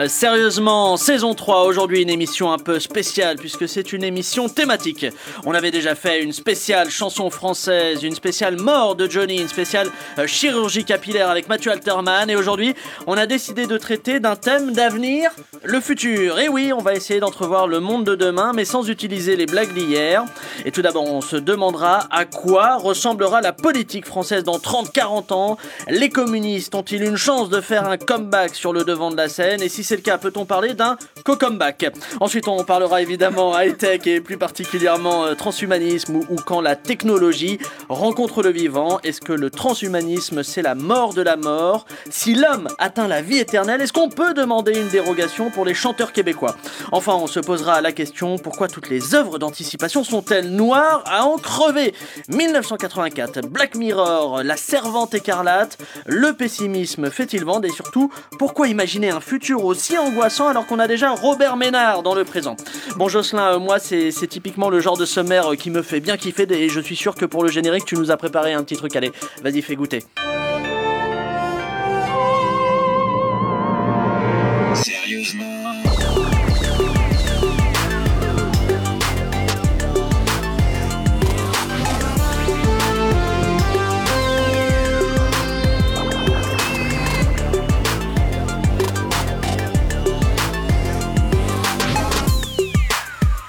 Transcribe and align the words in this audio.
Euh, 0.00 0.08
sérieusement, 0.08 0.96
saison 0.96 1.34
3, 1.34 1.62
aujourd'hui 1.66 2.02
une 2.02 2.10
émission 2.10 2.50
un 2.52 2.58
peu 2.58 2.80
spéciale 2.80 3.36
puisque 3.36 3.68
c'est 3.68 3.92
une 3.92 4.02
émission 4.02 4.48
thématique. 4.48 5.06
On 5.46 5.54
avait 5.54 5.70
déjà 5.70 5.94
fait 5.94 6.20
une 6.20 6.32
spéciale 6.32 6.90
chanson 6.90 7.30
française, 7.30 8.02
une 8.02 8.16
spéciale 8.16 8.60
mort 8.60 8.96
de 8.96 9.08
Johnny, 9.08 9.40
une 9.40 9.48
spéciale 9.48 9.88
euh, 10.18 10.26
chirurgie 10.26 10.84
capillaire 10.84 11.30
avec 11.30 11.48
Mathieu 11.48 11.70
Alterman 11.70 12.28
et 12.28 12.34
aujourd'hui 12.34 12.74
on 13.06 13.16
a 13.16 13.26
décidé 13.26 13.66
de 13.66 13.78
traiter 13.78 14.18
d'un 14.18 14.34
thème 14.34 14.72
d'avenir, 14.72 15.30
le 15.62 15.80
futur. 15.80 16.40
Et 16.40 16.48
oui, 16.48 16.72
on 16.72 16.82
va 16.82 16.94
essayer 16.94 17.20
d'entrevoir 17.20 17.68
le 17.68 17.78
monde 17.78 18.04
de 18.04 18.16
demain 18.16 18.50
mais 18.52 18.64
sans 18.64 18.88
utiliser 18.88 19.36
les 19.36 19.46
blagues 19.46 19.74
d'hier. 19.74 20.24
Et 20.64 20.72
tout 20.72 20.82
d'abord 20.82 21.04
on 21.04 21.20
se 21.20 21.36
demandera 21.36 22.08
à 22.10 22.24
quoi 22.24 22.78
ressemblera 22.78 23.40
la 23.42 23.52
politique 23.52 24.06
française 24.06 24.42
dans 24.42 24.58
30-40 24.58 25.32
ans. 25.32 25.56
Les 25.88 26.08
communistes 26.08 26.74
ont-ils 26.74 27.04
une 27.04 27.16
chance 27.16 27.48
de 27.48 27.60
faire 27.60 27.88
un 27.88 27.96
comeback 27.96 28.56
sur 28.56 28.72
le 28.72 28.82
devant 28.82 29.12
de 29.12 29.16
la 29.16 29.28
scène? 29.28 29.62
Et 29.62 29.68
si 29.68 29.83
c'est 29.84 29.96
le 29.96 30.02
cas, 30.02 30.18
peut-on 30.18 30.44
parler 30.44 30.74
d'un 30.74 30.96
co-comeback. 31.24 31.92
Ensuite, 32.20 32.48
on 32.48 32.64
parlera 32.64 33.02
évidemment 33.02 33.58
high-tech 33.58 34.06
et 34.06 34.20
plus 34.20 34.38
particulièrement 34.38 35.24
euh, 35.24 35.34
transhumanisme 35.34 36.16
ou, 36.16 36.36
quand 36.46 36.60
la 36.60 36.76
technologie 36.76 37.58
rencontre 37.88 38.42
le 38.42 38.50
vivant. 38.50 39.00
Est-ce 39.04 39.20
que 39.20 39.32
le 39.32 39.50
transhumanisme, 39.50 40.42
c'est 40.42 40.62
la 40.62 40.74
mort 40.74 41.14
de 41.14 41.22
la 41.22 41.36
mort? 41.36 41.84
Si 42.10 42.34
l'homme 42.34 42.68
atteint 42.78 43.08
la 43.08 43.20
vie 43.20 43.38
éternelle, 43.38 43.80
est-ce 43.80 43.92
qu'on 43.92 44.08
peut 44.08 44.34
demander 44.34 44.72
une 44.72 44.88
dérogation 44.88 45.50
pour 45.50 45.64
les 45.64 45.74
chanteurs 45.74 46.12
québécois? 46.12 46.56
Enfin, 46.92 47.14
on 47.14 47.26
se 47.26 47.40
posera 47.40 47.80
la 47.80 47.92
question 47.92 48.38
pourquoi 48.38 48.68
toutes 48.68 48.88
les 48.88 49.14
œuvres 49.14 49.38
d'anticipation 49.38 50.04
sont-elles 50.04 50.50
noires 50.50 51.04
à 51.06 51.24
en 51.24 51.36
crever? 51.36 51.94
1984, 52.28 53.48
Black 53.48 53.74
Mirror, 53.74 54.42
La 54.42 54.56
Servante 54.56 55.14
écarlate, 55.14 55.78
le 56.06 56.32
pessimisme 56.32 57.10
fait-il 57.10 57.44
vendre? 57.44 57.66
Et 57.66 57.70
surtout 57.70 58.10
pourquoi 58.38 58.68
imaginer 58.68 59.10
un 59.10 59.20
futur 59.20 59.64
au 59.64 59.74
aussi 59.74 59.98
angoissant 59.98 60.46
alors 60.46 60.66
qu'on 60.68 60.78
a 60.78 60.86
déjà 60.86 61.10
Robert 61.14 61.56
Ménard 61.56 62.02
dans 62.02 62.14
le 62.14 62.24
présent. 62.24 62.56
Bon 62.96 63.08
Jocelyn, 63.08 63.54
euh, 63.54 63.58
moi 63.58 63.78
c'est 63.78 64.10
typiquement 64.28 64.70
le 64.70 64.80
genre 64.80 64.96
de 64.96 65.04
sommaire 65.04 65.52
euh, 65.52 65.56
qui 65.56 65.70
me 65.70 65.82
fait 65.82 66.00
bien 66.00 66.16
kiffer 66.16 66.46
et 66.50 66.68
je 66.68 66.80
suis 66.80 66.96
sûr 66.96 67.14
que 67.14 67.24
pour 67.24 67.42
le 67.42 67.50
générique 67.50 67.84
tu 67.84 67.96
nous 67.96 68.10
as 68.10 68.16
préparé 68.16 68.52
un 68.52 68.62
petit 68.62 68.76
truc. 68.76 68.94
Allez, 68.96 69.12
vas-y 69.42 69.62
fais 69.62 69.76
goûter. 69.76 70.04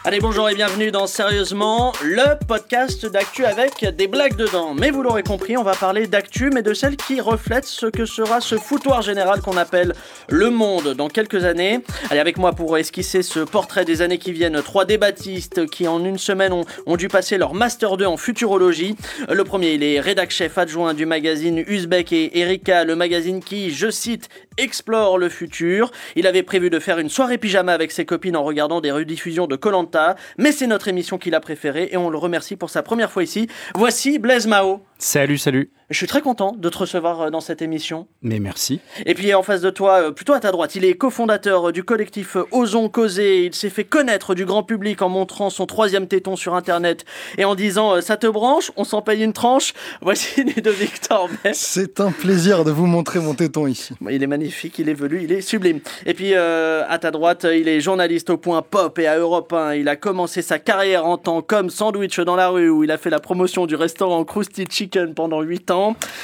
Allez, 0.07 0.19
bonjour 0.19 0.47
et 0.47 0.53
bienvenue 0.53 0.91
dans 0.91 1.07
Sérieusement, 1.07 1.91
le 2.03 2.37
podcast 2.45 3.07
d'actu 3.07 3.43
avec 3.43 3.83
des 3.83 4.07
blagues 4.07 4.35
dedans. 4.35 4.75
Mais 4.75 4.91
vous 4.91 5.01
l'aurez 5.01 5.23
compris, 5.23 5.57
on 5.57 5.63
va 5.63 5.73
parler 5.73 6.05
d'actu, 6.05 6.51
mais 6.53 6.61
de 6.61 6.75
celle 6.75 6.95
qui 6.95 7.19
reflète 7.19 7.65
ce 7.65 7.87
que 7.87 8.05
sera 8.05 8.39
ce 8.39 8.55
foutoir 8.55 9.01
général 9.01 9.41
qu'on 9.41 9.57
appelle 9.57 9.95
le 10.29 10.51
monde 10.51 10.93
dans 10.93 11.07
quelques 11.07 11.43
années. 11.43 11.79
Allez, 12.11 12.19
avec 12.19 12.37
moi 12.37 12.51
pour 12.51 12.77
esquisser 12.77 13.23
ce 13.23 13.39
portrait 13.39 13.83
des 13.83 14.03
années 14.03 14.19
qui 14.19 14.31
viennent, 14.31 14.61
trois 14.61 14.85
débattistes 14.85 15.67
qui 15.71 15.87
en 15.87 16.05
une 16.05 16.19
semaine 16.19 16.53
ont, 16.53 16.97
dû 16.97 17.07
passer 17.07 17.39
leur 17.39 17.55
Master 17.55 17.97
2 17.97 18.05
en 18.05 18.15
futurologie. 18.15 18.95
Le 19.27 19.43
premier, 19.43 19.73
il 19.73 19.81
est 19.81 19.99
rédac 19.99 20.29
chef 20.29 20.59
adjoint 20.59 20.93
du 20.93 21.07
magazine 21.07 21.63
Uzbek 21.65 22.13
et 22.13 22.39
Erika, 22.41 22.83
le 22.83 22.95
magazine 22.95 23.43
qui, 23.43 23.71
je 23.71 23.89
cite, 23.89 24.29
explore 24.57 25.17
le 25.17 25.29
futur. 25.29 25.91
Il 26.15 26.27
avait 26.27 26.43
prévu 26.43 26.69
de 26.69 26.77
faire 26.79 26.99
une 26.99 27.09
soirée 27.09 27.39
pyjama 27.39 27.73
avec 27.73 27.91
ses 27.91 28.05
copines 28.05 28.37
en 28.37 28.43
regardant 28.43 28.81
des 28.81 28.91
rediffusions 28.91 29.47
de 29.47 29.55
Colanta 29.55 29.95
mais 30.37 30.51
c'est 30.51 30.67
notre 30.67 30.87
émission 30.87 31.17
qu'il 31.17 31.35
a 31.35 31.39
préférée 31.39 31.89
et 31.91 31.97
on 31.97 32.09
le 32.09 32.17
remercie 32.17 32.55
pour 32.55 32.69
sa 32.69 32.83
première 32.83 33.11
fois 33.11 33.23
ici. 33.23 33.47
Voici 33.75 34.19
Blaise 34.19 34.47
Mao. 34.47 34.83
Salut, 34.97 35.37
salut. 35.37 35.71
Je 35.91 35.97
suis 35.97 36.07
très 36.07 36.21
content 36.21 36.55
de 36.57 36.67
te 36.67 36.79
recevoir 36.79 37.21
euh, 37.21 37.29
dans 37.29 37.41
cette 37.41 37.61
émission. 37.61 38.07
Mais 38.23 38.39
merci. 38.39 38.79
Et 39.05 39.13
puis 39.13 39.31
en 39.35 39.43
face 39.43 39.61
de 39.61 39.69
toi, 39.69 40.07
euh, 40.07 40.11
plutôt 40.11 40.33
à 40.33 40.39
ta 40.39 40.51
droite, 40.51 40.73
il 40.73 40.83
est 40.83 40.95
cofondateur 40.95 41.69
euh, 41.69 41.71
du 41.71 41.83
collectif 41.83 42.37
Osons 42.51 42.89
Causer. 42.89 43.45
Il 43.45 43.53
s'est 43.53 43.69
fait 43.69 43.83
connaître 43.83 44.33
du 44.33 44.45
grand 44.45 44.63
public 44.63 45.03
en 45.03 45.09
montrant 45.09 45.51
son 45.51 45.67
troisième 45.67 46.07
téton 46.07 46.35
sur 46.35 46.55
Internet 46.55 47.05
et 47.37 47.45
en 47.45 47.53
disant 47.53 48.01
Ça 48.01 48.17
te 48.17 48.25
branche 48.25 48.71
On 48.77 48.83
s'en 48.83 49.03
paye 49.03 49.23
une 49.23 49.33
tranche 49.33 49.73
Voici 50.01 50.43
de 50.43 50.71
Victor 50.71 51.29
C'est 51.53 51.99
un 51.99 52.11
plaisir 52.11 52.63
de 52.63 52.71
vous 52.71 52.87
montrer 52.87 53.19
mon 53.19 53.35
téton 53.35 53.67
ici. 53.67 53.93
Il 54.09 54.23
est 54.23 54.27
magnifique, 54.27 54.79
il 54.79 54.89
est 54.89 54.95
velu, 54.95 55.21
il 55.23 55.31
est 55.31 55.41
sublime. 55.41 55.81
Et 56.07 56.15
puis 56.15 56.33
à 56.33 56.97
ta 56.99 57.11
droite, 57.11 57.45
il 57.51 57.67
est 57.67 57.79
journaliste 57.79 58.31
au 58.31 58.37
point 58.37 58.63
pop 58.63 58.97
et 58.97 59.07
à 59.07 59.17
Europe 59.17 59.53
1. 59.53 59.75
Il 59.75 59.87
a 59.87 59.95
commencé 59.95 60.41
sa 60.41 60.57
carrière 60.57 61.05
en 61.05 61.17
tant 61.17 61.41
qu'homme 61.43 61.69
sandwich 61.69 62.19
dans 62.19 62.35
la 62.35 62.49
rue 62.49 62.69
où 62.69 62.83
il 62.83 62.91
a 62.91 62.97
fait 62.97 63.11
la 63.11 63.19
promotion 63.19 63.67
du 63.67 63.75
restaurant 63.75 64.23
Krusty 64.25 64.65
Chicken 64.69 65.13
pendant 65.13 65.41
8 65.41 65.71
ans. 65.71 65.74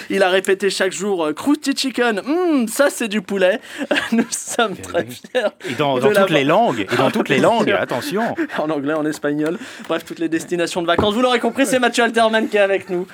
Il 0.09 0.23
a 0.23 0.29
répété 0.29 0.69
chaque 0.69 0.91
jour 0.91 1.25
euh, 1.25 1.34
Krusty 1.34 1.75
Chicken, 1.75 2.22
hmm, 2.25 2.67
ça 2.67 2.89
c'est 2.89 3.07
du 3.07 3.22
poulet. 3.22 3.59
Nous 4.12 4.25
sommes 4.29 4.75
très 4.75 5.06
fiers. 5.06 5.50
Et 5.69 5.73
dans, 5.73 6.00
toutes 6.00 6.29
les 6.29 6.44
langues, 6.44 6.88
et 6.91 6.95
dans 6.95 7.12
toutes 7.12 7.29
les 7.29 7.39
langues, 7.39 7.72
attention. 7.72 8.35
En 8.57 8.69
anglais, 8.69 8.94
en 8.94 9.06
espagnol, 9.06 9.57
bref, 9.88 10.03
toutes 10.06 10.19
les 10.19 10.29
destinations 10.29 10.81
de 10.81 10.88
vacances. 10.88 11.13
Vous 11.13 11.22
l'aurez 11.22 11.40
compris, 11.40 11.66
c'est 11.66 11.79
Mathieu 11.79 12.03
Alterman 12.03 12.47
qui 12.47 12.57
est 12.57 12.61
avec 12.61 12.90
nous 12.90 13.07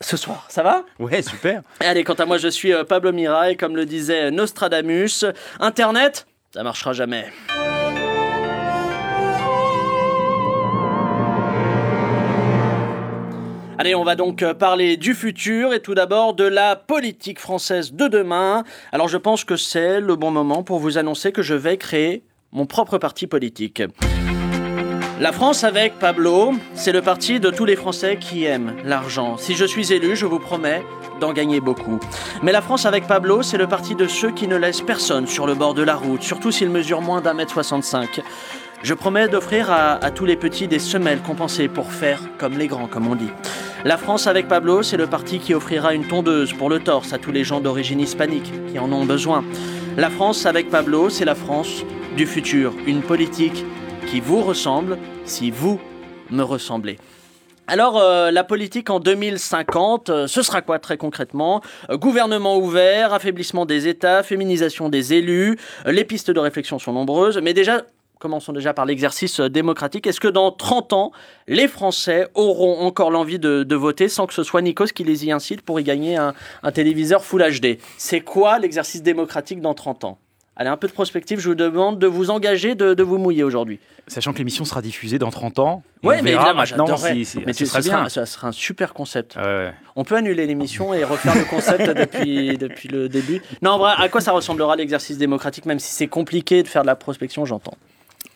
ce 0.00 0.16
soir. 0.16 0.46
Ça 0.48 0.62
va? 0.62 0.84
Ouais, 0.98 1.22
super. 1.22 1.62
allez, 1.80 2.04
quant 2.04 2.14
à 2.14 2.26
moi, 2.26 2.38
je 2.38 2.48
suis 2.48 2.72
euh, 2.72 2.84
Pablo 2.84 3.12
Mira 3.12 3.50
et 3.50 3.56
comme 3.56 3.74
le 3.74 3.86
disait 3.86 4.30
Nostradamus, 4.30 5.24
Internet, 5.60 6.26
ça 6.54 6.62
marchera 6.62 6.92
jamais. 6.92 7.26
Allez, 13.82 13.96
on 13.96 14.04
va 14.04 14.14
donc 14.14 14.44
euh, 14.44 14.54
parler 14.54 14.96
du 14.96 15.12
futur 15.12 15.74
et 15.74 15.80
tout 15.80 15.96
d'abord 15.96 16.34
de 16.34 16.44
la 16.44 16.76
politique 16.76 17.40
française 17.40 17.92
de 17.92 18.06
demain. 18.06 18.62
Alors 18.92 19.08
je 19.08 19.16
pense 19.16 19.42
que 19.42 19.56
c'est 19.56 20.00
le 20.00 20.14
bon 20.14 20.30
moment 20.30 20.62
pour 20.62 20.78
vous 20.78 20.98
annoncer 20.98 21.32
que 21.32 21.42
je 21.42 21.54
vais 21.54 21.76
créer 21.78 22.22
mon 22.52 22.64
propre 22.64 22.98
parti 22.98 23.26
politique. 23.26 23.82
La 25.18 25.32
France 25.32 25.64
avec 25.64 25.98
Pablo, 25.98 26.52
c'est 26.74 26.92
le 26.92 27.02
parti 27.02 27.40
de 27.40 27.50
tous 27.50 27.64
les 27.64 27.74
Français 27.74 28.18
qui 28.20 28.44
aiment 28.44 28.76
l'argent. 28.84 29.36
Si 29.36 29.56
je 29.56 29.64
suis 29.64 29.92
élu, 29.92 30.14
je 30.14 30.26
vous 30.26 30.38
promets 30.38 30.84
d'en 31.20 31.32
gagner 31.32 31.60
beaucoup. 31.60 31.98
Mais 32.44 32.52
la 32.52 32.62
France 32.62 32.86
avec 32.86 33.08
Pablo, 33.08 33.42
c'est 33.42 33.58
le 33.58 33.66
parti 33.66 33.96
de 33.96 34.06
ceux 34.06 34.30
qui 34.30 34.46
ne 34.46 34.56
laissent 34.56 34.80
personne 34.80 35.26
sur 35.26 35.46
le 35.46 35.54
bord 35.54 35.74
de 35.74 35.82
la 35.82 35.96
route, 35.96 36.22
surtout 36.22 36.52
s'ils 36.52 36.70
mesurent 36.70 37.02
moins 37.02 37.20
d'un 37.20 37.34
mètre 37.34 37.52
65. 37.52 38.20
Je 38.82 38.94
promets 38.94 39.28
d'offrir 39.28 39.70
à, 39.70 40.10
tous 40.10 40.24
les 40.24 40.34
petits 40.34 40.66
des 40.66 40.80
semelles 40.80 41.22
compensées 41.22 41.68
pour 41.68 41.92
faire 41.92 42.20
comme 42.38 42.58
les 42.58 42.66
grands, 42.66 42.88
comme 42.88 43.06
on 43.06 43.14
dit. 43.14 43.30
La 43.84 43.96
France 43.96 44.26
avec 44.26 44.48
Pablo, 44.48 44.82
c'est 44.82 44.96
le 44.96 45.06
parti 45.06 45.38
qui 45.38 45.54
offrira 45.54 45.94
une 45.94 46.08
tondeuse 46.08 46.52
pour 46.52 46.68
le 46.68 46.80
torse 46.80 47.12
à 47.12 47.18
tous 47.18 47.30
les 47.30 47.44
gens 47.44 47.60
d'origine 47.60 48.00
hispanique 48.00 48.50
qui 48.72 48.80
en 48.80 48.90
ont 48.90 49.04
besoin. 49.04 49.44
La 49.96 50.10
France 50.10 50.46
avec 50.46 50.68
Pablo, 50.68 51.10
c'est 51.10 51.24
la 51.24 51.36
France 51.36 51.84
du 52.16 52.26
futur, 52.26 52.74
une 52.84 53.02
politique 53.02 53.64
qui 54.08 54.18
vous 54.18 54.40
ressemble 54.42 54.98
si 55.24 55.52
vous 55.52 55.80
me 56.30 56.42
ressemblez. 56.42 56.98
Alors, 57.68 57.98
euh, 57.98 58.32
la 58.32 58.42
politique 58.42 58.90
en 58.90 58.98
2050, 58.98 60.10
euh, 60.10 60.26
ce 60.26 60.42
sera 60.42 60.60
quoi 60.60 60.80
très 60.80 60.96
concrètement? 60.96 61.62
Euh, 61.88 61.96
Gouvernement 61.96 62.58
ouvert, 62.58 63.14
affaiblissement 63.14 63.64
des 63.64 63.86
États, 63.86 64.24
féminisation 64.24 64.88
des 64.88 65.14
élus. 65.14 65.56
les 65.86 66.04
pistes 66.04 66.32
de 66.32 66.40
réflexion 66.40 66.80
sont 66.80 66.92
nombreuses, 66.92 67.38
mais 67.40 67.54
déjà, 67.54 67.82
Commençons 68.22 68.52
déjà 68.52 68.72
par 68.72 68.86
l'exercice 68.86 69.40
euh, 69.40 69.50
démocratique. 69.50 70.06
Est-ce 70.06 70.20
que 70.20 70.28
dans 70.28 70.52
30 70.52 70.92
ans, 70.92 71.10
les 71.48 71.66
Français 71.66 72.28
auront 72.34 72.78
encore 72.78 73.10
l'envie 73.10 73.40
de, 73.40 73.74
voter 73.74 74.08
sans 74.08 74.28
que 74.28 74.32
ce 74.32 74.44
soit 74.44 74.62
Nikos 74.62 74.92
qui 74.94 75.02
les 75.02 75.26
y 75.26 75.32
incite 75.32 75.62
pour 75.62 75.80
y 75.80 75.82
gagner 75.82 76.16
un, 76.16 76.32
téléviseur 76.72 77.24
Full 77.24 77.42
HD 77.42 77.78
C'est 77.98 78.20
quoi 78.20 78.60
l'exercice 78.60 79.02
démocratique 79.02 79.60
dans 79.60 79.74
30 79.74 80.04
ans? 80.04 80.18
Allez, 80.54 80.70
un 80.70 80.76
peu 80.76 80.86
de 80.86 80.92
prospective, 80.92 81.40
je 81.40 81.48
vous 81.48 81.56
demande 81.56 81.98
de 81.98 82.06
vous 82.06 82.30
engager, 82.30 82.76
de, 82.76 83.02
vous 83.02 83.18
mouiller 83.18 83.42
aujourd'hui. 83.42 83.80
Sachant 84.06 84.32
que 84.32 84.38
l'émission 84.38 84.64
sera 84.64 84.82
diffusée 84.82 85.18
dans 85.18 85.30
30 85.30 85.58
ans. 85.58 85.82
Oui, 86.04 86.14
mais 86.22 86.30
évidemment, 86.30 86.54
maintenant, 86.54 86.96
si, 86.96 87.26
mais 87.44 87.52
ce 87.54 87.80
bien. 87.80 88.08
ça 88.08 88.24
sera 88.24 88.46
un 88.46 88.52
super 88.52 88.94
concept. 88.94 89.36
On 89.96 90.04
peut 90.04 90.14
annuler 90.14 90.46
l'émission 90.46 90.94
et 90.94 91.02
refaire 91.02 91.34
le 91.34 91.44
concept 91.44 91.90
depuis, 91.98 92.56
depuis 92.56 92.88
le 92.88 93.08
début. 93.08 93.42
Non, 93.62 93.72
en 93.72 93.78
vrai, 93.78 93.94
à 93.98 94.08
quoi 94.08 94.20
ça 94.20 94.30
ressemblera 94.30 94.76
l'exercice 94.76 95.18
démocratique, 95.18 95.66
même 95.66 95.80
si 95.80 95.92
c'est 95.92 96.06
compliqué 96.06 96.62
de 96.62 96.68
faire 96.68 96.82
de 96.82 96.86
la 96.86 96.94
prospection, 96.94 97.44
j'entends. 97.44 97.74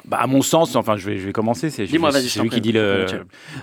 Bah, 0.07 0.19
À 0.21 0.27
mon 0.27 0.43
sens, 0.43 0.77
enfin, 0.77 0.97
je 0.97 1.07
vais, 1.07 1.19
je 1.19 1.27
vais 1.27 1.33
commencer. 1.33 1.71
C'est 1.71 1.87
lui 1.87 2.49
qui 2.51 2.61
dit 2.61 2.73
le. 2.73 3.07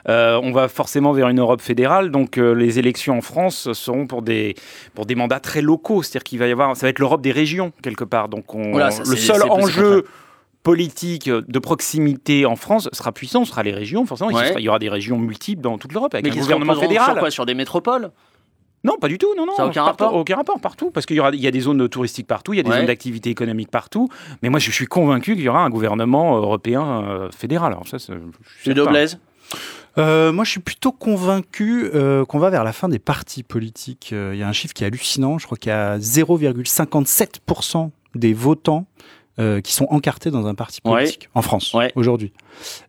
Euh, 0.10 0.40
on 0.44 0.52
va 0.52 0.68
forcément 0.68 1.12
vers 1.14 1.30
une 1.30 1.40
Europe 1.40 1.62
fédérale, 1.62 2.12
donc 2.12 2.38
euh, 2.38 2.54
les 2.54 2.80
élections 2.80 3.18
en 3.18 3.22
France 3.22 3.72
seront 3.74 4.08
pour 4.08 4.22
des, 4.22 4.56
pour 4.94 5.06
des 5.06 5.16
mandats 5.16 5.40
très 5.40 5.62
locaux. 5.62 6.04
C'est-à-dire 6.04 6.24
qu'il 6.24 6.40
va 6.40 6.48
y 6.48 6.52
avoir. 6.52 6.76
Ça 6.76 6.86
va 6.86 6.90
être 6.90 7.00
l'Europe 7.00 7.22
des 7.22 7.32
régions, 7.32 7.72
quelque 7.82 8.04
part. 8.04 8.30
Donc 8.30 8.54
on, 8.56 8.72
Voilà, 8.72 8.92
ça, 8.92 9.04
le 9.10 9.16
seul 9.16 9.42
enjeu 9.50 10.06
politique 10.64 11.30
de 11.30 11.60
proximité 11.60 12.46
en 12.46 12.56
France 12.56 12.88
sera 12.94 13.12
puissant, 13.12 13.44
ce 13.44 13.52
sera 13.52 13.64
les 13.64 13.74
régions, 13.74 14.06
forcément. 14.06 14.30
Il 14.30 14.38
Ouais. 14.38 14.48
sera- 14.48 14.60
Il 14.60 14.64
y 14.64 14.70
aura 14.70 14.80
des 14.80 14.88
régions 14.90 15.18
multiples 15.18 15.62
dans 15.62 15.78
toute 15.78 15.92
l'Europe, 15.92 16.14
avec 16.14 16.26
Mais 16.26 16.32
un 16.32 16.40
gouvernement 16.42 16.76
fédéral. 16.76 17.12
sur 17.12 17.20
quoi? 17.20 17.32
Sur 17.32 17.46
des 17.46 17.54
métropoles? 17.54 18.12
Non, 18.84 18.98
pas 19.00 19.08
du 19.08 19.18
tout. 19.18 19.34
Non, 19.38 19.46
non. 19.46 19.56
Ça 19.56 19.64
a 19.64 19.68
aucun 19.68 19.84
partout- 19.86 20.04
rapport 20.04 20.20
Aucun 20.20 20.36
rapport 20.36 20.60
partout, 20.60 20.92
parce 20.92 21.06
qu'il 21.06 21.16
y 21.16 21.20
aura, 21.20 21.32
il 21.32 21.40
y 21.42 21.48
a 21.48 21.52
des 21.52 21.62
zones 21.62 21.88
touristiques 21.88 22.28
partout, 22.28 22.54
il 22.54 22.58
y 22.58 22.60
a 22.60 22.64
des 22.64 22.70
Ouais. 22.70 22.78
zones 22.78 22.86
d'activité 22.88 23.30
économique 23.30 23.72
partout. 23.72 24.10
Mais 24.42 24.50
moi, 24.50 24.60
je 24.60 24.70
suis 24.72 24.88
convaincu 24.88 25.36
qu'il 25.36 25.44
y 25.44 25.50
aura 25.50 25.64
un 25.64 25.70
gouvernement 25.70 26.36
européen 26.38 27.04
euh, 27.08 27.30
fédéral. 27.32 27.72
Alors 27.74 27.88
ça, 27.88 27.98
c'est-. 28.00 28.14
Blaise 28.90 29.20
Euh, 30.00 30.32
moi, 30.34 30.44
je 30.44 30.50
suis 30.50 30.60
plutôt 30.60 30.92
convaincu 30.92 31.88
euh, 31.94 32.26
qu'on 32.26 32.40
va 32.40 32.50
vers 32.50 32.64
la 32.64 32.74
fin 32.74 32.90
des 32.90 32.98
partis 33.00 33.44
politiques. 33.44 34.10
Euh, 34.12 34.32
Il 34.34 34.40
y 34.40 34.44
a 34.44 34.48
un 34.48 34.52
chiffre 34.54 34.74
qui 34.74 34.84
est 34.84 34.88
hallucinant. 34.88 35.38
Je 35.38 35.46
crois 35.46 35.58
qu'il 35.58 35.70
y 35.70 35.74
a 35.74 36.00
0,57% 36.00 37.92
des 38.16 38.34
votants 38.34 38.86
euh, 39.40 39.62
qui 39.62 39.74
sont 39.74 39.88
encartés 39.90 40.30
dans 40.32 40.46
un 40.48 40.54
parti 40.56 40.80
Ouais. 40.86 40.92
politique 40.92 41.30
en 41.34 41.42
France 41.42 41.74
Ouais. 41.74 41.92
aujourd'hui. 41.96 42.32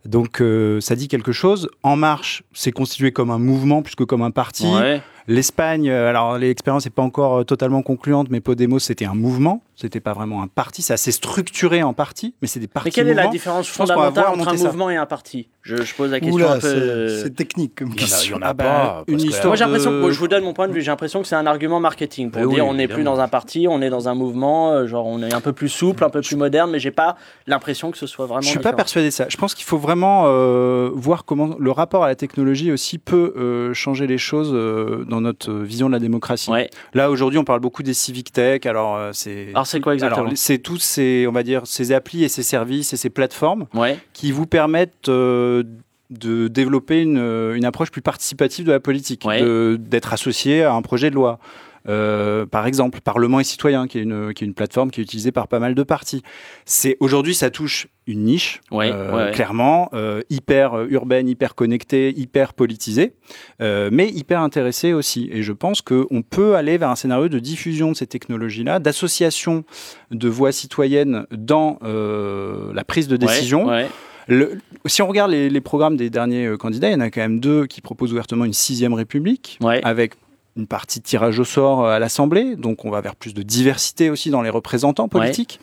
Donc, 0.05 0.41
euh, 0.41 0.79
ça 0.79 0.95
dit 0.95 1.07
quelque 1.07 1.31
chose. 1.31 1.69
En 1.83 1.95
Marche, 1.95 2.43
c'est 2.53 2.71
constitué 2.71 3.11
comme 3.11 3.31
un 3.31 3.39
mouvement 3.39 3.81
plus 3.81 3.95
que 3.95 4.03
comme 4.03 4.21
un 4.21 4.31
parti. 4.31 4.67
Ouais. 4.67 5.01
L'Espagne, 5.27 5.89
euh, 5.89 6.07
alors 6.07 6.37
l'expérience 6.37 6.85
n'est 6.85 6.91
pas 6.91 7.01
encore 7.01 7.39
euh, 7.39 7.43
totalement 7.43 7.81
concluante, 7.81 8.29
mais 8.29 8.41
Podemos, 8.41 8.79
c'était 8.79 9.05
un 9.05 9.15
mouvement. 9.15 9.61
C'était 9.75 9.99
pas 9.99 10.13
vraiment 10.13 10.41
un 10.41 10.47
parti. 10.47 10.81
C'est 10.81 10.93
assez 10.93 11.11
structuré 11.11 11.83
en 11.83 11.93
parti, 11.93 12.33
mais 12.41 12.47
c'est 12.47 12.59
des 12.61 12.67
partis 12.67 12.87
Mais 12.87 12.91
quelle 12.91 13.07
est 13.09 13.13
la 13.13 13.27
différence 13.27 13.67
Je 13.69 13.75
pense 13.77 13.89
qu'on 13.91 13.99
va 13.99 14.05
fondamentale 14.07 14.39
entre 14.39 14.53
un 14.53 14.57
ça. 14.57 14.65
mouvement 14.67 14.89
et 14.89 14.95
un 14.95 15.05
parti? 15.05 15.49
Je, 15.63 15.77
je 15.77 15.95
pose 15.95 16.11
la 16.11 16.19
question 16.19 16.35
Oula, 16.35 16.53
un 16.53 16.59
peu. 16.59 16.67
euh, 16.67 17.09
c'est 17.17 17.23
c'est 17.23 17.29
technique 17.35 17.73
comme 17.75 17.89
Il 17.89 17.99
y 17.99 18.03
en 18.03 18.05
a, 18.05 18.07
il 18.07 18.07
y 18.07 18.11
question. 18.11 18.37
en 18.37 18.41
a 18.41 18.45
Ah 18.49 18.53
bah, 18.53 18.63
pas. 18.63 19.03
une 19.07 19.15
parce 19.15 19.23
que- 19.23 19.29
histoire 19.29 19.47
Moi 19.47 19.55
j'ai 19.55 19.63
l'impression 19.65 19.91
de- 19.91 20.01
que 20.03 20.11
je 20.11 20.19
vous 20.19 20.27
donne 20.27 20.43
mon 20.43 20.53
point 20.53 20.67
de 20.67 20.73
vue, 20.73 20.81
j'ai 20.81 20.91
l'impression 20.91 21.21
que 21.23 21.27
c'est 21.27 21.35
un 21.35 21.47
argument 21.47 21.79
marketing 21.79 22.29
pour 22.31 22.41
Mais 22.43 22.47
dire 22.47 22.63
oui, 22.63 22.69
on 22.69 22.75
n'est 22.75 22.87
plus 22.87 23.03
dans 23.03 23.19
un 23.19 23.27
parti, 23.27 23.67
on 23.67 23.81
est 23.81 23.89
dans 23.89 24.07
un 24.07 24.13
mouvement, 24.13 24.71
euh, 24.71 24.85
genre 24.87 25.07
on 25.07 25.21
est 25.23 25.33
un 25.33 25.41
peu 25.41 25.53
plus 25.53 25.69
souple, 25.69 26.03
un 26.03 26.09
peu 26.11 26.21
plus 26.21 26.35
moderne, 26.35 26.69
mais 26.71 26.79
j'ai 26.79 26.91
pas 26.91 27.17
l'impression 27.47 27.89
que 27.91 27.97
ce 27.97 28.05
soit 28.07 28.27
vraiment. 28.27 28.41
Je 28.41 28.47
suis 28.49 28.59
pas 28.59 28.73
persuadé 28.73 29.07
de 29.07 29.11
ça. 29.13 29.25
Je 29.27 29.37
pense 29.37 29.55
qu'il 29.55 29.65
faut 29.65 29.79
vraiment 29.79 30.25
euh, 30.27 30.91
voir 30.93 31.25
comment 31.25 31.55
le 31.59 31.71
rapport 31.71 32.03
à 32.03 32.07
la 32.07 32.15
technologie 32.15 32.71
aussi 32.71 32.97
peut 32.99 33.33
euh, 33.35 33.73
changer 33.73 34.05
les 34.07 34.19
choses 34.19 34.51
euh, 34.53 35.03
dans 35.09 35.19
notre 35.21 35.49
euh, 35.51 35.63
vision 35.63 35.87
de 35.87 35.93
la 35.93 35.99
démocratie. 35.99 36.51
Ouais. 36.51 36.69
Là 36.93 37.09
aujourd'hui, 37.09 37.39
on 37.39 37.43
parle 37.43 37.59
beaucoup 37.59 37.81
des 37.83 37.93
civic 37.95 38.31
tech. 38.31 38.65
Alors 38.67 38.95
euh, 38.97 39.09
c'est 39.13 39.47
Alors 39.65 39.71
c'est 39.71 39.79
quoi 39.81 39.93
exactement 39.95 40.29
c'est 40.35 40.59
tous 40.59 40.77
ces 40.77 41.25
on 41.27 41.31
va 41.31 41.41
dire 41.41 41.61
ces 41.65 41.91
applis 41.91 42.23
et 42.23 42.29
ces 42.29 42.43
services 42.43 42.93
et 42.93 42.97
ces 42.97 43.09
plateformes 43.09 43.65
Ouais. 43.73 43.97
qui 44.13 44.31
vous 44.31 44.45
permettent 44.45 45.09
euh, 45.09 45.63
de 46.11 46.47
développer 46.47 47.01
une, 47.01 47.17
une 47.55 47.65
approche 47.65 47.89
plus 47.89 48.03
participative 48.03 48.65
de 48.65 48.71
la 48.71 48.79
politique, 48.79 49.23
Ouais. 49.25 49.41
d'être 49.79 50.13
associé 50.13 50.63
à 50.63 50.73
un 50.73 50.81
projet 50.83 51.09
de 51.09 51.15
loi. 51.15 51.39
Euh, 51.87 52.45
par 52.45 52.65
exemple, 52.67 52.99
Parlement 53.01 53.39
et 53.39 53.43
Citoyens, 53.43 53.87
qui 53.87 53.99
est, 53.99 54.01
une, 54.03 54.33
qui 54.33 54.43
est 54.43 54.47
une 54.47 54.53
plateforme 54.53 54.91
qui 54.91 55.01
est 55.01 55.03
utilisée 55.03 55.31
par 55.31 55.47
pas 55.47 55.59
mal 55.59 55.75
de 55.75 55.83
partis. 55.83 56.23
C'est 56.65 56.97
aujourd'hui, 56.99 57.35
ça 57.35 57.49
touche 57.49 57.87
une 58.07 58.23
niche, 58.23 58.61
Ouais, 58.71 58.91
euh, 58.93 59.27
ouais, 59.27 59.31
clairement, 59.31 59.89
euh, 59.93 60.21
hyper 60.29 60.79
urbaine, 60.89 61.27
hyper 61.27 61.55
connectée, 61.55 62.13
hyper 62.17 62.53
politisée, 62.53 63.13
mais 63.59 64.09
hyper 64.09 64.41
intéressée 64.41 64.93
aussi. 64.93 65.29
Et 65.31 65.41
je 65.43 65.53
pense 65.53 65.81
qu'on 65.81 66.21
peut 66.21 66.55
aller 66.55 66.77
vers 66.77 66.89
un 66.89 66.95
scénario 66.95 67.29
de 67.29 67.39
diffusion 67.39 67.91
de 67.91 67.95
ces 67.97 68.07
technologies-là, 68.07 68.79
d'association 68.79 69.63
de 70.11 70.29
voix 70.29 70.51
citoyennes 70.51 71.25
dans 71.31 71.79
la 71.81 72.83
prise 72.83 73.07
de 73.07 73.17
décision. 73.17 73.65
Ouais, 73.67 73.83
ouais. 73.83 73.87
Le- 74.27 74.57
si 74.87 75.03
on 75.03 75.07
regarde 75.07 75.29
les, 75.29 75.51
les 75.51 75.61
programmes 75.61 75.97
des 75.97 76.09
derniers 76.09 76.55
candidats, 76.57 76.89
il 76.89 76.93
y 76.93 76.95
en 76.95 76.99
a 76.99 77.11
quand 77.11 77.21
même 77.21 77.39
deux 77.39 77.67
qui 77.67 77.81
proposent 77.81 78.11
ouvertement 78.11 78.43
une 78.45 78.53
sixième 78.53 78.93
république, 78.95 79.59
Ouais. 79.61 79.81
avec 79.83 80.13
une 80.55 80.67
partie 80.67 80.99
de 80.99 81.03
tirage 81.03 81.39
au 81.39 81.43
sort 81.43 81.85
euh, 81.85 81.95
à 81.95 81.99
l'Assemblée, 81.99 82.55
donc 82.55 82.85
on 82.85 82.89
va 82.89 83.01
vers 83.01 83.15
plus 83.15 83.33
de 83.33 83.41
diversité 83.41 84.09
aussi 84.09 84.29
dans 84.29 84.41
les 84.41 84.49
représentants 84.49 85.07
politiques. 85.07 85.59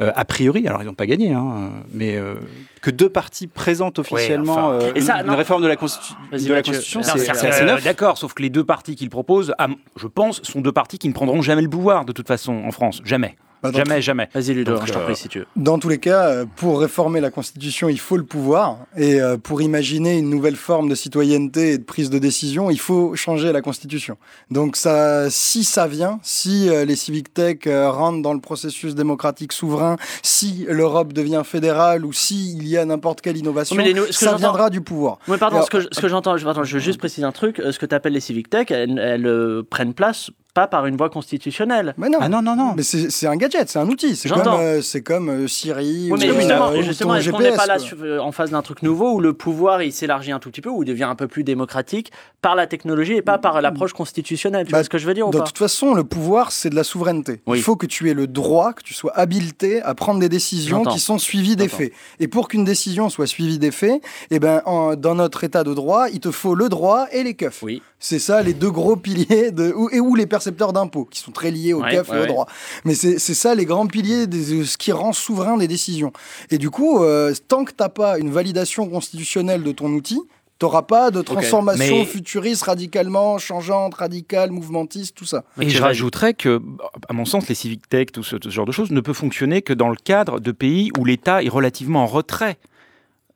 Euh, 0.00 0.10
a 0.16 0.24
priori, 0.24 0.66
alors 0.66 0.82
ils 0.82 0.86
n'ont 0.86 0.94
pas 0.94 1.06
gagné, 1.06 1.32
hein, 1.32 1.70
mais 1.92 2.16
euh, 2.16 2.34
que 2.80 2.90
deux 2.90 3.10
partis 3.10 3.46
présentent 3.46 3.98
officiellement 3.98 4.76
enfin. 4.76 4.78
Et 4.94 5.00
ça, 5.02 5.20
une, 5.20 5.26
non. 5.26 5.36
réforme 5.36 5.62
de 5.62 5.68
la, 5.68 5.76
constitu- 5.76 6.14
de 6.32 6.52
la. 6.52 6.62
Constitution, 6.62 7.02
c'est 7.02 7.28
assez 7.28 7.64
neuf. 7.64 7.84
D'accord, 7.84 8.16
sauf 8.16 8.32
que 8.32 8.42
les 8.42 8.50
deux 8.50 8.64
partis 8.64 8.96
qu'ils 8.96 9.10
proposent, 9.10 9.54
je 9.96 10.06
pense, 10.06 10.42
sont 10.42 10.60
deux 10.60 10.72
partis 10.72 10.98
qui 10.98 11.08
ne 11.08 11.12
prendront 11.12 11.42
jamais 11.42 11.62
le 11.62 11.68
pouvoir 11.68 12.04
de 12.04 12.12
toute 12.12 12.26
façon 12.26 12.54
en 12.64 12.70
France. 12.70 13.00
Jamais. 13.04 13.36
Bah, 13.62 13.70
jamais, 13.72 14.02
jamais. 14.02 14.28
Vas-y 14.34 14.54
Ludo, 14.54 14.74
Donc, 14.76 14.86
je 14.86 14.92
t'en 14.92 15.00
prie 15.00 15.14
si 15.16 15.28
tu 15.28 15.40
veux. 15.40 15.46
Dans 15.56 15.78
tous 15.78 15.88
les 15.88 15.98
cas, 15.98 16.26
euh, 16.28 16.44
pour 16.56 16.80
réformer 16.80 17.20
la 17.20 17.30
Constitution, 17.30 17.88
il 17.88 17.98
faut 18.00 18.16
le 18.16 18.24
pouvoir. 18.24 18.78
Et 18.96 19.20
euh, 19.20 19.36
pour 19.36 19.62
imaginer 19.62 20.18
une 20.18 20.28
nouvelle 20.30 20.56
forme 20.56 20.88
de 20.88 20.94
citoyenneté 20.94 21.72
et 21.72 21.78
de 21.78 21.84
prise 21.84 22.10
de 22.10 22.18
décision, 22.18 22.70
il 22.70 22.80
faut 22.80 23.14
changer 23.14 23.52
la 23.52 23.60
Constitution. 23.62 24.16
Donc 24.50 24.76
ça, 24.76 25.30
si 25.30 25.64
ça 25.64 25.86
vient, 25.86 26.18
si 26.22 26.68
euh, 26.68 26.84
les 26.84 26.96
civic 26.96 27.32
tech 27.32 27.58
rentrent 27.66 28.22
dans 28.22 28.34
le 28.34 28.40
processus 28.40 28.94
démocratique 28.94 29.52
souverain, 29.52 29.96
si 30.22 30.66
l'Europe 30.68 31.12
devient 31.12 31.42
fédérale 31.44 32.04
ou 32.04 32.12
si 32.12 32.54
il 32.56 32.66
y 32.66 32.76
a 32.76 32.84
n'importe 32.84 33.20
quelle 33.20 33.36
innovation, 33.36 33.76
Mais 33.76 33.94
ça 34.10 34.34
viendra 34.34 34.70
du 34.70 34.80
pouvoir. 34.80 35.18
Oui, 35.28 35.36
pardon, 35.38 35.56
Alors, 35.56 35.66
ce 35.66 35.70
que, 35.70 35.80
je- 35.80 35.88
ce 35.92 36.00
que 36.00 36.08
j'entends, 36.08 36.36
je, 36.36 36.46
je 36.64 36.74
veux 36.74 36.80
juste 36.80 36.98
préciser 36.98 37.24
un 37.24 37.32
truc. 37.32 37.60
Ce 37.70 37.78
que 37.78 37.86
tu 37.86 37.94
appelles 37.94 38.12
les 38.12 38.20
civic 38.20 38.50
tech, 38.50 38.70
elles, 38.70 38.98
elles, 38.98 39.26
euh, 39.26 39.62
prennent 39.68 39.94
place 39.94 40.30
pas 40.54 40.66
par 40.66 40.86
une 40.86 40.96
voie 40.96 41.08
constitutionnelle. 41.10 41.94
Mais 41.96 42.08
non. 42.08 42.18
Ah 42.20 42.28
non, 42.28 42.42
non, 42.42 42.54
non. 42.56 42.74
Mais 42.76 42.82
c'est 42.82 43.26
un 43.26 43.36
gadget, 43.36 43.68
c'est 43.68 43.78
un 43.78 43.88
outil. 43.88 44.16
C'est 44.16 44.28
comme, 44.28 44.46
euh, 44.48 44.82
c'est 44.82 45.02
comme 45.02 45.28
euh, 45.30 45.48
Siri 45.48 46.08
Oui, 46.10 46.18
mais 46.20 46.30
ou, 46.30 46.34
justement, 46.34 46.68
euh, 46.70 46.82
justement 46.82 47.10
ton 47.14 47.16
est-ce 47.16 47.30
qu'on 47.30 47.40
n'est 47.40 47.52
pas 47.56 47.66
là 47.66 47.78
quoi. 47.78 47.88
euh, 48.02 48.18
en 48.18 48.32
face 48.32 48.50
d'un 48.50 48.62
truc 48.62 48.82
nouveau 48.82 49.12
où 49.14 49.20
le 49.20 49.32
pouvoir 49.32 49.82
il 49.82 49.92
s'élargit 49.92 50.32
un 50.32 50.38
tout 50.38 50.50
petit 50.50 50.60
peu, 50.60 50.68
ou 50.70 50.82
il 50.82 50.86
devient 50.86 51.04
un 51.04 51.14
peu 51.14 51.26
plus 51.28 51.44
démocratique 51.44 52.12
par 52.42 52.54
la 52.54 52.66
technologie 52.66 53.14
et 53.14 53.22
pas 53.22 53.38
par 53.38 53.60
l'approche 53.62 53.92
constitutionnelle? 53.92 54.66
Tu 54.66 54.72
Bah, 54.72 54.78
vois 54.78 54.84
ce 54.84 54.90
que 54.90 54.98
je 54.98 55.06
veux 55.06 55.14
dire 55.14 55.26
ou 55.26 55.30
De 55.30 55.38
pas? 55.38 55.44
toute 55.44 55.58
façon, 55.58 55.94
le 55.94 56.04
pouvoir, 56.04 56.52
c'est 56.52 56.70
de 56.70 56.74
la 56.76 56.84
souveraineté. 56.84 57.40
Oui. 57.46 57.58
Il 57.58 57.62
faut 57.62 57.76
que 57.76 57.86
tu 57.86 58.10
aies 58.10 58.14
le 58.14 58.26
droit, 58.26 58.72
que 58.72 58.82
tu 58.82 58.94
sois 58.94 59.12
habilité 59.18 59.80
à 59.82 59.94
prendre 59.94 60.20
des 60.20 60.28
décisions 60.28 60.84
qui 60.84 60.98
sont 60.98 61.18
suivies 61.18 61.56
des 61.56 61.68
faits. 61.68 61.92
Et 62.20 62.28
pour 62.28 62.48
qu'une 62.48 62.64
décision 62.64 63.08
soit 63.08 63.26
suivie 63.26 63.58
des 63.58 63.70
faits, 63.70 64.02
eh 64.30 64.38
ben, 64.38 64.60
en- 64.66 64.96
dans 64.96 65.14
notre 65.14 65.44
état 65.44 65.64
de 65.64 65.72
droit, 65.74 66.08
il 66.12 66.20
te 66.20 66.30
faut 66.30 66.54
le 66.54 66.68
droit 66.68 67.06
et 67.12 67.22
les 67.22 67.34
keufs. 67.34 67.62
Oui. 67.62 67.82
C'est 67.98 68.18
ça 68.18 68.42
les 68.42 68.52
deux 68.52 68.70
gros 68.70 68.96
piliers, 68.96 69.52
de, 69.52 69.72
et 69.92 70.00
ou 70.00 70.14
les 70.16 70.26
percepteurs 70.42 70.72
d'impôts, 70.72 71.04
qui 71.04 71.20
sont 71.20 71.30
très 71.32 71.50
liés 71.50 71.72
au 71.72 71.82
Ouais, 71.82 71.94
et 71.94 72.00
au 72.00 72.04
ouais. 72.12 72.26
droit. 72.26 72.46
Mais 72.84 72.94
c'est 72.94 73.18
ça 73.18 73.54
les 73.54 73.64
grands 73.64 73.86
piliers 73.86 74.26
de 74.26 74.64
ce 74.64 74.76
qui 74.76 74.90
rend 74.92 75.12
souverain 75.12 75.56
des 75.56 75.68
décisions. 75.68 76.12
Et 76.50 76.58
du 76.58 76.70
coup, 76.70 77.02
euh, 77.02 77.32
tant 77.48 77.64
que 77.64 77.70
tu 77.70 77.76
n'as 77.80 77.88
pas 77.88 78.18
une 78.18 78.30
validation 78.30 78.88
constitutionnelle 78.88 79.62
de 79.62 79.72
ton 79.72 79.90
outil, 79.92 80.20
tu 80.58 80.66
n'auras 80.66 80.82
pas 80.82 81.10
de 81.10 81.22
transformation 81.22 81.96
Mais- 81.98 82.04
futuriste 82.04 82.62
radicalement 82.64 83.38
changeante, 83.38 83.94
radicale, 83.94 84.50
mouvementiste, 84.52 85.14
tout 85.16 85.24
ça. 85.24 85.44
Et 85.60 85.68
je 85.68 85.82
rajouterais 85.82 86.34
que, 86.34 86.60
à 87.08 87.12
mon 87.12 87.24
sens, 87.24 87.48
les 87.48 87.54
civic 87.54 87.88
tech, 87.88 88.06
tout 88.12 88.22
ce, 88.22 88.36
tout 88.36 88.48
ce 88.50 88.54
genre 88.54 88.66
de 88.66 88.72
choses, 88.72 88.90
ne 88.92 89.00
peut 89.00 89.12
fonctionner 89.12 89.62
que 89.62 89.72
dans 89.72 89.88
le 89.88 89.96
cadre 89.96 90.38
de 90.40 90.52
pays 90.52 90.90
où 90.98 91.04
l'État 91.04 91.42
est 91.42 91.48
relativement 91.48 92.02
en 92.04 92.06
retrait. 92.06 92.58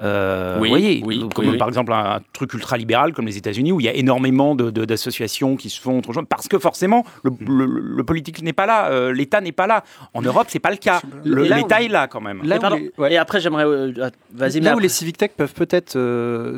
Euh, 0.03 0.59
Oui, 0.61 0.69
vous 0.69 0.75
voyez, 0.75 1.03
oui, 1.07 1.27
comme 1.35 1.47
oui, 1.47 1.53
oui. 1.53 1.59
par 1.59 1.69
exemple 1.69 1.91
un, 1.93 2.21
truc 2.35 2.53
ultra-libéral 2.53 3.15
comme 3.15 3.27
les 3.27 3.39
États-Unis 3.39 3.73
où 3.73 3.81
il 3.81 3.85
y 3.87 3.89
a 3.89 3.95
énormément 3.95 4.55
de- 4.55 4.71
de- 4.71 4.85
d'associations 4.85 5.57
qui 5.57 5.71
se 5.71 5.81
font 5.81 5.99
autre 5.99 6.23
parce 6.29 6.49
que 6.49 6.59
forcément 6.59 7.05
le, 7.25 7.31
le- 7.47 7.65
le 7.97 8.05
politique 8.05 8.43
n'est 8.43 8.53
pas 8.53 8.67
là, 8.67 8.91
euh, 8.91 9.13
l'État 9.13 9.41
n'est 9.41 9.53
pas 9.53 9.67
là. 9.67 9.85
En 10.13 10.21
Europe, 10.21 10.49
c'est 10.51 10.59
pas 10.59 10.71
le 10.71 10.77
cas. 10.77 11.01
L'État 11.25 11.81
est 11.83 11.89
là 11.89 12.09
quand 12.09 12.21
même. 12.21 12.43
Là 12.45 12.57
Et, 12.57 12.59
où 12.59 12.61
pardon, 12.61 12.77
les- 12.77 12.93
ouais. 12.99 13.13
et 13.15 13.17
après 13.17 13.41
j'aimerais, 13.41 13.65
euh, 13.65 13.93
ah, 14.03 14.11
vas-y. 14.35 14.61
Là 14.61 14.71
où 14.71 14.73
après- 14.75 14.83
les 14.83 14.89
civic 14.91 15.17
tech 15.17 15.31
peuvent 15.37 15.55
peut-être 15.55 15.97
euh, 15.97 16.57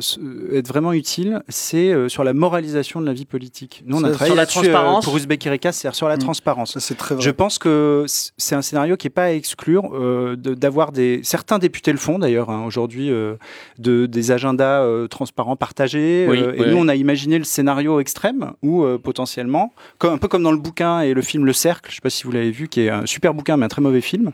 être 0.51 0.67
vraiment 0.67 0.91
utiles, 0.91 1.41
c'est 1.47 1.93
euh, 1.93 2.09
sur 2.09 2.25
la 2.25 2.33
moralisation 2.33 2.99
de 2.99 3.05
la 3.05 3.13
vie 3.13 3.25
politique. 3.25 3.83
Nous, 3.85 3.97
on 3.97 4.03
a 4.03 4.07
Sur- 4.09 4.17
travaillé 4.17 4.29
sur 4.31 4.35
la 4.35 4.41
euh, 4.43 4.45
transparence. 4.73 5.05
pour 5.05 5.15
Uzbek 5.15 5.45
Erika, 5.47 5.71
c'est-à-dire 5.71 5.95
sur 5.95 6.09
la 6.09 6.17
Mm. 6.17 6.19
transparence. 6.19 6.77
C'est 6.79 6.97
très 6.97 7.15
vrai. 7.15 7.23
Je 7.23 7.31
pense 7.31 7.57
que 7.57 8.03
c'est 8.07 8.55
un 8.55 8.61
scénario 8.61 8.97
qui 8.97 9.07
n'est 9.07 9.11
pas 9.11 9.23
à 9.25 9.31
exclure 9.31 9.91
euh, 9.93 10.35
de- 10.35 10.53
d'avoir 10.55 10.91
des 10.91 11.21
certains 11.23 11.57
députés 11.59 11.91
le 11.93 11.97
font 11.97 12.19
d'ailleurs 12.19 12.49
hein, 12.49 12.63
aujourd'hui 12.65 13.09
euh, 13.11 13.28
de 13.77 14.05
des 14.05 14.31
agendas 14.31 14.81
euh, 14.81 15.07
transparents 15.07 15.55
partagés. 15.55 16.27
Oui, 16.29 16.39
euh, 16.41 16.53
et 16.53 16.61
oui, 16.61 16.71
nous 16.71 16.77
on 16.77 16.87
a 16.87 16.95
imaginé 16.95 17.37
le 17.37 17.43
scénario 17.43 17.99
extrême 17.99 18.53
où 18.61 18.83
euh, 18.83 18.97
potentiellement, 18.97 19.73
comme 19.97 20.13
un 20.13 20.17
peu 20.17 20.27
comme 20.27 20.43
dans 20.43 20.51
le 20.51 20.57
bouquin 20.57 21.01
et 21.01 21.13
le 21.13 21.21
film 21.21 21.45
Le 21.45 21.53
Cercle, 21.53 21.89
je 21.89 21.93
ne 21.93 21.95
sais 21.95 22.01
pas 22.01 22.09
si 22.09 22.23
vous 22.23 22.31
l'avez 22.31 22.51
vu, 22.51 22.67
qui 22.67 22.81
est 22.81 22.89
un 22.89 23.05
super 23.05 23.33
bouquin 23.33 23.57
mais 23.57 23.65
un 23.65 23.69
très 23.69 23.81
mauvais 23.81 24.01
film, 24.01 24.31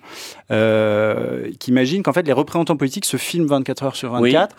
qui 0.49 1.71
imagine 1.71 2.03
qu'en 2.03 2.13
fait 2.13 2.23
les 2.23 2.33
représentants 2.33 2.77
politiques 2.77 3.05
se 3.05 3.17
filment 3.17 3.47
24 3.47 3.83
heures 3.83 3.95
sur 3.95 4.11
24. 4.11 4.55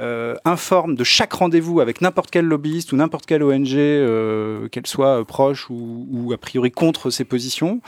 Euh, 0.00 0.34
informent 0.44 0.94
de 0.94 1.04
chaque 1.04 1.32
rendez-vous 1.32 1.80
avec 1.80 2.00
n'importe 2.00 2.30
quel 2.30 2.44
lobbyiste 2.44 2.92
ou 2.92 2.96
n'importe 2.96 3.26
quelle 3.26 3.42
ONG, 3.42 3.74
euh, 3.76 4.68
qu'elle 4.68 4.86
soit 4.86 5.20
euh, 5.20 5.24
proche 5.24 5.68
ou, 5.70 6.06
ou 6.10 6.32
a 6.32 6.36
priori 6.38 6.70
contre 6.70 7.10
ses 7.10 7.24
positions, 7.24 7.80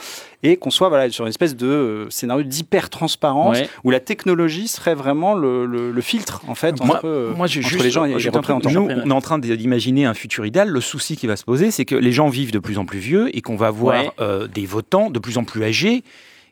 et 0.43 0.57
qu'on 0.57 0.71
soit 0.71 0.89
voilà, 0.89 1.09
sur 1.09 1.25
une 1.25 1.29
espèce 1.29 1.55
de 1.55 2.07
scénario 2.09 2.43
d'hyper-transparence 2.43 3.59
Ouais. 3.59 3.69
où 3.83 3.91
la 3.91 3.99
technologie 3.99 4.67
serait 4.67 4.95
vraiment 4.95 5.33
le, 5.35 5.65
le- 5.65 5.91
le 5.91 6.01
filtre 6.01 6.41
en 6.47 6.55
fait 6.55 6.79
Moi- 6.83 6.97
entre, 6.97 7.07
euh, 7.07 7.33
Moi, 7.35 7.45
entre 7.45 7.51
juste, 7.53 7.81
les 7.83 7.89
gens 7.91 8.05
et 8.05 8.15
les 8.17 8.29
représentants. 8.29 8.69
Nous, 8.71 8.87
on 8.89 9.09
est 9.09 9.13
en 9.13 9.21
train 9.21 9.39
d'imaginer 9.39 10.05
un 10.05 10.13
futur 10.13 10.45
idéal. 10.45 10.69
Le 10.69 10.81
souci 10.81 11.15
qui 11.17 11.27
va 11.27 11.35
se 11.35 11.43
poser, 11.43 11.71
c'est 11.71 11.85
que 11.85 11.95
les 11.95 12.11
gens 12.11 12.29
vivent 12.29 12.51
de 12.51 12.59
plus 12.59 12.77
en 12.77 12.85
plus 12.85 12.99
vieux 12.99 13.35
et 13.35 13.41
qu'on 13.41 13.55
va 13.55 13.71
voir 13.71 14.03
Ouais. 14.03 14.11
euh, 14.19 14.47
des 14.47 14.65
votants 14.65 15.09
de 15.09 15.19
plus 15.19 15.37
en 15.37 15.43
plus 15.43 15.63
âgés 15.63 16.03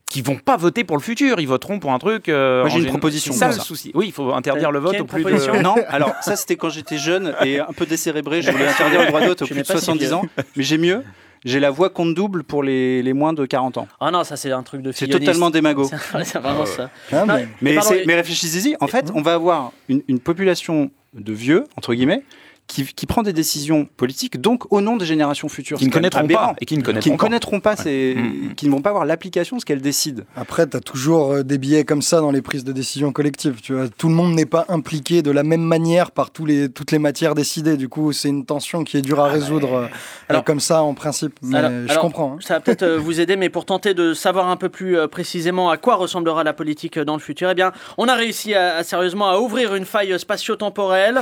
qui 0.10 0.22
vont 0.24 0.36
pas 0.38 0.58
voter 0.58 0.84
pour 0.84 0.98
le 0.98 1.04
futur, 1.04 1.40
ils 1.40 1.48
voteront 1.48 1.80
pour 1.80 1.92
un 1.94 2.00
truc. 2.00 2.30
euh, 2.30 2.62
Moi, 2.62 2.70
j'ai 2.70 2.80
une 2.80 2.86
gén- 2.86 2.90
proposition 2.90 3.32
C'est 3.32 3.40
ça 3.40 3.46
pour 3.48 3.56
le 3.56 3.60
ça. 3.60 3.66
souci. 3.66 3.92
Oui, 3.94 4.08
il 4.08 4.12
faut 4.12 4.34
interdire 4.34 4.72
le 4.72 4.80
vote 4.80 5.00
au 5.00 5.06
plus 5.06 5.24
de. 5.24 5.62
Non, 5.62 5.76
alors 5.88 6.14
ça 6.22 6.36
c'était 6.36 6.56
quand 6.56 6.70
j'étais 6.70 6.98
jeune 6.98 7.34
et 7.46 7.60
un 7.60 7.72
peu 7.76 7.86
décérébré, 7.86 8.42
je 8.42 8.52
voulais 8.52 8.68
interdire 8.68 9.02
le 9.02 9.08
droit 9.08 9.22
de 9.22 9.28
vote 9.28 9.42
aux 9.42 9.46
Tu 9.46 9.54
plus 9.54 9.62
de 9.62 9.68
pas 9.68 9.76
si 9.76 9.86
70 9.86 10.06
vieux. 10.06 10.14
ans, 10.16 10.24
mais 10.56 10.64
j'ai 10.64 10.78
mieux. 10.78 11.04
J'ai 11.46 11.62
la 11.62 11.70
voix 11.70 11.90
compte 11.90 12.16
double 12.16 12.44
pour 12.44 12.64
les, 12.64 13.02
les 13.02 13.14
moins 13.14 13.32
de 13.32 13.46
40 13.46 13.78
ans. 13.78 13.88
Ah 14.02 14.12
non, 14.12 14.26
ça 14.26 14.36
c'est 14.36 14.52
un 14.52 14.62
truc 14.64 14.82
de 14.82 14.92
C'est 14.92 15.08
totalement 15.08 15.50
démago. 15.50 15.90
C'est 16.24 16.38
vraiment 16.40 16.66
ça. 16.66 16.90
Non, 17.14 17.26
mais- 17.28 17.48
Mais, 17.62 17.78
mais 18.06 18.16
réfléchissez-y, 18.16 18.76
en 18.82 18.88
fait, 18.88 19.10
on 19.16 19.22
va 19.22 19.36
avoir 19.36 19.72
une, 19.88 20.02
une 20.10 20.20
population 20.20 20.92
de 21.14 21.32
vieux, 21.34 21.64
entre 21.78 21.94
guillemets, 21.94 22.24
qui, 22.70 22.86
qui 22.86 23.06
prend 23.08 23.24
des 23.24 23.34
décisions 23.34 23.90
politiques, 23.98 24.40
donc 24.40 24.72
au 24.72 24.80
nom 24.80 24.96
des 24.96 25.06
générations 25.06 25.50
futures. 25.50 25.78
Qui 25.80 25.88
ne 25.88 25.92
connaîtront 25.92 26.20
aberrant. 26.22 26.54
pas 26.54 26.56
et 26.62 26.66
qui 26.66 26.76
ne 26.76 26.82
Qui 26.82 26.86
connaîtront 26.86 27.12
ne 27.12 27.18
pas. 27.18 27.24
connaîtront 27.26 27.60
pas, 27.60 27.76
ces- 27.76 28.16
Mm. 28.16 28.54
qui 28.56 28.68
ne 28.68 28.72
vont 28.72 28.82
pas 28.82 28.90
avoir 28.92 29.06
l'application 29.06 29.56
de 29.58 29.62
ce 29.62 29.66
qu'elles 29.66 29.82
décident. 29.82 30.24
Après, 30.36 30.68
tu 30.68 30.78
as 30.78 30.80
toujours 30.80 31.32
euh, 31.34 31.44
des 31.44 31.58
biais 31.58 31.84
comme 31.84 32.02
ça 32.04 32.22
dans 32.22 32.32
les 32.32 32.42
prises 32.44 32.64
de 32.64 32.72
décision 32.72 33.12
collectives. 33.12 33.60
Tu 33.62 33.74
vois. 33.74 33.90
Tout 33.90 34.08
le 34.08 34.14
monde 34.14 34.34
n'est 34.36 34.46
pas 34.46 34.66
impliqué 34.70 35.22
de 35.24 35.32
la 35.32 35.42
même 35.44 35.64
manière 35.64 36.12
par 36.12 36.30
tous 36.32 36.46
les, 36.46 36.70
toutes 36.70 36.92
les 36.92 37.00
matières 37.00 37.34
décidées. 37.36 37.76
Du 37.76 37.90
coup, 37.90 38.14
c'est 38.14 38.30
une 38.30 38.46
tension 38.46 38.84
qui 38.84 38.98
est 38.98 39.02
dure 39.02 39.20
à 39.20 39.28
résoudre 39.28 39.74
euh, 39.74 39.86
Alors- 40.30 40.44
comme 40.44 40.60
ça 40.60 40.84
en 40.84 40.94
principe. 40.94 41.34
Mais 41.42 41.58
Alors- 41.58 41.72
je 41.88 41.92
alors, 41.92 42.02
comprends. 42.04 42.34
hein. 42.34 42.38
Ça 42.42 42.54
va 42.54 42.60
peut-être 42.60 42.84
euh, 42.84 42.98
vous 43.00 43.20
aider, 43.20 43.36
mais 43.36 43.50
pour 43.50 43.66
tenter 43.66 43.94
de 43.96 44.14
savoir 44.14 44.48
un 44.48 44.58
peu 44.58 44.70
plus 44.70 44.96
précisément 45.10 45.70
à 45.72 45.78
quoi 45.78 45.96
ressemblera 45.96 46.44
la 46.44 46.54
politique 46.54 47.00
dans 47.00 47.16
le 47.16 47.20
futur, 47.20 47.50
eh 47.50 47.56
bien, 47.56 47.72
on 47.98 48.08
a 48.08 48.14
réussi 48.16 48.54
à, 48.54 48.76
à, 48.78 48.84
sérieusement 48.84 49.28
à 49.30 49.40
ouvrir 49.40 49.74
une 49.74 49.86
faille 49.86 50.18
spatio-temporelle. 50.20 51.22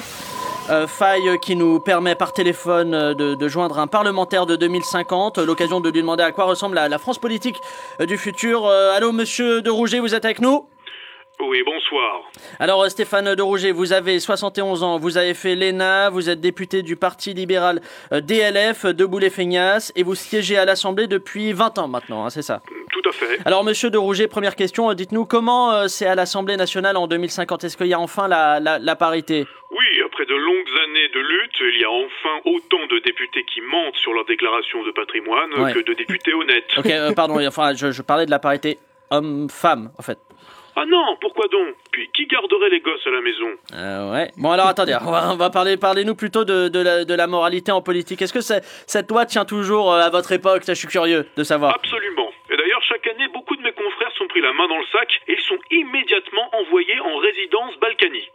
Euh, 0.69 0.87
faille 0.87 1.39
qui 1.39 1.55
nous 1.55 1.79
permet 1.79 2.15
par 2.15 2.33
téléphone 2.33 2.93
euh, 2.93 3.13
de, 3.13 3.35
de 3.35 3.47
joindre 3.47 3.79
un 3.79 3.87
parlementaire 3.87 4.45
de 4.45 4.55
2050, 4.55 5.37
euh, 5.37 5.45
l'occasion 5.45 5.79
de 5.79 5.89
lui 5.89 6.01
demander 6.01 6.23
à 6.23 6.31
quoi 6.31 6.45
ressemble 6.45 6.75
la, 6.75 6.89
la 6.89 6.97
France 6.97 7.19
politique 7.19 7.57
du 7.99 8.17
futur. 8.17 8.65
Euh, 8.65 8.91
allô, 8.95 9.11
monsieur 9.11 9.61
de 9.61 9.69
Rouget, 9.69 9.99
vous 9.99 10.13
êtes 10.15 10.25
avec 10.25 10.41
nous? 10.41 10.67
Oui, 11.39 11.61
bonsoir. 11.63 12.23
Alors 12.59 12.89
Stéphane 12.89 13.35
de 13.35 13.41
Rouget, 13.43 13.71
vous 13.71 13.93
avez 13.93 14.19
71 14.19 14.81
ans, 14.81 14.97
vous 14.97 15.17
avez 15.17 15.35
fait 15.35 15.55
l'ENA, 15.55 16.09
vous 16.09 16.31
êtes 16.31 16.41
député 16.41 16.81
du 16.81 16.95
Parti 16.95 17.35
libéral 17.35 17.79
DLF, 18.11 18.87
Debout 18.87 19.19
les 19.19 19.29
Feignasses, 19.29 19.93
et 19.95 20.01
vous 20.01 20.15
siégez 20.15 20.57
à 20.57 20.65
l'Assemblée 20.65 21.05
depuis 21.05 21.53
20 21.53 21.77
ans 21.77 21.87
maintenant, 21.87 22.25
hein, 22.25 22.31
c'est 22.31 22.41
ça? 22.41 22.61
Tout 22.91 23.07
à 23.07 23.11
fait. 23.11 23.37
Alors 23.45 23.63
monsieur 23.63 23.91
de 23.91 23.99
Rouget, 23.99 24.27
première 24.27 24.55
question, 24.55 24.91
dites-nous 24.93 25.25
comment 25.25 25.87
c'est 25.87 26.07
à 26.07 26.15
l'Assemblée 26.15 26.57
nationale 26.57 26.97
en 26.97 27.05
2050 27.05 27.65
Est-ce 27.65 27.77
qu'il 27.77 27.85
y 27.85 27.93
a 27.93 27.99
enfin 27.99 28.27
la, 28.27 28.59
la, 28.59 28.79
la 28.79 28.95
parité? 28.95 29.45
Oui, 29.69 29.85
après 30.17 30.25
de 30.25 30.35
longues 30.35 30.69
années 30.83 31.09
de 31.09 31.19
lutte, 31.19 31.57
il 31.59 31.79
y 31.79 31.83
a 31.85 31.91
enfin 31.91 32.41
autant 32.45 32.83
de 32.87 32.97
députés 32.99 33.43
qui 33.43 33.61
mentent 33.61 33.95
sur 33.97 34.13
leur 34.13 34.25
déclaration 34.25 34.83
de 34.83 34.89
patrimoine 34.91 35.53
Ouais. 35.59 35.73
que 35.73 35.79
de 35.79 35.93
députés 35.93 36.33
honnêtes. 36.33 36.71
Ok, 36.75 36.87
euh, 36.87 37.11
pardon, 37.13 37.37
enfin 37.45 37.73
je, 37.75 37.91
je 37.91 38.01
parlais 38.01 38.25
de 38.25 38.31
la 38.31 38.39
parité 38.39 38.79
homme-femme 39.11 39.91
en 39.97 40.01
fait. 40.01 40.17
Ah 40.75 40.85
non, 40.87 41.17
pourquoi 41.21 41.47
donc? 41.49 41.75
Puis 41.91 42.09
qui 42.15 42.25
garderait 42.25 42.69
les 42.69 42.79
gosses 42.79 43.05
à 43.05 43.11
la 43.11 43.21
maison? 43.21 43.49
Euh, 43.75 44.11
ouais. 44.13 44.31
Bon 44.37 44.49
alors 44.51 44.67
attendez, 44.67 44.95
on 45.05 45.11
va, 45.11 45.31
on 45.31 45.35
va 45.35 45.51
parler, 45.51 45.77
parlez-nous 45.77 46.15
plutôt 46.15 46.45
de, 46.45 46.67
de, 46.67 46.79
la, 46.79 47.05
de 47.05 47.13
la 47.13 47.27
moralité 47.27 47.71
en 47.71 47.81
politique. 47.83 48.19
Est-ce 48.23 48.33
que 48.33 48.41
cette 48.41 49.09
loi 49.11 49.25
tient 49.27 49.45
toujours 49.45 49.93
euh, 49.93 50.01
à 50.01 50.09
votre 50.09 50.31
époque? 50.31 50.63
Ça, 50.63 50.73
Je 50.73 50.79
suis 50.79 50.87
curieux 50.87 51.27
de 51.35 51.43
savoir. 51.43 51.75
Absolument. 51.75 52.31
Et 52.49 52.57
d'ailleurs, 52.57 52.81
chaque 52.83 53.05
année, 53.05 53.27
beaucoup 53.33 53.55
de 53.55 53.61
mes 53.61 53.71
confrères 53.73 54.11
sont 54.17 54.27
pris 54.27 54.41
la 54.41 54.53
main 54.53 54.67
dans 54.67 54.77
le 54.77 54.85
sac 54.91 55.09
et 55.27 55.33
ils 55.33 55.41
sont 55.41 55.59
immédiatement 55.69 56.49
envoyés 56.55 56.99
en 57.01 57.17
résidence 57.17 57.75
Balkany. 57.81 58.29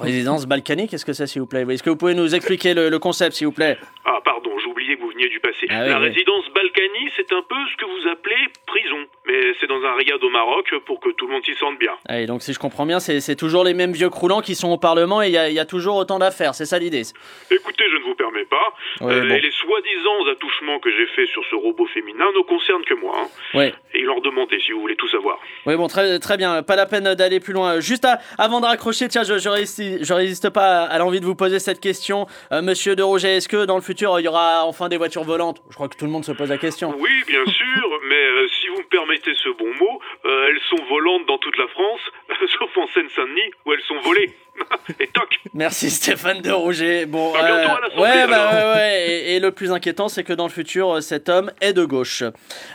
Résidence 0.00 0.46
balkanique, 0.46 0.90
qu'est-ce 0.90 1.04
que 1.04 1.12
c'est 1.12 1.26
s'il 1.26 1.42
vous 1.42 1.46
plaît? 1.46 1.64
Est-ce 1.68 1.82
que 1.82 1.90
vous 1.90 1.96
pouvez 1.96 2.14
nous 2.14 2.34
expliquer 2.34 2.74
le, 2.74 2.88
le 2.88 2.98
concept 2.98 3.36
s'il 3.36 3.46
vous 3.46 3.52
plaît? 3.52 3.78
Ah, 4.04 4.18
pardon, 4.24 4.50
j'oubliais 4.58 4.96
que 4.96 5.02
vous 5.02 5.10
veniez 5.10 5.28
du 5.28 5.40
passé. 5.40 5.66
Ah 5.68 5.82
oui, 5.82 5.88
la 5.90 6.00
oui. 6.00 6.08
résidence 6.08 6.44
Balkany, 6.54 7.10
c'est 7.16 7.32
un 7.32 7.42
peu 7.48 7.54
ce 7.70 7.76
que 7.76 7.84
vous 7.84 8.08
appelez 8.08 8.36
prison. 8.66 9.06
Mais 9.30 9.52
c'est 9.60 9.66
dans 9.68 9.80
un 9.84 9.94
riad 9.96 10.22
au 10.22 10.30
Maroc 10.30 10.74
pour 10.86 10.98
que 10.98 11.10
tout 11.10 11.26
le 11.26 11.32
monde 11.34 11.44
s'y 11.44 11.54
sente 11.54 11.78
bien. 11.78 11.92
Allez, 12.08 12.26
donc 12.26 12.42
si 12.42 12.52
je 12.52 12.58
comprends 12.58 12.84
bien, 12.86 12.98
c'est 13.00 13.36
toujours 13.36 13.62
les 13.64 13.74
mêmes 13.74 13.92
vieux 13.92 14.10
croulants 14.10 14.40
qui 14.40 14.54
sont 14.56 14.70
au 14.70 14.78
Parlement 14.78 15.22
et 15.22 15.28
il 15.28 15.32
y, 15.32 15.38
a- 15.38 15.48
il 15.48 15.54
y 15.54 15.60
a 15.60 15.64
toujours 15.64 15.96
autant 15.96 16.18
d'affaires, 16.18 16.54
c'est 16.54 16.64
ça 16.66 16.78
l'idée 16.78 17.02
Écoutez, 17.50 17.84
je 17.90 17.96
ne 17.96 18.02
vous 18.02 18.14
permets 18.16 18.44
pas. 18.44 18.56
Ouais, 19.00 19.12
Euh, 19.14 19.20
bon. 19.28 19.34
Et 19.34 19.40
les 19.40 19.50
soi-disant 19.52 20.32
attouchements 20.32 20.78
que 20.80 20.90
j'ai 20.90 21.06
faits 21.14 21.28
sur 21.28 21.42
ce 21.48 21.54
robot 21.54 21.86
féminin 21.86 22.24
ne 22.36 22.42
concernent 22.42 22.84
que 22.84 22.94
moi. 22.94 23.14
hein. 23.16 23.28
Ouais. 23.58 23.74
Et 23.94 24.00
leur 24.02 24.20
demander 24.20 24.58
si 24.60 24.72
vous 24.72 24.80
voulez 24.80 24.96
tout 24.96 25.08
savoir. 25.08 25.38
Oui, 25.66 25.76
bon, 25.76 25.86
très, 25.86 26.18
très 26.18 26.36
bien, 26.36 26.62
pas 26.62 26.76
la 26.76 26.86
peine 26.86 27.14
d'aller 27.14 27.38
plus 27.40 27.52
loin. 27.52 27.80
Juste 27.80 28.04
à- 28.04 28.18
avant 28.38 28.60
de 28.60 28.66
raccrocher, 28.66 29.08
tiens, 29.08 29.22
je, 29.22 29.38
je, 29.38 29.48
résiste, 29.48 30.04
je 30.04 30.12
résiste 30.14 30.50
pas 30.50 30.82
à, 30.84 30.98
l'envie 30.98 31.20
de 31.20 31.24
vous 31.26 31.34
poser 31.36 31.58
cette 31.58 31.80
question. 31.80 32.26
Euh, 32.52 32.62
Monsieur 32.62 32.96
de 32.96 33.02
Roger, 33.02 33.36
est-ce 33.36 33.48
que 33.48 33.64
dans 33.64 33.76
le 33.76 33.82
futur, 33.82 34.18
il 34.20 34.24
y 34.24 34.28
aura 34.28 34.64
enfin 34.66 34.88
des 34.88 34.96
voitures 34.96 35.24
volantes? 35.24 35.62
Je 35.70 35.74
crois 35.74 35.88
que 35.88 35.96
tout 35.96 36.04
le 36.04 36.10
monde 36.10 36.24
se 36.24 36.32
pose 36.32 36.48
la 36.48 36.58
question. 36.58 36.94
Oui, 36.98 37.10
bien 37.26 37.44
sûr, 37.46 38.00
mais 38.08 38.16
euh, 38.16 38.46
permettez 38.90 39.32
ce 39.42 39.48
bon 39.58 39.72
mot, 39.78 40.00
euh, 40.24 40.48
elles 40.48 40.60
sont 40.68 40.84
volantes 40.88 41.26
dans 41.26 41.38
toute 41.38 41.56
la 41.56 41.68
France, 41.68 42.00
sauf 42.58 42.76
en 42.76 42.86
Seine-Saint-Denis 42.94 43.50
où 43.66 43.72
elles 43.72 43.82
sont 43.82 44.00
volées. 44.00 44.34
et 45.00 45.06
toc 45.06 45.40
Merci 45.54 45.90
Stéphane 45.90 46.40
de 46.42 46.50
Rouget. 46.50 47.06
Bon, 47.06 47.32
à 47.34 47.42
ouais, 47.42 48.26
bah, 48.26 48.48
alors. 48.48 48.68
ouais, 48.68 48.74
ouais. 48.74 49.06
Et, 49.08 49.36
et 49.36 49.40
le 49.40 49.52
plus 49.52 49.72
inquiétant, 49.72 50.08
c'est 50.08 50.24
que 50.24 50.32
dans 50.32 50.46
le 50.46 50.52
futur, 50.52 50.96
euh, 50.96 51.00
cet 51.00 51.28
homme 51.28 51.50
est 51.60 51.72
de 51.72 51.84
gauche. 51.84 52.24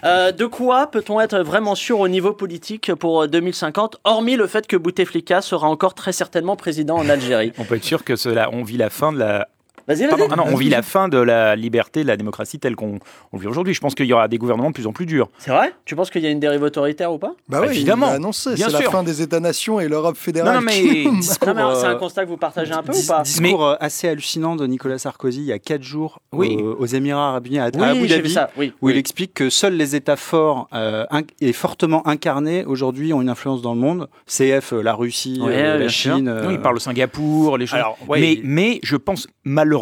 Euh, 0.04 0.32
de 0.32 0.46
quoi 0.46 0.88
peut-on 0.88 1.20
être 1.20 1.40
vraiment 1.40 1.76
sûr 1.76 2.00
au 2.00 2.08
niveau 2.08 2.34
politique 2.34 2.94
pour 2.96 3.24
euh, 3.24 3.28
2050, 3.28 3.98
hormis 4.04 4.36
le 4.36 4.48
fait 4.48 4.68
que 4.68 4.78
Bouteflika 4.78 5.42
sera 5.42 5.68
encore 5.68 5.94
très 5.94 6.12
certainement 6.12 6.56
président 6.56 6.96
en 6.98 7.10
Algérie? 7.10 7.52
On 7.58 7.66
peut 7.66 7.76
être 7.76 7.84
sûr 7.84 8.04
que 8.04 8.16
cela, 8.16 8.50
on 8.52 8.64
vit 8.64 8.78
la 8.78 8.90
fin 8.90 9.12
de 9.12 9.20
la. 9.20 9.48
Vas-y, 9.88 10.00
vas-y. 10.00 10.10
Pardon, 10.10 10.28
ah 10.32 10.36
non, 10.36 10.44
on 10.48 10.56
vit 10.56 10.70
la 10.70 10.82
fin 10.82 11.08
de 11.10 11.18
la 11.18 11.56
liberté, 11.56 12.02
de 12.04 12.08
la 12.08 12.18
démocratie 12.18 12.60
telle 12.60 12.76
qu'on 12.76 13.00
on 13.34 13.38
vit 13.38 13.48
aujourd'hui. 13.48 13.74
Je 13.74 13.82
pense 13.82 13.94
qu'il 13.96 14.06
y 14.08 14.14
aura 14.14 14.28
des 14.28 14.38
gouvernements 14.38 14.70
de 14.70 14.74
plus 14.74 14.88
en 14.88 14.94
plus 14.94 15.06
durs. 15.06 15.30
C'est 15.38 15.52
vrai? 15.52 15.74
Tu 15.86 15.96
penses 15.96 16.10
qu'il 16.10 16.22
y 16.24 16.28
a 16.28 16.30
une 16.32 16.40
dérive 16.40 16.64
autoritaire 16.64 17.12
ou 17.14 17.18
pas? 17.18 17.34
Bah 17.50 17.60
oui, 17.62 17.68
évidemment. 17.70 18.08
il 18.10 18.16
annoncé, 18.16 18.56
Bien 18.56 18.68
c'est 18.70 18.84
la 18.84 18.90
fin 18.90 19.04
des 19.04 19.22
États-nations 19.22 19.80
et 19.80 19.88
l'Europe 19.88 20.18
fédérale. 20.18 20.54
Non, 20.56 20.60
non, 20.62 20.66
mais 20.66 20.74
qui- 20.82 21.12
discours, 21.20 21.48
Non, 21.50 21.54
mais 21.54 21.62
alors, 21.62 21.76
c'est 21.78 21.86
un 21.88 21.96
constat 21.96 22.24
que 22.26 22.30
vous 22.30 22.38
partagez 22.38 22.74
un 22.74 22.82
peu 22.84 22.94
Dis- 22.94 23.04
ou 23.04 23.08
pas? 23.08 23.22
Discours 23.22 23.66
euh, 23.66 23.76
assez 23.80 24.08
hallucinant 24.10 24.56
de 24.56 24.66
Nicolas 24.66 24.98
Sarkozy 24.98 25.40
il 25.42 25.46
y 25.46 25.52
a 25.54 25.60
4 25.60 25.84
jours 25.84 26.20
Oui. 26.32 26.58
euh, 26.60 26.74
aux 26.80 26.86
Émirats 26.86 27.30
Arabes 27.30 27.46
Unis 27.48 27.60
à, 27.60 27.66
à 27.66 27.70
Oui, 27.76 27.84
Abu 27.84 28.00
j'ai 28.08 28.16
vu 28.16 28.22
Dhabi, 28.24 28.34
ça. 28.34 28.50
Oui. 28.58 28.74
où 28.82 28.88
oui. 28.88 28.94
il 28.94 28.98
explique 28.98 29.34
que 29.34 29.50
seuls 29.50 29.76
les 29.76 29.96
États 29.96 30.16
forts 30.16 30.68
euh, 30.74 31.06
inc- 31.12 31.30
et 31.42 31.54
fortement 31.54 32.06
incarnés 32.08 32.66
aujourd'hui 32.66 33.14
ont 33.14 33.22
une 33.22 33.30
influence 33.30 33.62
dans 33.62 33.74
le 33.76 33.80
monde. 33.80 34.08
CF, 34.26 34.74
euh, 34.74 34.82
la 34.82 34.94
Russie, 34.96 35.40
Ouais, 35.42 35.54
euh, 35.56 35.78
la. 35.78 35.88
Chine. 35.90 36.28
euh, 36.28 36.48
Oui, 36.48 36.56
il 36.56 36.60
parle 36.62 36.76
de 36.76 36.82
Singapour, 36.82 37.58
les 37.58 37.68
choses. 37.68 37.78
Alors, 37.80 37.98
ouais, 38.08 38.20
mais, 38.20 38.34
il- 38.34 38.42
mais 38.44 38.80
je 38.84 38.96
pense 38.96 39.28
malheureusement, 39.44 39.75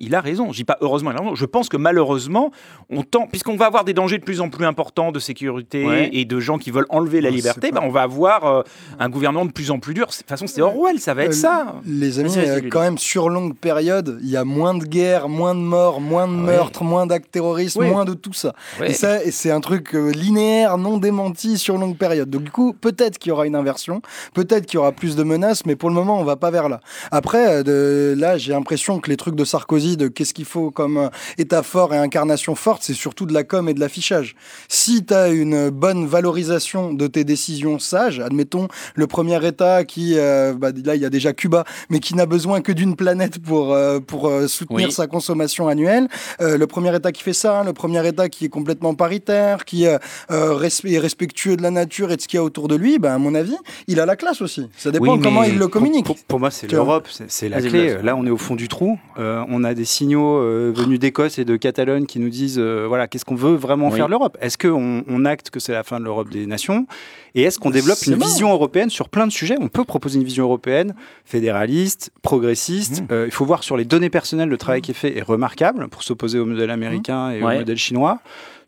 il 0.00 0.14
a 0.14 0.20
raison. 0.20 0.52
Je 0.52 0.56
dis 0.58 0.64
pas 0.64 0.76
heureusement, 0.80 1.10
il 1.10 1.16
a 1.16 1.20
raison. 1.20 1.34
Je 1.34 1.44
pense 1.46 1.68
que 1.68 1.76
malheureusement, 1.76 2.50
on 2.90 3.02
tend, 3.02 3.26
puisqu'on 3.26 3.56
va 3.56 3.66
avoir 3.66 3.84
des 3.84 3.94
dangers 3.94 4.18
de 4.18 4.24
plus 4.24 4.40
en 4.40 4.48
plus 4.50 4.64
importants 4.64 5.12
de 5.12 5.18
sécurité 5.18 5.84
Ouais. 5.86 6.10
et 6.12 6.24
de 6.24 6.40
gens 6.40 6.58
qui 6.58 6.70
veulent 6.70 6.86
enlever 6.90 7.20
la 7.20 7.30
liberté, 7.30 7.70
bah, 7.72 7.80
on 7.84 7.90
va 7.90 8.02
avoir 8.02 8.44
euh, 8.44 8.62
un 8.98 9.08
gouvernement 9.08 9.44
de 9.44 9.52
plus 9.52 9.70
en 9.70 9.78
plus 9.78 9.94
dur. 9.94 10.06
De 10.08 10.12
toute 10.12 10.28
façon, 10.28 10.46
c'est 10.46 10.60
Orwell, 10.60 10.98
ça 11.00 11.14
va 11.14 11.24
être 11.24 11.30
Euh, 11.30 11.32
ça. 11.32 11.74
Les 11.86 12.18
amis, 12.18 12.32
euh, 12.36 12.60
quand 12.70 12.80
même, 12.80 12.98
sur 12.98 13.28
longue 13.28 13.54
période, 13.56 14.18
il 14.22 14.28
y 14.30 14.36
a 14.36 14.44
moins 14.44 14.74
de 14.74 14.84
guerres, 14.84 15.28
moins 15.28 15.54
de 15.54 15.60
morts, 15.60 16.00
moins 16.00 16.26
de 16.28 16.32
meurtres, 16.32 16.82
moins 16.84 17.06
d'actes 17.06 17.30
terroristes, 17.30 17.80
moins 17.80 18.04
de 18.04 18.14
tout 18.14 18.32
ça. 18.32 18.52
Et 18.84 18.92
ça, 18.92 19.18
c'est 19.30 19.50
un 19.50 19.60
truc 19.60 19.92
linéaire, 19.92 20.78
non 20.78 20.98
démenti 20.98 21.58
sur 21.58 21.78
longue 21.78 21.96
période. 21.96 22.28
Donc 22.30 22.42
du 22.42 22.50
coup, 22.50 22.72
peut-être 22.72 23.18
qu'il 23.18 23.30
y 23.30 23.32
aura 23.32 23.46
une 23.46 23.54
inversion, 23.56 24.02
peut-être 24.34 24.66
qu'il 24.66 24.76
y 24.76 24.78
aura 24.78 24.92
plus 24.92 25.16
de 25.16 25.22
menaces, 25.22 25.64
mais 25.66 25.76
pour 25.76 25.88
le 25.88 25.94
moment, 25.94 26.18
on 26.20 26.24
va 26.24 26.36
pas 26.36 26.50
vers 26.50 26.68
là. 26.68 26.80
Après, 27.10 27.62
de, 27.64 28.14
là, 28.16 28.36
j'ai 28.38 28.52
l'impression 28.52 29.00
que 29.00 29.10
les 29.10 29.16
trucs 29.16 29.34
de 29.38 29.44
Sarkozy, 29.44 29.96
de 29.96 30.08
qu'est-ce 30.08 30.34
qu'il 30.34 30.44
faut 30.44 30.70
comme 30.70 30.98
euh, 30.98 31.08
état 31.38 31.62
fort 31.62 31.94
et 31.94 31.96
incarnation 31.96 32.54
forte, 32.54 32.82
c'est 32.84 32.92
surtout 32.94 33.24
de 33.24 33.32
la 33.32 33.44
com 33.44 33.68
et 33.68 33.74
de 33.74 33.80
l'affichage. 33.80 34.34
Si 34.68 35.04
tu 35.04 35.14
as 35.14 35.28
une 35.28 35.70
bonne 35.70 36.06
valorisation 36.06 36.92
de 36.92 37.06
tes 37.06 37.24
décisions 37.24 37.78
sages, 37.78 38.20
admettons 38.20 38.68
le 38.94 39.06
premier 39.06 39.44
État 39.46 39.84
qui, 39.84 40.14
euh, 40.18 40.52
bah, 40.54 40.70
là, 40.84 40.94
il 40.96 41.00
y 41.02 41.04
a 41.04 41.10
déjà 41.10 41.32
Cuba, 41.32 41.64
mais 41.88 42.00
qui 42.00 42.14
n'a 42.14 42.26
besoin 42.26 42.60
que 42.60 42.72
d'une 42.72 42.96
planète 42.96 43.38
pour, 43.40 43.72
euh, 43.72 44.00
pour 44.00 44.30
soutenir 44.48 44.88
Oui. 44.88 44.92
sa 44.92 45.06
consommation 45.06 45.68
annuelle. 45.68 46.08
Euh, 46.40 46.58
le 46.58 46.66
premier 46.66 46.94
État 46.94 47.12
qui 47.12 47.22
fait 47.22 47.32
ça, 47.32 47.62
le 47.64 47.72
premier 47.72 48.06
État 48.06 48.28
qui 48.28 48.44
est 48.44 48.48
complètement 48.48 48.94
paritaire, 48.94 49.64
qui 49.64 49.86
respe- 50.30 50.90
est 50.92 50.98
respectueux 50.98 51.56
de 51.56 51.62
la 51.62 51.70
nature 51.70 52.10
et 52.10 52.16
de 52.16 52.20
ce 52.22 52.28
qu'il 52.28 52.38
y 52.38 52.40
a 52.40 52.44
autour 52.44 52.68
de 52.68 52.74
lui, 52.74 52.98
ben, 52.98 53.12
à 53.14 53.18
mon 53.18 53.34
avis, 53.34 53.56
il 53.86 54.00
a 54.00 54.06
la 54.06 54.16
classe 54.16 54.40
aussi. 54.42 54.68
Ça 54.76 54.90
dépend 54.90 55.14
Oui, 55.16 55.20
comment 55.22 55.42
il 55.44 55.58
le 55.58 55.68
communique. 55.68 56.06
Pour, 56.06 56.16
pour 56.26 56.40
moi, 56.40 56.50
c'est 56.50 56.70
l'Europe, 56.70 57.08
c'est 57.28 57.48
la 57.48 57.60
clé. 57.60 57.96
Là, 58.02 58.16
on 58.16 58.26
est 58.26 58.30
au 58.30 58.36
fond 58.36 58.56
du 58.56 58.68
trou. 58.68 58.98
Euh, 59.18 59.27
on 59.48 59.64
a 59.64 59.74
des 59.74 59.84
signaux 59.84 60.38
euh, 60.38 60.72
venus 60.74 60.98
d'Écosse 60.98 61.38
et 61.38 61.44
de 61.44 61.56
Catalogne 61.56 62.06
qui 62.06 62.18
nous 62.20 62.28
disent 62.28 62.58
euh, 62.58 62.84
voilà, 62.88 63.06
qu'est-ce 63.08 63.24
qu'on 63.24 63.34
veut 63.34 63.54
vraiment 63.54 63.88
Oui. 63.88 63.96
faire 63.96 64.06
de 64.06 64.10
l'Europe? 64.12 64.36
Est-ce 64.40 64.58
qu'on 64.58 65.04
on 65.08 65.24
acte 65.24 65.50
que 65.50 65.60
c'est 65.60 65.72
la 65.72 65.82
fin 65.82 65.98
de 66.00 66.04
l'Europe 66.04 66.28
des 66.30 66.46
nations? 66.46 66.86
Et 67.34 67.42
est-ce 67.42 67.58
qu'on 67.58 67.70
développe 67.70 67.96
C'est 67.98 68.10
une 68.10 68.18
vision 68.18 68.50
européenne 68.52 68.90
sur 68.90 69.08
plein 69.08 69.26
de 69.26 69.32
sujets? 69.32 69.56
On 69.60 69.68
peut 69.68 69.84
proposer 69.84 70.18
une 70.18 70.24
vision 70.24 70.44
européenne 70.44 70.94
fédéraliste, 71.24 72.10
progressiste. 72.22 73.02
Mmh. 73.02 73.06
Euh, 73.12 73.24
il 73.26 73.32
faut 73.32 73.44
voir 73.44 73.62
sur 73.62 73.76
les 73.76 73.84
données 73.84 74.10
personnelles, 74.10 74.48
le 74.48 74.56
travail 74.58 74.80
qui 74.80 74.90
est 74.90 74.94
fait 74.94 75.16
est 75.16 75.22
remarquable 75.22 75.88
pour 75.88 76.02
s'opposer 76.02 76.38
au 76.38 76.46
modèle 76.46 76.70
américain 76.70 77.30
et 77.30 77.42
Ouais. 77.42 77.56
au 77.56 77.58
modèle 77.60 77.76
chinois. 77.76 78.18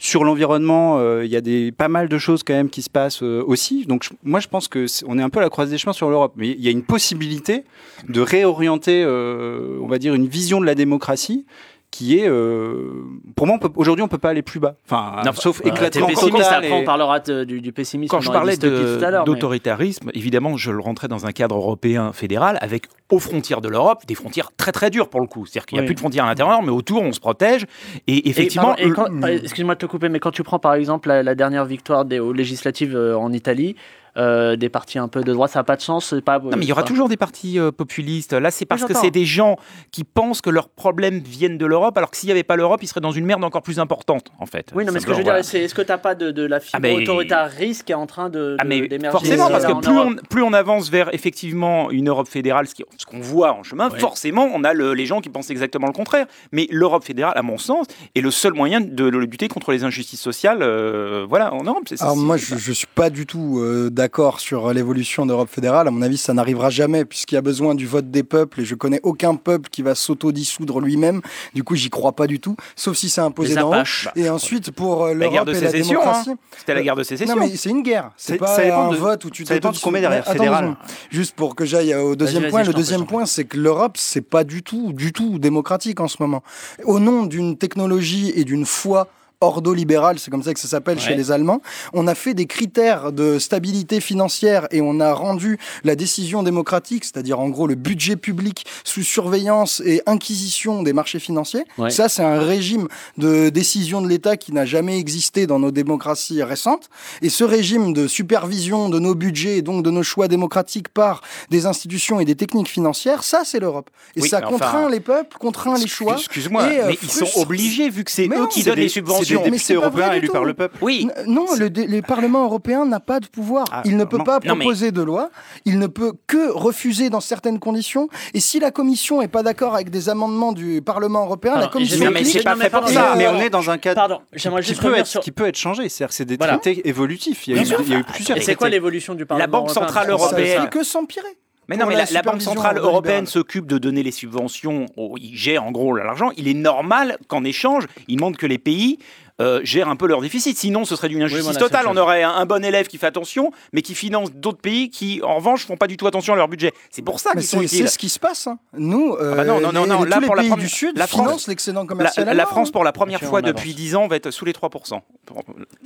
Sur 0.02 0.24
l'environnement, 0.24 0.98
euh, 0.98 1.26
il 1.26 1.30
y 1.30 1.36
a 1.36 1.42
des, 1.42 1.72
pas 1.72 1.88
mal 1.88 2.08
de 2.08 2.16
choses 2.16 2.42
quand 2.42 2.54
même 2.54 2.70
qui 2.70 2.80
se 2.80 2.88
passent 2.88 3.22
euh, 3.22 3.44
aussi. 3.46 3.84
Donc 3.84 4.08
moi 4.24 4.40
je 4.40 4.48
pense 4.48 4.66
que 4.66 4.86
c'est- 4.86 5.04
on 5.06 5.18
est 5.18 5.22
un 5.22 5.28
peu 5.28 5.40
à 5.40 5.42
la 5.42 5.50
croisée 5.50 5.72
des 5.72 5.76
chemins 5.78 5.92
sur 5.92 6.08
l'Europe, 6.08 6.32
mais 6.36 6.48
il 6.48 6.60
y 6.60 6.68
a 6.68 6.70
une 6.70 6.82
possibilité 6.84 7.64
de 8.08 8.20
réorienter, 8.22 9.02
euh, 9.04 9.76
on 9.82 9.86
va 9.88 9.98
dire, 9.98 10.14
une 10.14 10.26
vision 10.26 10.58
de 10.58 10.64
la 10.64 10.74
démocratie 10.74 11.44
qui 11.90 12.18
est, 12.18 12.28
euh, 12.28 13.02
pour 13.34 13.48
moi, 13.48 13.58
aujourd'hui, 13.74 14.02
on 14.04 14.08
peut 14.08 14.16
pas 14.18 14.30
aller 14.30 14.42
plus 14.42 14.60
bas. 14.60 14.76
Enfin, 14.86 15.22
Non, 15.26 15.32
sauf 15.32 15.60
Voilà, 15.60 15.74
éclatement 15.76 16.06
pessimiste, 16.06 16.48
après 16.52 16.72
on 16.72 16.84
parlera 16.84 17.18
de- 17.18 17.42
du, 17.44 17.60
du 17.60 17.72
pessimisme 17.72 18.10
Quand 18.10 18.20
je 18.20 18.30
parlais 18.30 18.56
mais- 18.62 19.24
d'autoritarisme, 19.24 20.10
évidemment, 20.14 20.56
je 20.56 20.70
le 20.70 20.80
rentrais 20.80 21.08
dans 21.08 21.26
un 21.26 21.32
cadre 21.32 21.56
européen 21.56 22.12
fédéral 22.12 22.58
avec 22.60 22.84
aux 23.10 23.18
frontières 23.18 23.60
de 23.60 23.68
l'Europe 23.68 24.02
des 24.06 24.14
frontières 24.14 24.50
très 24.56 24.70
très 24.72 24.90
dures 24.90 25.08
pour 25.08 25.20
le 25.20 25.26
coup. 25.26 25.46
C'est-à-dire 25.46 25.66
qu'il 25.66 25.76
n'y 25.76 25.80
a 25.80 25.82
Oui. 25.82 25.86
plus 25.86 25.94
de 25.94 26.00
frontières 26.00 26.24
à 26.24 26.28
l'intérieur, 26.28 26.62
mais 26.62 26.70
autour 26.70 27.02
on 27.02 27.12
se 27.12 27.18
protège. 27.20 27.66
Et 28.06 28.28
effectivement, 28.28 28.76
euh, 28.80 29.38
excuse-moi 29.42 29.74
de 29.74 29.80
te 29.80 29.86
couper, 29.86 30.08
mais 30.08 30.20
quand 30.20 30.30
tu 30.30 30.42
prends 30.44 30.60
par 30.60 30.74
exemple 30.74 31.08
la, 31.08 31.22
la 31.24 31.34
dernière 31.34 31.64
victoire 31.64 32.04
des, 32.04 32.20
aux 32.20 32.32
législatives 32.32 32.94
euh, 32.96 33.16
en 33.18 33.32
Italie, 33.32 33.74
euh, 34.16 34.56
des 34.56 34.68
partis 34.68 34.98
un 34.98 35.08
peu 35.08 35.22
de 35.22 35.32
droite, 35.32 35.50
ça 35.52 35.60
n'a 35.60 35.64
pas 35.64 35.76
de 35.76 35.82
sens. 35.82 36.06
c'est 36.10 36.20
Pas, 36.24 36.38
Non, 36.38 36.50
mais 36.56 36.64
il 36.64 36.68
y 36.68 36.72
aura 36.72 36.82
toujours 36.82 37.08
des 37.08 37.16
partis 37.16 37.58
euh, 37.58 37.70
populistes. 37.72 38.32
Là, 38.32 38.50
c'est 38.50 38.64
parce 38.66 38.84
que 38.84 38.94
c'est 38.94 39.10
des 39.10 39.24
gens 39.24 39.56
qui 39.92 40.04
pensent 40.04 40.40
que 40.40 40.50
leurs 40.50 40.68
problèmes 40.68 41.18
viennent 41.20 41.58
de 41.58 41.66
l'Europe, 41.66 41.96
alors 41.96 42.10
que 42.10 42.16
s'il 42.16 42.26
n'y 42.28 42.32
avait 42.32 42.42
pas 42.42 42.56
l'Europe, 42.56 42.80
ils 42.82 42.86
seraient 42.86 43.00
dans 43.00 43.12
une 43.12 43.24
merde 43.26 43.44
encore 43.44 43.62
plus 43.62 43.78
importante, 43.78 44.26
en 44.38 44.46
fait. 44.46 44.70
Oui, 44.74 44.84
non, 44.84 44.92
mais 44.92 45.00
ce 45.00 45.06
que 45.06 45.12
je 45.12 45.18
veux 45.18 45.22
Simplement, 45.24 45.36
dire, 45.40 45.44
c'est 45.44 45.60
est-ce 45.60 45.74
que 45.74 45.82
tu 45.82 45.88
n'as 45.88 45.98
pas 45.98 46.14
de, 46.14 46.30
de 46.30 46.42
la 46.44 46.60
fibre 46.60 46.72
Ah, 46.76 46.80
mais- 46.80 46.94
autoritariste 46.94 47.84
qui 47.84 47.92
est 47.92 47.96
en 47.96 48.06
train 48.06 48.28
de, 48.30 48.56
Ah 48.58 48.64
d'émerger 48.64 49.10
forcément, 49.10 49.48
parce 49.48 49.64
que 49.66 49.72
plus 49.80 49.92
Europe 49.94 50.08
on, 50.22 50.26
plus 50.28 50.42
on 50.42 50.52
avance 50.52 50.90
vers 50.90 51.12
effectivement 51.14 51.90
une 51.90 52.08
Europe 52.08 52.28
fédérale, 52.28 52.66
ce 52.66 53.06
qu'on 53.06 53.20
voit 53.20 53.52
en 53.52 53.62
chemin, 53.62 53.90
Ouais. 53.90 53.98
forcément, 53.98 54.48
on 54.54 54.64
a 54.64 54.72
le- 54.72 54.94
les 54.94 55.06
gens 55.06 55.20
qui 55.20 55.28
pensent 55.28 55.50
exactement 55.50 55.86
le 55.86 55.92
contraire. 55.92 56.26
Mais 56.52 56.66
l'Europe 56.70 57.04
fédérale, 57.04 57.34
à 57.36 57.42
mon 57.42 57.58
sens, 57.58 57.86
est 58.14 58.20
le 58.20 58.30
seul 58.30 58.52
moyen 58.54 58.80
de, 58.80 58.86
de 59.10 59.18
lutter 59.18 59.48
contre 59.48 59.72
les 59.72 59.84
injustices 59.84 60.20
sociales 60.20 60.58
euh, 60.62 61.26
voilà, 61.28 61.52
en 61.54 61.62
Europe. 61.62 61.84
Alors 62.00 62.16
moi, 62.16 62.36
je, 62.36 62.56
je 62.56 62.72
suis 62.72 62.86
pas 62.94 63.10
du 63.10 63.26
tout 63.26 63.58
euh, 63.60 63.90
d'accord 64.00 64.40
sur 64.40 64.72
l'évolution 64.72 65.26
d'Europe 65.26 65.50
fédérale. 65.50 65.86
À 65.86 65.90
mon 65.90 66.00
avis, 66.00 66.16
ça 66.16 66.32
n'arrivera 66.32 66.70
jamais 66.70 67.04
puisqu'il 67.04 67.34
y 67.34 67.38
a 67.38 67.42
besoin 67.42 67.74
du 67.74 67.86
vote 67.86 68.10
des 68.10 68.22
peuples 68.22 68.62
et 68.62 68.64
je 68.64 68.74
connais 68.74 68.98
aucun 69.02 69.34
peuple 69.34 69.68
qui 69.68 69.82
va 69.82 69.94
s'auto-dissoudre 69.94 70.80
lui-même. 70.80 71.20
Du 71.54 71.64
coup, 71.64 71.74
j'y 71.76 71.90
crois 71.90 72.12
pas 72.12 72.26
du 72.26 72.40
tout, 72.40 72.56
sauf 72.76 72.96
si 72.96 73.10
c'est 73.10 73.20
imposé 73.20 73.54
d'en 73.56 73.70
haut. 73.70 73.84
Et 74.16 74.30
ensuite, 74.30 74.70
pour 74.70 75.04
euh, 75.04 75.12
La 75.12 75.28
guerre 75.28 75.44
l'Europe 75.44 75.48
de 75.48 75.52
et 75.52 75.60
la 75.60 75.70
sécession, 75.70 76.00
démocratie, 76.00 76.30
C'était 76.56 76.74
la 76.74 76.82
guerre 76.82 76.96
de 76.96 77.02
sécession. 77.02 77.34
non 77.36 77.40
mais 77.42 77.54
c'est 77.56 77.68
une 77.68 77.82
guerre. 77.82 78.10
C'est 78.16 78.38
pas 78.38 78.46
ça 78.46 78.62
un 78.80 78.90
de- 78.90 78.96
vote 78.96 79.22
où 79.26 79.30
tu 79.30 79.44
ça 79.44 79.52
dépend 79.52 79.70
de 79.70 79.90
met 79.90 80.00
derrière 80.00 80.24
fédéral. 80.26 80.76
Juste 81.10 81.34
pour 81.36 81.54
que 81.54 81.66
j'aille 81.66 81.94
au 81.94 82.16
deuxième 82.16 82.48
point. 82.48 82.62
Le 82.62 82.72
deuxième 82.72 83.04
point, 83.04 83.26
c'est 83.26 83.44
que 83.44 83.58
l'Europe, 83.58 83.96
c'est 83.98 84.22
pas 84.22 84.44
du 84.44 84.62
tout, 84.62 84.94
du 84.94 85.12
tout 85.12 85.38
démocratique 85.38 86.00
en 86.00 86.08
ce 86.08 86.16
moment. 86.20 86.42
Au 86.84 86.98
nom 87.00 87.26
d'une 87.26 87.58
technologie 87.58 88.32
et 88.34 88.44
d'une 88.44 88.64
foi 88.64 89.08
ordo-libérale, 89.40 90.18
c'est 90.18 90.30
comme 90.30 90.42
ça 90.42 90.52
que 90.54 90.60
ça 90.60 90.68
s'appelle 90.68 91.00
chez 91.00 91.14
les 91.14 91.30
Allemands, 91.30 91.62
on 91.92 92.06
a 92.06 92.14
fait 92.14 92.34
des 92.34 92.46
critères 92.46 93.12
de 93.12 93.38
stabilité 93.38 94.00
financière 94.00 94.66
et 94.70 94.80
on 94.80 95.00
a 95.00 95.12
rendu 95.14 95.58
la 95.84 95.96
décision 95.96 96.42
démocratique, 96.42 97.04
c'est-à-dire 97.04 97.40
en 97.40 97.48
gros 97.48 97.66
le 97.66 97.74
budget 97.74 98.16
public 98.16 98.66
sous 98.84 99.02
surveillance 99.02 99.80
et 99.84 100.02
inquisition 100.06 100.82
des 100.82 100.92
marchés 100.92 101.18
financiers. 101.20 101.64
Ouais. 101.78 101.90
Ça, 101.90 102.08
c'est 102.08 102.22
un 102.22 102.40
régime 102.40 102.86
de 103.16 103.48
décision 103.48 104.02
de 104.02 104.08
l'État 104.08 104.36
qui 104.36 104.52
n'a 104.52 104.66
jamais 104.66 104.98
existé 104.98 105.46
dans 105.46 105.58
nos 105.58 105.70
démocraties 105.70 106.42
récentes. 106.42 106.90
Et 107.22 107.28
ce 107.30 107.44
régime 107.44 107.92
de 107.92 108.06
supervision 108.06 108.88
de 108.88 108.98
nos 108.98 109.14
budgets 109.14 109.56
et 109.58 109.62
donc 109.62 109.82
de 109.84 109.90
nos 109.90 110.02
choix 110.02 110.28
démocratiques 110.28 110.88
par 110.88 111.22
des 111.50 111.66
institutions 111.66 112.20
et 112.20 112.24
des 112.24 112.34
techniques 112.36 112.68
financières, 112.68 113.22
ça, 113.24 113.42
c'est 113.44 113.60
l'Europe. 113.60 113.90
Et 114.16 114.22
Oui, 114.22 114.28
ça 114.28 114.40
contraint 114.42 114.68
enfin, 114.84 114.90
les 114.90 115.00
peuples, 115.00 115.36
contraint 115.38 115.78
les 115.78 115.86
choix. 115.86 116.16
Excuse-moi, 116.16 116.62
euh, 116.62 116.84
mais 116.88 116.98
ils 117.02 117.10
sont 117.10 117.40
obligés, 117.40 117.88
vu 117.88 118.04
que 118.04 118.10
c'est 118.10 118.26
eux 118.26 118.38
non, 118.38 118.46
qui 118.46 118.62
donnent 118.64 118.74
des- 118.74 118.82
les 118.82 118.88
subventions. 118.88 119.29
Des 119.38 119.44
Mais 119.44 119.50
députés 119.52 119.64
c'est 119.64 119.74
pas 119.74 119.80
européens 119.80 120.06
vrai 120.06 120.10
du 120.12 120.18
élus 120.18 120.26
tout. 120.28 120.32
par 120.32 120.44
le 120.44 120.54
peuple. 120.54 120.76
Oui, 120.80 121.08
Non, 121.26 121.46
le, 121.58 121.68
le 121.68 122.00
Parlement 122.02 122.44
européen 122.44 122.84
n'a 122.86 123.00
pas 123.00 123.20
de 123.20 123.26
pouvoir. 123.26 123.66
Ah, 123.72 123.82
il 123.84 123.96
ne 123.96 124.04
peut 124.04 124.18
non. 124.18 124.24
pas 124.24 124.40
Non, 124.44 124.54
mais- 124.54 124.60
proposer 124.64 124.90
de 124.92 125.02
loi. 125.02 125.30
Il 125.64 125.78
ne 125.78 125.86
peut 125.86 126.12
que 126.26 126.50
refuser 126.50 127.10
dans 127.10 127.20
certaines 127.20 127.58
conditions. 127.58 128.08
Et 128.34 128.40
si 128.40 128.58
la 128.60 128.70
Commission 128.70 129.22
est 129.22 129.28
pas 129.28 129.42
d'accord 129.42 129.74
avec 129.74 129.90
des 129.90 130.08
amendements 130.08 130.52
du 130.52 130.82
Parlement 130.82 131.24
européen, 131.24 131.52
Alors, 131.52 131.64
la 131.66 131.68
Commission 131.72 132.04
Non, 132.04 132.10
mais 132.12 132.24
c'est 132.24 132.42
pas 132.42 132.56
fait 132.56 132.70
pour 132.70 132.88
ça. 132.88 133.14
Mais 133.16 133.28
on 133.28 133.38
est 133.40 133.50
dans 133.50 133.70
un 133.70 133.78
cadre 133.78 133.96
Pardon, 134.00 134.20
j'aimerais 134.32 134.62
qui 134.62 134.74
peut, 134.74 134.94
être, 134.96 135.06
sur... 135.06 135.20
qui 135.20 135.30
peut 135.32 135.46
être 135.46 135.56
changé. 135.58 135.88
C'est-à-dire 135.88 136.08
que 136.08 136.14
c'est 136.14 136.24
des 136.24 136.36
Voilà. 136.36 136.58
traités 136.58 136.88
évolutifs. 136.88 137.46
Il 137.46 137.54
y 137.56 137.58
a, 137.58 137.62
eu, 137.62 137.64
il 137.64 137.88
y 137.90 137.94
a 137.94 137.98
eu 137.98 138.04
plusieurs 138.04 138.38
Et 138.38 138.40
c'est 138.40 138.54
quoi 138.54 138.68
l'évolution 138.68 139.14
du 139.14 139.26
Parlement 139.26 139.46
Banque 139.48 139.70
européen 139.70 139.86
centrale 139.86 140.06
Parce 140.08 140.22
que 140.22 140.28
ça- 140.28 140.34
européenne. 140.36 140.56
Ça 140.56 140.62
fait 140.64 140.70
que 140.70 140.82
s'empirer. 140.84 141.28
Mais 141.70 141.76
non, 141.76 141.86
mais 141.86 141.94
la 141.94 142.04
la, 142.04 142.10
la 142.10 142.22
Banque 142.22 142.42
Centrale. 142.42 142.78
Européenne 142.78 143.26
s'occupe 143.26 143.66
de 143.66 143.78
donner 143.78 144.02
les 144.02 144.10
subventions, 144.10 144.86
aux- 144.96 145.16
il 145.18 145.36
gère 145.36 145.64
en 145.64 145.70
gros 145.70 145.94
l'argent. 145.94 146.30
Il 146.36 146.48
est 146.48 146.54
normal 146.54 147.16
qu'en 147.28 147.44
échange, 147.44 147.86
il 148.08 148.16
demande 148.16 148.36
que 148.36 148.46
les 148.46 148.58
pays 148.58 148.98
euh, 149.40 149.60
gèrent 149.64 149.88
un 149.88 149.96
peu 149.96 150.06
leur 150.06 150.20
déficit. 150.20 150.56
Sinon, 150.58 150.84
ce 150.84 150.94
serait 150.96 151.08
d'une 151.08 151.22
injustice 151.22 151.42
voilà, 151.44 151.58
c'est 151.58 151.64
totale. 151.64 151.86
On 151.88 151.96
aurait 151.96 152.22
un, 152.22 152.30
un 152.30 152.46
bon 152.46 152.64
élève 152.64 152.86
qui 152.86 152.98
fait 152.98 153.06
attention, 153.06 153.50
mais 153.72 153.82
qui 153.82 153.94
finance 153.94 154.32
d'autres 154.32 154.60
pays 154.60 154.90
qui, 154.90 155.20
en 155.22 155.36
revanche, 155.36 155.66
font 155.66 155.76
pas 155.76 155.86
du 155.86 155.96
tout 155.96 156.06
attention 156.06 156.34
à 156.34 156.36
leur 156.36 156.48
budget. 156.48 156.72
C'est 156.90 157.02
pour 157.02 157.20
ça 157.20 157.32
qu'ils 157.32 157.42
sont 157.44 157.60
c'est 157.62 157.66
c'est 157.68 157.76
utiles. 157.76 157.88
ce 157.90 157.98
qui 157.98 158.08
se 158.08 158.18
passe. 158.18 158.46
hein. 158.46 158.58
Nous, 158.76 159.14
euh, 159.14 159.30
Ah 159.32 159.36
bah 159.36 159.44
non, 159.44 159.60
non, 159.60 159.72
non, 159.72 159.86
non, 159.86 160.02
les- 160.04 160.10
là, 160.10 160.18
les 160.20 160.26
pour 160.26 160.36
la 160.36 160.42
pays 160.42 160.50
première- 160.50 160.64
du 160.66 160.70
Sud 160.72 160.96
la 160.98 161.06
France- 161.06 161.26
financent 161.26 161.48
l'excédent 161.48 161.82
La, 161.82 161.86
commercial. 161.86 162.26
la 162.26 162.30
allemand, 162.32 162.46
France, 162.46 162.70
pour 162.70 162.84
la 162.84 162.92
première 162.92 163.20
fois 163.20 163.42
depuis 163.42 163.70
avance. 163.70 163.76
10 163.76 163.96
ans, 163.96 164.06
va 164.08 164.16
être 164.16 164.30
sous 164.30 164.44
les 164.44 164.52
3%. 164.52 165.02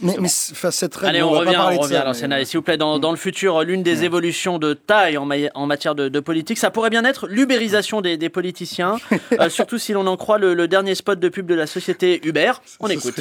Mais, 0.03 0.17
mais 0.21 0.29
c'est- 0.29 0.55
règle, 0.95 1.07
Allez, 1.07 1.23
on, 1.23 1.31
revient, 1.31 1.57
on 1.59 1.79
revient 1.81 1.93
l'Arsenal. 2.05 2.45
S'il 2.47 2.59
vous 2.59 2.63
plaît, 2.63 2.77
dans, 2.77 2.99
dans 2.99 3.11
le 3.11 3.17
futur, 3.17 3.63
l'une 3.63 3.83
des 3.83 4.05
évolutions 4.05 4.59
de 4.59 4.75
taille 4.75 5.17
en, 5.19 5.25
ma- 5.27 5.35
en 5.55 5.67
matière 5.67 5.95
de, 5.95 6.09
de 6.09 6.21
politique, 6.21 6.59
ça 6.59 6.71
pourrait 6.71 6.91
bien 6.91 7.05
être 7.05 7.27
l'ubérisation 7.29 8.01
des, 8.01 8.17
des 8.17 8.29
politiciens, 8.29 8.97
euh, 9.41 9.49
surtout 9.49 9.79
si 9.79 9.93
l'on 9.93 10.07
en 10.07 10.17
croit 10.17 10.39
le, 10.39 10.55
le 10.55 10.69
dernier 10.69 10.95
spot 10.95 11.19
de 11.21 11.29
pub 11.29 11.47
de 11.47 11.55
la 11.55 11.67
société 11.67 12.21
Uber. 12.27 12.53
On 12.81 12.89
écoute. 12.89 13.15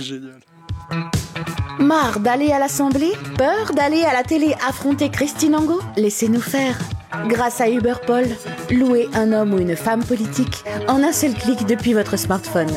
Marre 1.79 2.19
d'aller 2.19 2.51
à 2.51 2.59
l'Assemblée 2.59 3.13
Peur 3.37 3.73
d'aller 3.73 4.03
à 4.03 4.13
la 4.13 4.23
télé 4.23 4.53
affronter 4.67 5.09
Christine 5.09 5.55
Angot? 5.55 5.81
Laissez-nous 5.97 6.41
faire. 6.41 6.77
Grâce 7.27 7.61
à 7.61 7.69
Uberpol, 7.69 8.25
louez 8.71 9.07
un 9.13 9.31
homme 9.33 9.53
ou 9.53 9.59
une 9.59 9.75
femme 9.75 10.03
politique 10.03 10.63
en 10.87 11.03
un 11.03 11.11
seul 11.11 11.33
clic 11.33 11.65
depuis 11.65 11.93
votre 11.93 12.17
smartphone. 12.17 12.71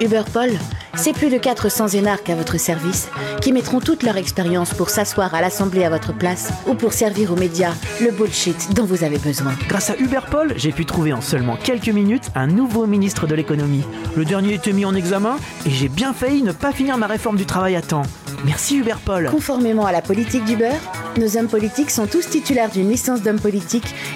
Uberpol, 0.00 0.50
c'est 0.94 1.12
plus 1.12 1.30
de 1.30 1.38
400 1.38 1.88
énarques 1.88 2.30
à 2.30 2.36
votre 2.36 2.58
service 2.58 3.08
qui 3.40 3.52
mettront 3.52 3.80
toute 3.80 4.04
leur 4.04 4.16
expérience 4.16 4.72
pour 4.72 4.88
s'asseoir 4.88 5.34
à 5.34 5.40
l'Assemblée 5.40 5.84
à 5.84 5.90
votre 5.90 6.12
place 6.12 6.52
ou 6.68 6.74
pour 6.74 6.92
servir 6.92 7.32
aux 7.32 7.36
médias 7.36 7.74
le 8.00 8.12
bullshit 8.12 8.72
dont 8.74 8.84
vous 8.84 9.02
avez 9.02 9.18
besoin. 9.18 9.52
Grâce 9.68 9.90
à 9.90 9.96
Uberpol, 9.96 10.54
j'ai 10.56 10.70
pu 10.70 10.86
trouver 10.86 11.12
en 11.12 11.20
seulement 11.20 11.56
quelques 11.56 11.88
minutes 11.88 12.30
un 12.36 12.46
nouveau 12.46 12.86
ministre 12.86 13.26
de 13.26 13.34
l'économie. 13.34 13.84
Le 14.16 14.24
dernier 14.24 14.54
était 14.54 14.72
mis 14.72 14.84
en 14.84 14.94
examen 14.94 15.36
et 15.66 15.70
j'ai 15.70 15.88
bien 15.88 16.12
failli 16.12 16.42
ne 16.42 16.52
pas 16.52 16.72
finir 16.72 16.98
ma 16.98 17.08
réforme 17.08 17.36
du 17.36 17.46
travail 17.46 17.74
à 17.74 17.82
temps. 17.82 18.02
Merci 18.44 18.76
Uberpol. 18.76 19.28
Conformément 19.30 19.86
à 19.86 19.92
la 19.92 20.02
politique 20.02 20.44
du 20.44 20.56
beurre, 20.56 20.80
nos 21.16 21.36
hommes 21.36 21.48
politiques 21.48 21.90
sont 21.90 22.06
tous 22.06 22.28
titulaires 22.28 22.70
d'une 22.70 22.90
licence 22.90 23.22
d'homme 23.22 23.38
politique 23.38 23.71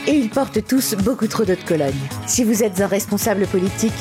et 0.06 0.12
ils 0.12 0.28
portent 0.28 0.66
tous 0.66 0.94
beaucoup 0.94 1.26
trop 1.26 1.44
d'eau 1.44 1.54
de 1.54 1.66
Cologne. 1.66 1.94
Si 2.26 2.44
vous 2.44 2.62
êtes 2.62 2.80
un 2.80 2.86
responsable 2.86 3.46
politique, 3.46 3.92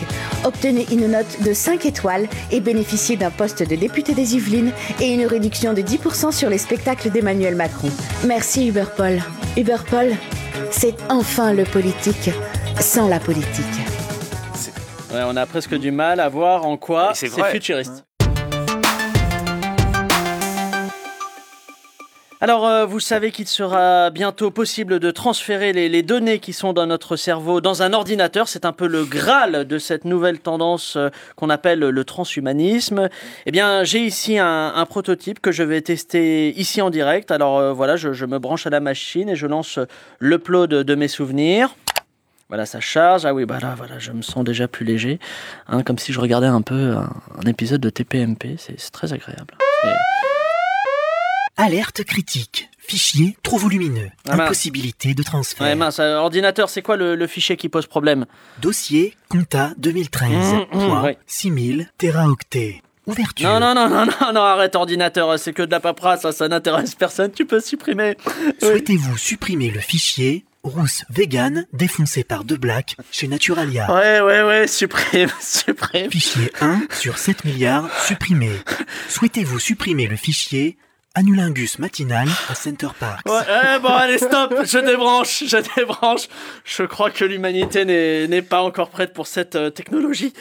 obtenez 0.43 0.85
une 0.91 1.07
note 1.07 1.41
de 1.43 1.53
5 1.53 1.85
étoiles 1.85 2.27
et 2.51 2.59
bénéficiez 2.59 3.15
d'un 3.15 3.31
poste 3.31 3.67
de 3.67 3.75
député 3.75 4.13
des 4.13 4.35
Yvelines 4.35 4.71
et 5.01 5.13
une 5.13 5.25
réduction 5.25 5.73
de 5.73 5.81
10% 5.81 6.31
sur 6.31 6.49
les 6.49 6.57
spectacles 6.57 7.09
d'Emmanuel 7.09 7.55
Macron. 7.55 7.89
Merci 8.25 8.67
Uberpol. 8.67 9.21
Uberpol, 9.57 10.13
c'est 10.71 10.95
enfin 11.09 11.53
le 11.53 11.63
politique 11.63 12.31
sans 12.79 13.07
la 13.07 13.19
politique. 13.19 13.65
Ouais, 15.13 15.21
on 15.25 15.35
a 15.37 15.45
presque 15.45 15.75
du 15.75 15.91
mal 15.91 16.19
à 16.19 16.27
voir 16.27 16.65
en 16.65 16.77
quoi 16.77 17.11
c'est 17.13 17.29
futuriste. 17.29 18.04
Alors, 22.41 22.67
euh, 22.67 22.85
vous 22.85 22.99
savez 22.99 23.31
qu'il 23.31 23.47
sera 23.47 24.09
bientôt 24.09 24.51
possible 24.51 24.99
de 24.99 25.09
transférer 25.09 25.71
les, 25.71 26.03
données 26.03 26.39
qui 26.39 26.51
sont 26.51 26.73
dans 26.73 26.85
notre 26.85 27.15
cerveau 27.15 27.61
dans 27.61 27.81
un 27.81 27.93
ordinateur. 27.93 28.49
C'est 28.49 28.65
un 28.65 28.73
peu 28.73 28.87
le 28.87 29.05
graal 29.05 29.65
de 29.65 29.77
cette 29.79 30.03
nouvelle 30.03 30.39
tendance 30.39 30.97
euh, 30.97 31.09
qu'on 31.37 31.49
appelle 31.49 31.79
le 31.79 32.03
transhumanisme. 32.03 33.09
Eh 33.45 33.51
bien, 33.51 33.85
j'ai 33.85 33.99
ici 33.99 34.37
un, 34.37 34.85
prototype 34.85 35.39
que 35.39 35.53
je 35.53 35.63
vais 35.63 35.81
tester 35.81 36.49
ici 36.59 36.81
en 36.81 36.89
direct. 36.89 37.31
Alors 37.31 37.57
euh, 37.57 37.71
voilà, 37.71 37.95
je, 37.95 38.25
me 38.25 38.37
branche 38.37 38.67
à 38.67 38.69
la 38.69 38.81
machine 38.81 39.29
et 39.29 39.35
je 39.37 39.47
lance 39.47 39.79
l'upload 40.19 40.69
de 40.69 40.95
mes 40.95 41.07
souvenirs. 41.07 41.73
Voilà, 42.49 42.65
ça 42.65 42.81
charge. 42.81 43.25
Ah 43.25 43.33
oui, 43.33 43.45
bah 43.45 43.59
là, 43.61 43.75
voilà, 43.77 43.97
je 43.97 44.11
me 44.11 44.21
sens 44.21 44.43
déjà 44.43 44.67
plus 44.67 44.85
léger. 44.85 45.19
Hein, 45.67 45.83
comme 45.83 45.97
si 45.97 46.11
je 46.11 46.19
regardais 46.19 46.47
un 46.47 46.61
peu 46.61 46.95
un, 46.95 47.47
épisode 47.47 47.81
de 47.81 47.89
TPMP. 47.89 48.57
C'est 48.57 48.91
très 48.91 49.13
agréable. 49.13 49.55
Alerte 51.57 52.03
critique. 52.03 52.69
Fichier 52.79 53.37
trop 53.41 53.57
volumineux. 53.57 54.09
Ah, 54.27 54.35
mince. 54.35 54.41
Impossibilité 54.41 55.13
de 55.13 55.23
transfert. 55.23 55.65
Ouais, 55.65 55.73
mince, 55.75 55.99
euh, 55.99 56.17
ordinateur, 56.17 56.69
c'est 56.69 56.81
quoi 56.81 56.97
le, 56.97 57.15
le 57.15 57.27
fichier 57.27 57.55
qui 57.57 57.69
pose 57.69 57.87
problème 57.87 58.25
Dossier 58.61 59.15
compta 59.29 59.71
2013. 59.77 60.29
Mmh, 60.31 60.65
mmh, 60.77 61.03
ouais. 61.03 61.17
6000 61.25 61.89
téraoctets. 61.97 62.81
Ouverture. 63.07 63.47
Non, 63.47 63.59
non, 63.59 63.73
non, 63.73 63.89
non, 63.89 64.05
non, 64.05 64.33
non, 64.33 64.41
arrête, 64.41 64.75
ordinateur, 64.75 65.39
c'est 65.39 65.53
que 65.53 65.61
de 65.61 65.71
la 65.71 65.79
paperasse, 65.79 66.21
ça, 66.23 66.31
ça 66.31 66.47
n'intéresse 66.47 66.93
personne, 66.95 67.31
tu 67.31 67.45
peux 67.45 67.59
supprimer. 67.59 68.17
Oui. 68.27 68.33
Souhaitez-vous 68.59 69.17
supprimer 69.17 69.69
le 69.69 69.79
fichier 69.79 70.43
rousse 70.63 71.03
vegan 71.11 71.67
défoncé 71.73 72.23
par 72.23 72.43
De 72.43 72.55
Black 72.55 72.97
chez 73.11 73.27
Naturalia 73.27 73.91
Ouais, 73.93 74.19
ouais, 74.21 74.43
ouais, 74.43 74.67
supprime, 74.67 75.29
supprime. 75.39 76.09
Fichier 76.11 76.51
1 76.59 76.87
sur 76.99 77.17
7 77.19 77.45
milliards 77.45 77.87
supprimé. 78.03 78.49
Souhaitez-vous 79.09 79.59
supprimer 79.59 80.07
le 80.07 80.15
fichier 80.15 80.77
Anulingus 81.15 81.79
matinal 81.79 82.27
à 82.49 82.55
Center 82.55 82.87
Ouais, 83.25 83.31
eh, 83.75 83.79
bon, 83.79 83.89
allez, 83.89 84.17
stop, 84.17 84.53
je 84.63 84.77
débranche, 84.85 85.43
je 85.47 85.57
débranche. 85.77 86.27
Je 86.65 86.83
crois 86.83 87.09
que 87.09 87.23
l'humanité 87.23 87.85
n'est 87.85 88.27
n'est 88.27 88.41
pas 88.41 88.61
encore 88.61 88.89
prête 88.89 89.13
pour 89.13 89.25
cette 89.27 89.55
euh, 89.55 89.69
technologie. 89.69 90.33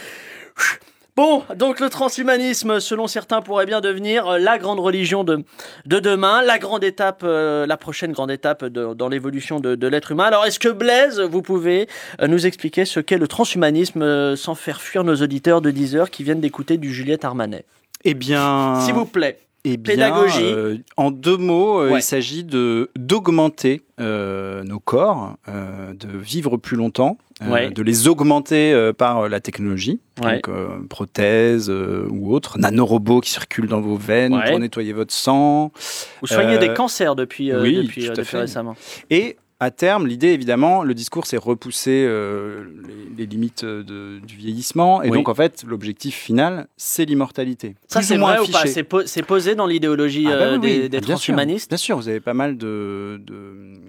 Bon, 1.17 1.45
donc 1.55 1.79
le 1.79 1.89
transhumanisme, 1.91 2.81
selon 2.81 3.07
certains, 3.07 3.41
pourrait 3.41 3.67
bien 3.67 3.81
devenir 3.81 4.27
euh, 4.27 4.39
la 4.39 4.59
grande 4.59 4.81
religion 4.81 5.23
de, 5.23 5.45
de 5.87 6.01
demain, 6.01 6.43
la 6.43 6.59
grande 6.59 6.83
étape, 6.83 7.21
euh, 7.23 7.67
la 7.67 7.77
prochaine 7.77 8.11
grande 8.11 8.33
étape 8.33 8.65
de- 8.65 8.95
dans 8.95 9.09
l'évolution 9.09 9.61
de, 9.61 9.77
de 9.77 9.87
l'être 9.87 10.11
humain. 10.11 10.25
Alors, 10.25 10.45
est-ce 10.45 10.59
que 10.59 10.69
Blaise, 10.69 11.21
vous 11.21 11.41
pouvez 11.41 11.89
nous 12.27 12.47
expliquer 12.47 12.85
ce 12.85 12.99
qu'est 12.99 13.19
le 13.19 13.29
transhumanisme 13.29 14.35
sans 14.35 14.57
faire 14.57 14.81
fuir 14.83 15.05
nos 15.05 15.15
auditeurs 15.15 15.61
de 15.61 15.71
10 15.71 15.95
heures 15.95 16.11
qui 16.11 16.25
viennent 16.25 16.41
d'écouter 16.41 16.79
du 16.79 16.93
Juliette 16.93 17.25
Armanet? 17.25 17.65
Eh 18.03 18.15
bien, 18.15 18.81
S'il 18.81 18.95
vous 18.95 19.07
plaît. 19.07 19.39
Eh 19.65 19.77
bien, 19.77 19.95
pédagogie. 19.95 20.43
euh, 20.43 20.77
en 20.97 21.11
deux 21.11 21.37
mots, 21.37 21.81
euh, 21.81 21.91
Ouais. 21.93 21.99
il 22.01 22.03
s'agit 22.03 22.45
de 22.45 22.91
d'augmenter 22.97 23.83
euh, 24.01 24.63
nos 24.65 24.79
corps, 24.81 25.37
euh, 25.49 25.93
de 25.95 26.09
vivre 26.19 26.57
plus 26.57 26.77
longtemps, 26.77 27.17
Ouais. 27.49 27.71
de 27.71 27.83
les 27.83 28.07
augmenter 28.09 28.91
par 28.97 29.29
la 29.29 29.41
technologie, 29.41 30.01
Ouais. 30.23 30.41
donc 30.47 30.89
prothèses 30.89 31.69
ou 31.71 32.33
autres, 32.33 32.59
nanorobots 32.59 33.21
qui 33.21 33.31
circulent 33.31 33.69
dans 33.69 33.81
vos 33.81 33.97
veines 33.97 34.41
pour 34.49 34.59
nettoyer 34.59 34.93
votre 34.93 35.13
sang. 35.13 35.73
Vous 36.21 36.27
soignez 36.27 36.59
des 36.59 36.73
cancers 36.75 37.17
depuis, 37.17 37.53
oui, 37.55 37.77
depuis, 37.83 38.05
tout 38.07 38.13
à 38.13 38.15
depuis 38.15 38.29
fait. 38.31 38.39
récemment. 38.41 38.77
Et 39.11 39.37
à 39.65 39.71
terme, 39.71 40.07
l'idée, 40.07 40.29
évidemment, 40.29 40.83
le 40.85 40.95
discours, 40.95 41.27
c'est 41.27 41.37
repousser 41.37 42.05
euh, 42.07 42.65
les, 42.87 43.17
les 43.25 43.27
limites 43.27 43.65
de- 43.65 44.19
du 44.21 44.37
vieillissement. 44.37 45.03
Et 45.03 45.11
Oui. 45.11 45.19
donc, 45.19 45.29
en 45.29 45.35
fait, 45.35 45.65
l'objectif 45.67 46.15
final, 46.15 46.67
c'est 46.77 47.05
l'immortalité. 47.05 47.75
Ça, 47.89 48.03
c'est 48.03 48.17
vrai 48.17 48.39
ou 48.39 48.47
pas? 48.47 48.67
C'est 48.67 48.85
po- 48.85 49.07
c'est 49.07 49.23
posé 49.23 49.55
dans 49.55 49.67
l'idéologie 49.67 50.27
Ah 50.29 50.33
euh, 50.33 50.53
oui, 50.59 50.59
oui, 50.63 50.69
des, 50.69 50.81
des 50.83 50.89
bien 50.89 51.01
sûr. 51.01 51.07
transhumanistes? 51.15 51.69
Bien 51.71 51.77
sûr, 51.79 51.97
vous 51.97 52.09
avez 52.09 52.21
pas 52.21 52.35
mal 52.35 52.57
de, 52.57 53.21
de, 53.27 53.81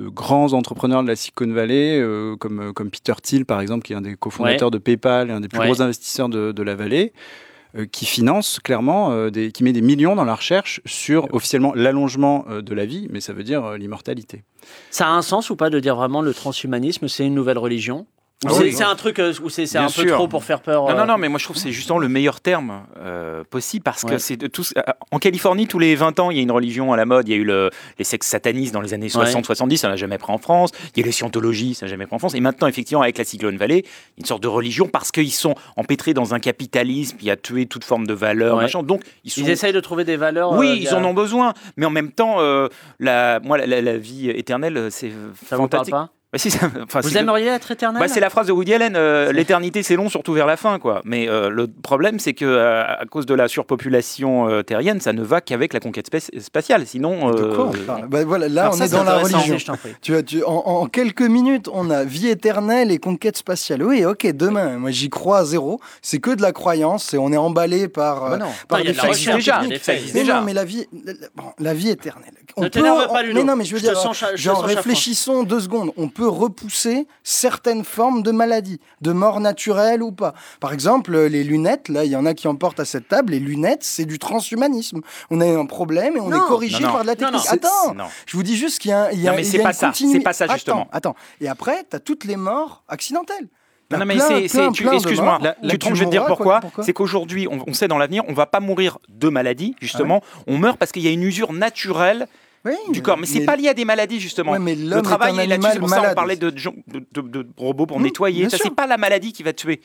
de 0.00 0.08
grands 0.08 0.52
entrepreneurs 0.52 1.02
de 1.02 1.08
la 1.08 1.16
Silicon 1.16 1.52
Valley, 1.52 1.98
euh, 2.00 2.36
comme, 2.36 2.72
comme 2.72 2.90
Peter 2.90 3.14
Thiel, 3.22 3.44
par 3.44 3.60
exemple, 3.60 3.84
qui 3.84 3.92
est 3.92 3.96
un 3.96 4.00
des 4.00 4.14
cofondateurs 4.16 4.70
de 4.70 4.78
PayPal 4.78 5.30
et 5.30 5.32
un 5.32 5.40
des 5.40 5.48
plus 5.48 5.58
Ouais. 5.58 5.66
gros 5.66 5.82
investisseurs 5.82 6.28
de, 6.28 6.52
de 6.52 6.62
la 6.62 6.74
vallée, 6.76 7.12
euh, 7.14 7.47
qui 7.90 8.06
finance 8.06 8.60
clairement, 8.60 9.12
euh, 9.12 9.30
des, 9.30 9.52
qui 9.52 9.64
met 9.64 9.72
des 9.72 9.82
millions 9.82 10.16
dans 10.16 10.24
la 10.24 10.34
recherche 10.34 10.80
sur 10.86 11.32
officiellement 11.34 11.72
l'allongement 11.74 12.44
euh, 12.48 12.62
de 12.62 12.74
la 12.74 12.86
vie, 12.86 13.08
mais 13.10 13.20
ça 13.20 13.32
veut 13.32 13.44
dire 13.44 13.64
euh, 13.64 13.76
l'immortalité. 13.76 14.44
Ça 14.90 15.06
a 15.06 15.10
un 15.10 15.22
sens 15.22 15.50
ou 15.50 15.56
pas 15.56 15.70
de 15.70 15.80
dire 15.80 15.96
vraiment 15.96 16.22
le 16.22 16.34
transhumanisme, 16.34 17.08
c'est 17.08 17.26
une 17.26 17.34
nouvelle 17.34 17.58
religion? 17.58 18.06
Ah 18.46 18.50
c'est 18.52 18.62
oui. 18.62 18.82
un 18.84 18.94
truc 18.94 19.18
euh, 19.18 19.32
où 19.42 19.48
c'est 19.50 19.74
un 19.76 19.86
peu 19.86 19.88
sûr. 19.90 20.14
trop 20.14 20.28
pour 20.28 20.44
faire 20.44 20.60
peur 20.60 20.84
Non, 20.84 20.90
euh, 20.90 20.94
non, 20.94 21.06
non, 21.06 21.18
mais 21.18 21.28
moi 21.28 21.40
je 21.40 21.44
trouve 21.44 21.56
que 21.56 21.62
c'est 21.62 21.72
justement 21.72 21.98
le 21.98 22.08
meilleur 22.08 22.40
terme 22.40 22.84
euh, 22.98 23.42
possible 23.42 23.82
parce 23.82 24.04
que 24.04 24.12
Ouais. 24.12 24.18
c'est 24.20 24.40
euh, 24.44 24.82
En 25.10 25.18
Californie, 25.18 25.66
tous 25.66 25.80
les 25.80 25.96
20 25.96 26.20
ans, 26.20 26.30
il 26.30 26.36
y 26.36 26.40
a 26.40 26.42
une 26.44 26.52
religion 26.52 26.92
à 26.92 26.96
la 26.96 27.04
mode. 27.04 27.26
Il 27.26 27.32
y 27.32 27.34
a 27.34 27.36
eu 27.38 27.42
le- 27.44 27.70
les 27.98 28.04
sexes 28.04 28.28
satanistes 28.28 28.72
dans 28.72 28.80
les 28.80 28.94
années 28.94 29.08
60-70, 29.08 29.76
ça 29.78 29.88
n'a 29.88 29.96
jamais 29.96 30.18
pris 30.18 30.32
en 30.32 30.38
France. 30.38 30.70
Il 30.94 31.00
y 31.00 31.02
a 31.02 31.06
les 31.06 31.10
scientologies, 31.10 31.74
ça 31.74 31.86
n'a 31.86 31.90
jamais 31.90 32.06
pris 32.06 32.14
en 32.14 32.20
France. 32.20 32.34
Et 32.36 32.40
maintenant, 32.40 32.68
effectivement, 32.68 33.02
avec 33.02 33.18
la 33.18 33.24
Cyclone 33.24 33.56
Valley, 33.56 33.82
une 34.18 34.24
sorte 34.24 34.42
de 34.44 34.48
religion 34.48 34.86
parce 34.86 35.10
qu'ils 35.10 35.32
sont 35.32 35.56
empêtrés 35.76 36.14
dans 36.14 36.32
un 36.32 36.38
capitalisme 36.38 37.16
qui 37.16 37.30
a 37.32 37.36
tué 37.36 37.66
toute 37.66 37.82
forme 37.82 38.06
de 38.06 38.14
valeur, 38.14 38.56
Ouais. 38.56 38.62
machin. 38.62 38.84
Donc, 38.84 39.02
ils 39.24 39.32
sont. 39.32 39.40
Ils 39.40 39.50
essayent 39.50 39.72
de 39.72 39.80
trouver 39.80 40.04
des 40.04 40.16
valeurs. 40.16 40.52
oui, 40.52 40.68
euh, 40.68 40.74
ils 40.76 40.94
en 40.94 41.04
ont 41.04 41.12
besoin, 41.14 41.54
mais 41.76 41.86
en 41.86 41.90
même 41.90 42.12
temps, 42.12 42.36
euh, 42.38 42.68
la, 43.00 43.40
moi, 43.40 43.58
la, 43.58 43.66
la- 43.66 43.82
la 43.82 43.96
vie 43.96 44.30
éternelle, 44.30 44.90
c'est 44.92 45.10
Ça 45.10 45.56
vous 45.56 45.66
parle 45.66 45.82
fantastique. 45.82 45.90
pas? 45.92 46.10
Bah, 46.30 46.38
si, 46.38 46.50
ça- 46.50 46.70
enfin, 46.84 47.00
Vous 47.00 47.16
aimeriez 47.16 47.46
être 47.46 47.70
éternel 47.70 48.00
bah, 48.02 48.06
c'est 48.06 48.20
la 48.20 48.28
phrase 48.28 48.48
de 48.48 48.52
Woody 48.52 48.74
Allen, 48.74 48.96
euh, 48.96 49.32
l'éternité 49.32 49.82
c'est 49.82 49.96
long, 49.96 50.10
surtout 50.10 50.34
vers 50.34 50.46
la 50.46 50.58
fin. 50.58 50.78
quoi. 50.78 51.00
Mais 51.04 51.26
euh, 51.26 51.48
le 51.48 51.66
problème, 51.68 52.18
c'est 52.18 52.34
que 52.34 52.44
euh, 52.44 52.82
à 52.84 53.06
cause 53.10 53.24
de 53.24 53.32
la 53.32 53.48
surpopulation 53.48 54.48
euh, 54.48 54.62
terrienne, 54.62 55.00
ça 55.00 55.14
ne 55.14 55.22
va 55.22 55.40
qu'avec 55.40 55.72
la 55.72 55.80
conquête 55.80 56.06
spa- 56.08 56.38
spatiale. 56.40 56.86
Sinon, 56.86 57.30
De 57.30 57.54
quoi 57.54 57.70
Bah, 58.08 58.24
voilà, 58.24 58.48
Là, 58.48 58.62
Alors 58.64 58.74
on 58.74 58.76
ça, 58.76 58.84
est 58.84 58.88
c'est 58.88 58.96
dans 58.96 59.04
la 59.04 59.16
religion. 59.18 59.56
je 59.56 59.64
t'en 59.64 59.76
prie. 59.78 59.94
Tu 60.02 60.12
vois, 60.12 60.22
tu, 60.22 60.42
en, 60.44 60.52
en 60.52 60.86
quelques 60.86 61.22
minutes, 61.22 61.68
on 61.72 61.88
a 61.90 62.04
vie 62.04 62.28
éternelle 62.28 62.90
et 62.90 62.98
conquête 62.98 63.38
spatiale. 63.38 63.82
Oui, 63.82 64.04
ok, 64.04 64.26
demain, 64.34 64.76
moi 64.76 64.90
j'y 64.90 65.08
crois 65.08 65.38
à 65.38 65.44
zéro. 65.44 65.80
C'est 66.02 66.18
que 66.18 66.30
de 66.34 66.42
la 66.42 66.52
croyance 66.52 67.14
et 67.14 67.18
on 67.18 67.32
est 67.32 67.36
emballé 67.38 67.88
par, 67.88 68.20
bah 68.20 68.32
euh, 68.34 68.36
non. 68.36 68.46
par 68.68 68.80
Non, 68.80 68.84
des 68.84 68.90
recherche, 68.92 69.36
déjà, 69.36 69.64
des 69.66 69.78
faits, 69.78 70.02
Mais 70.12 70.20
déjà. 70.20 70.40
non, 70.40 70.42
mais 70.42 70.52
la 70.52 70.64
vie, 70.66 70.86
la, 71.04 71.12
la- 71.14 71.18
bon, 71.34 71.44
la 71.58 71.72
vie 71.72 71.88
éternelle. 71.88 72.32
On 72.56 72.62
Ne 72.64 72.68
t'énerve 72.68 73.06
pas, 73.06 73.12
on- 73.14 73.22
Ludo. 73.22 73.34
Mais 73.34 73.44
non, 73.44 73.56
mais 73.56 73.64
je 73.64 73.72
veux 73.72 73.78
Je 73.78 73.84
dire, 73.84 74.12
genre 74.34 74.62
réfléchissons 74.64 75.42
deux 75.44 75.60
secondes. 75.60 75.92
On 75.96 76.08
peut 76.18 76.28
repousser 76.28 77.06
certaines 77.22 77.84
formes 77.84 78.24
de 78.24 78.32
maladies, 78.32 78.80
de 79.02 79.12
mort 79.12 79.38
naturelle 79.38 80.02
ou 80.02 80.10
pas. 80.10 80.34
Par 80.58 80.72
exemple, 80.72 81.16
les 81.16 81.44
lunettes, 81.44 81.88
là, 81.88 82.04
il 82.04 82.10
y 82.10 82.16
en 82.16 82.26
a 82.26 82.34
qui 82.34 82.48
en 82.48 82.56
portent 82.56 82.80
à 82.80 82.84
cette 82.84 83.06
table. 83.06 83.30
Les 83.34 83.38
lunettes, 83.38 83.84
c'est 83.84 84.04
du 84.04 84.18
transhumanisme. 84.18 85.00
On 85.30 85.40
a 85.40 85.46
un 85.46 85.64
problème 85.64 86.16
et 86.16 86.20
on 86.20 86.28
Non. 86.28 86.36
est 86.44 86.48
corrigé 86.48 86.80
Non, 86.82 86.88
non. 86.88 86.92
par 86.94 87.02
de 87.02 87.06
la 87.06 87.14
Non, 87.14 87.20
non, 87.30 87.38
technique. 87.38 87.46
c'est- 87.62 87.66
Attends, 87.66 87.94
non. 87.94 88.04
je 88.26 88.36
vous 88.36 88.42
dis 88.42 88.56
juste 88.56 88.80
qu'il 88.80 88.90
y 88.90 88.94
a, 88.94 89.04
un- 89.04 89.10
il 89.12 89.20
y 89.20 89.28
a, 89.28 89.30
Non, 89.30 89.36
mais 89.36 89.44
c'est 89.44 89.60
a 89.60 89.62
pas 89.62 89.68
une 89.68 89.74
ça, 89.76 89.86
continu- 89.86 90.12
c'est 90.14 90.20
pas 90.24 90.32
ça, 90.32 90.48
justement. 90.48 90.88
Attends, 90.90 91.10
attends. 91.12 91.16
Et 91.40 91.48
après, 91.48 91.84
tu 91.88 91.94
as 91.94 92.00
toutes 92.00 92.24
les 92.24 92.34
morts 92.36 92.82
accidentelles. 92.88 93.46
Non, 93.92 93.98
non, 94.00 94.04
mais 94.04 94.16
plein, 94.16 94.26
c'est, 94.26 94.48
c'est- 94.48 94.58
plein, 94.58 94.72
tu- 94.72 94.82
plein 94.82 94.90
de 94.92 94.96
excuse-moi, 94.96 95.38
tu 95.70 95.78
trompes, 95.78 95.94
je 95.94 96.00
vais 96.00 96.06
te 96.06 96.10
dire 96.10 96.26
pourquoi. 96.26 96.60
quoi, 96.74 96.84
C'est 96.84 96.92
qu'aujourd'hui, 96.92 97.46
on, 97.48 97.60
on 97.64 97.72
sait 97.74 97.86
dans 97.86 97.96
l'avenir, 97.96 98.24
on 98.26 98.34
va 98.34 98.46
pas 98.46 98.58
mourir 98.60 98.98
de 99.08 99.28
maladie, 99.28 99.76
justement. 99.80 100.20
On 100.48 100.58
meurt 100.58 100.78
parce 100.78 100.90
qu'il 100.90 101.02
y 101.02 101.08
a 101.08 101.12
une 101.12 101.22
usure 101.22 101.52
naturelle 101.52 102.26
Oui, 102.64 102.74
du 102.92 103.02
corps. 103.02 103.16
Mais 103.18 103.26
c'est 103.26 103.44
pas 103.44 103.56
lié 103.56 103.68
à 103.68 103.74
des 103.74 103.84
maladies, 103.84 104.20
justement. 104.20 104.52
Ouais, 104.52 104.58
mais 104.58 104.74
Le 104.74 105.00
travail 105.02 105.38
est 105.38 105.46
là-dessus, 105.46 105.70
c'est 105.74 105.78
pour 105.78 105.88
ça 105.88 106.10
on 106.10 106.14
parlait 106.14 106.36
de, 106.36 106.52
gens- 106.56 106.74
de, 106.88 107.04
de- 107.12 107.42
de 107.42 107.46
robots 107.56 107.86
pour 107.86 108.00
Mmh, 108.00 108.02
nettoyer. 108.04 108.48
Ça, 108.50 108.58
c'est 108.62 108.74
pas 108.74 108.86
la 108.86 108.96
maladie 108.98 109.32
qui 109.32 109.42
va 109.42 109.52
tuer. 109.52 109.80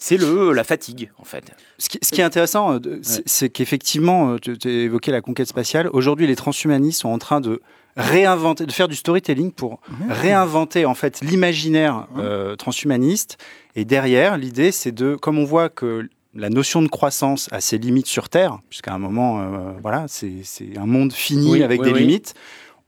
C'est 0.00 0.16
le, 0.16 0.52
la 0.52 0.62
fatigue, 0.62 1.10
en 1.18 1.24
fait. 1.24 1.50
Ce 1.78 1.88
qui, 1.88 1.98
ce 2.02 2.12
qui 2.12 2.20
est 2.20 2.24
intéressant, 2.24 2.74
euh, 2.74 2.78
c'est 3.02 3.48
qu'effectivement, 3.48 4.32
euh, 4.34 4.38
tu 4.38 4.56
tu 4.56 4.68
as 4.68 4.70
évoqué 4.70 5.10
la 5.10 5.20
conquête 5.20 5.48
spatiale. 5.48 5.88
Aujourd'hui, 5.92 6.26
les 6.28 6.36
transhumanistes 6.36 7.00
sont 7.00 7.08
en 7.08 7.18
train 7.18 7.40
de 7.40 7.60
réinventer, 7.96 8.64
de 8.66 8.70
faire 8.72 8.86
du 8.86 8.94
storytelling 8.94 9.50
pour 9.50 9.80
réinventer 10.08 10.84
en 10.86 10.94
fait 10.94 11.20
l'imaginaire 11.20 12.06
euh, 12.16 12.54
transhumaniste. 12.54 13.38
Et 13.74 13.84
derrière, 13.84 14.38
l'idée, 14.38 14.70
c'est 14.70 14.92
de, 14.92 15.16
comme 15.16 15.36
on 15.38 15.44
voit 15.44 15.68
que 15.68 16.08
la 16.38 16.50
notion 16.50 16.82
de 16.82 16.88
croissance 16.88 17.48
a 17.52 17.60
ses 17.60 17.78
limites 17.78 18.06
sur 18.06 18.28
Terre, 18.28 18.58
puisqu'à 18.70 18.94
un 18.94 18.98
moment, 18.98 19.40
euh, 19.40 19.72
voilà, 19.82 20.06
c'est 20.08 20.42
un 20.76 20.86
monde 20.86 21.12
fini 21.12 21.50
Oui, 21.50 21.62
avec 21.62 21.80
oui, 21.80 21.86
des 21.86 21.92
oui. 21.92 22.00
limites. 22.00 22.34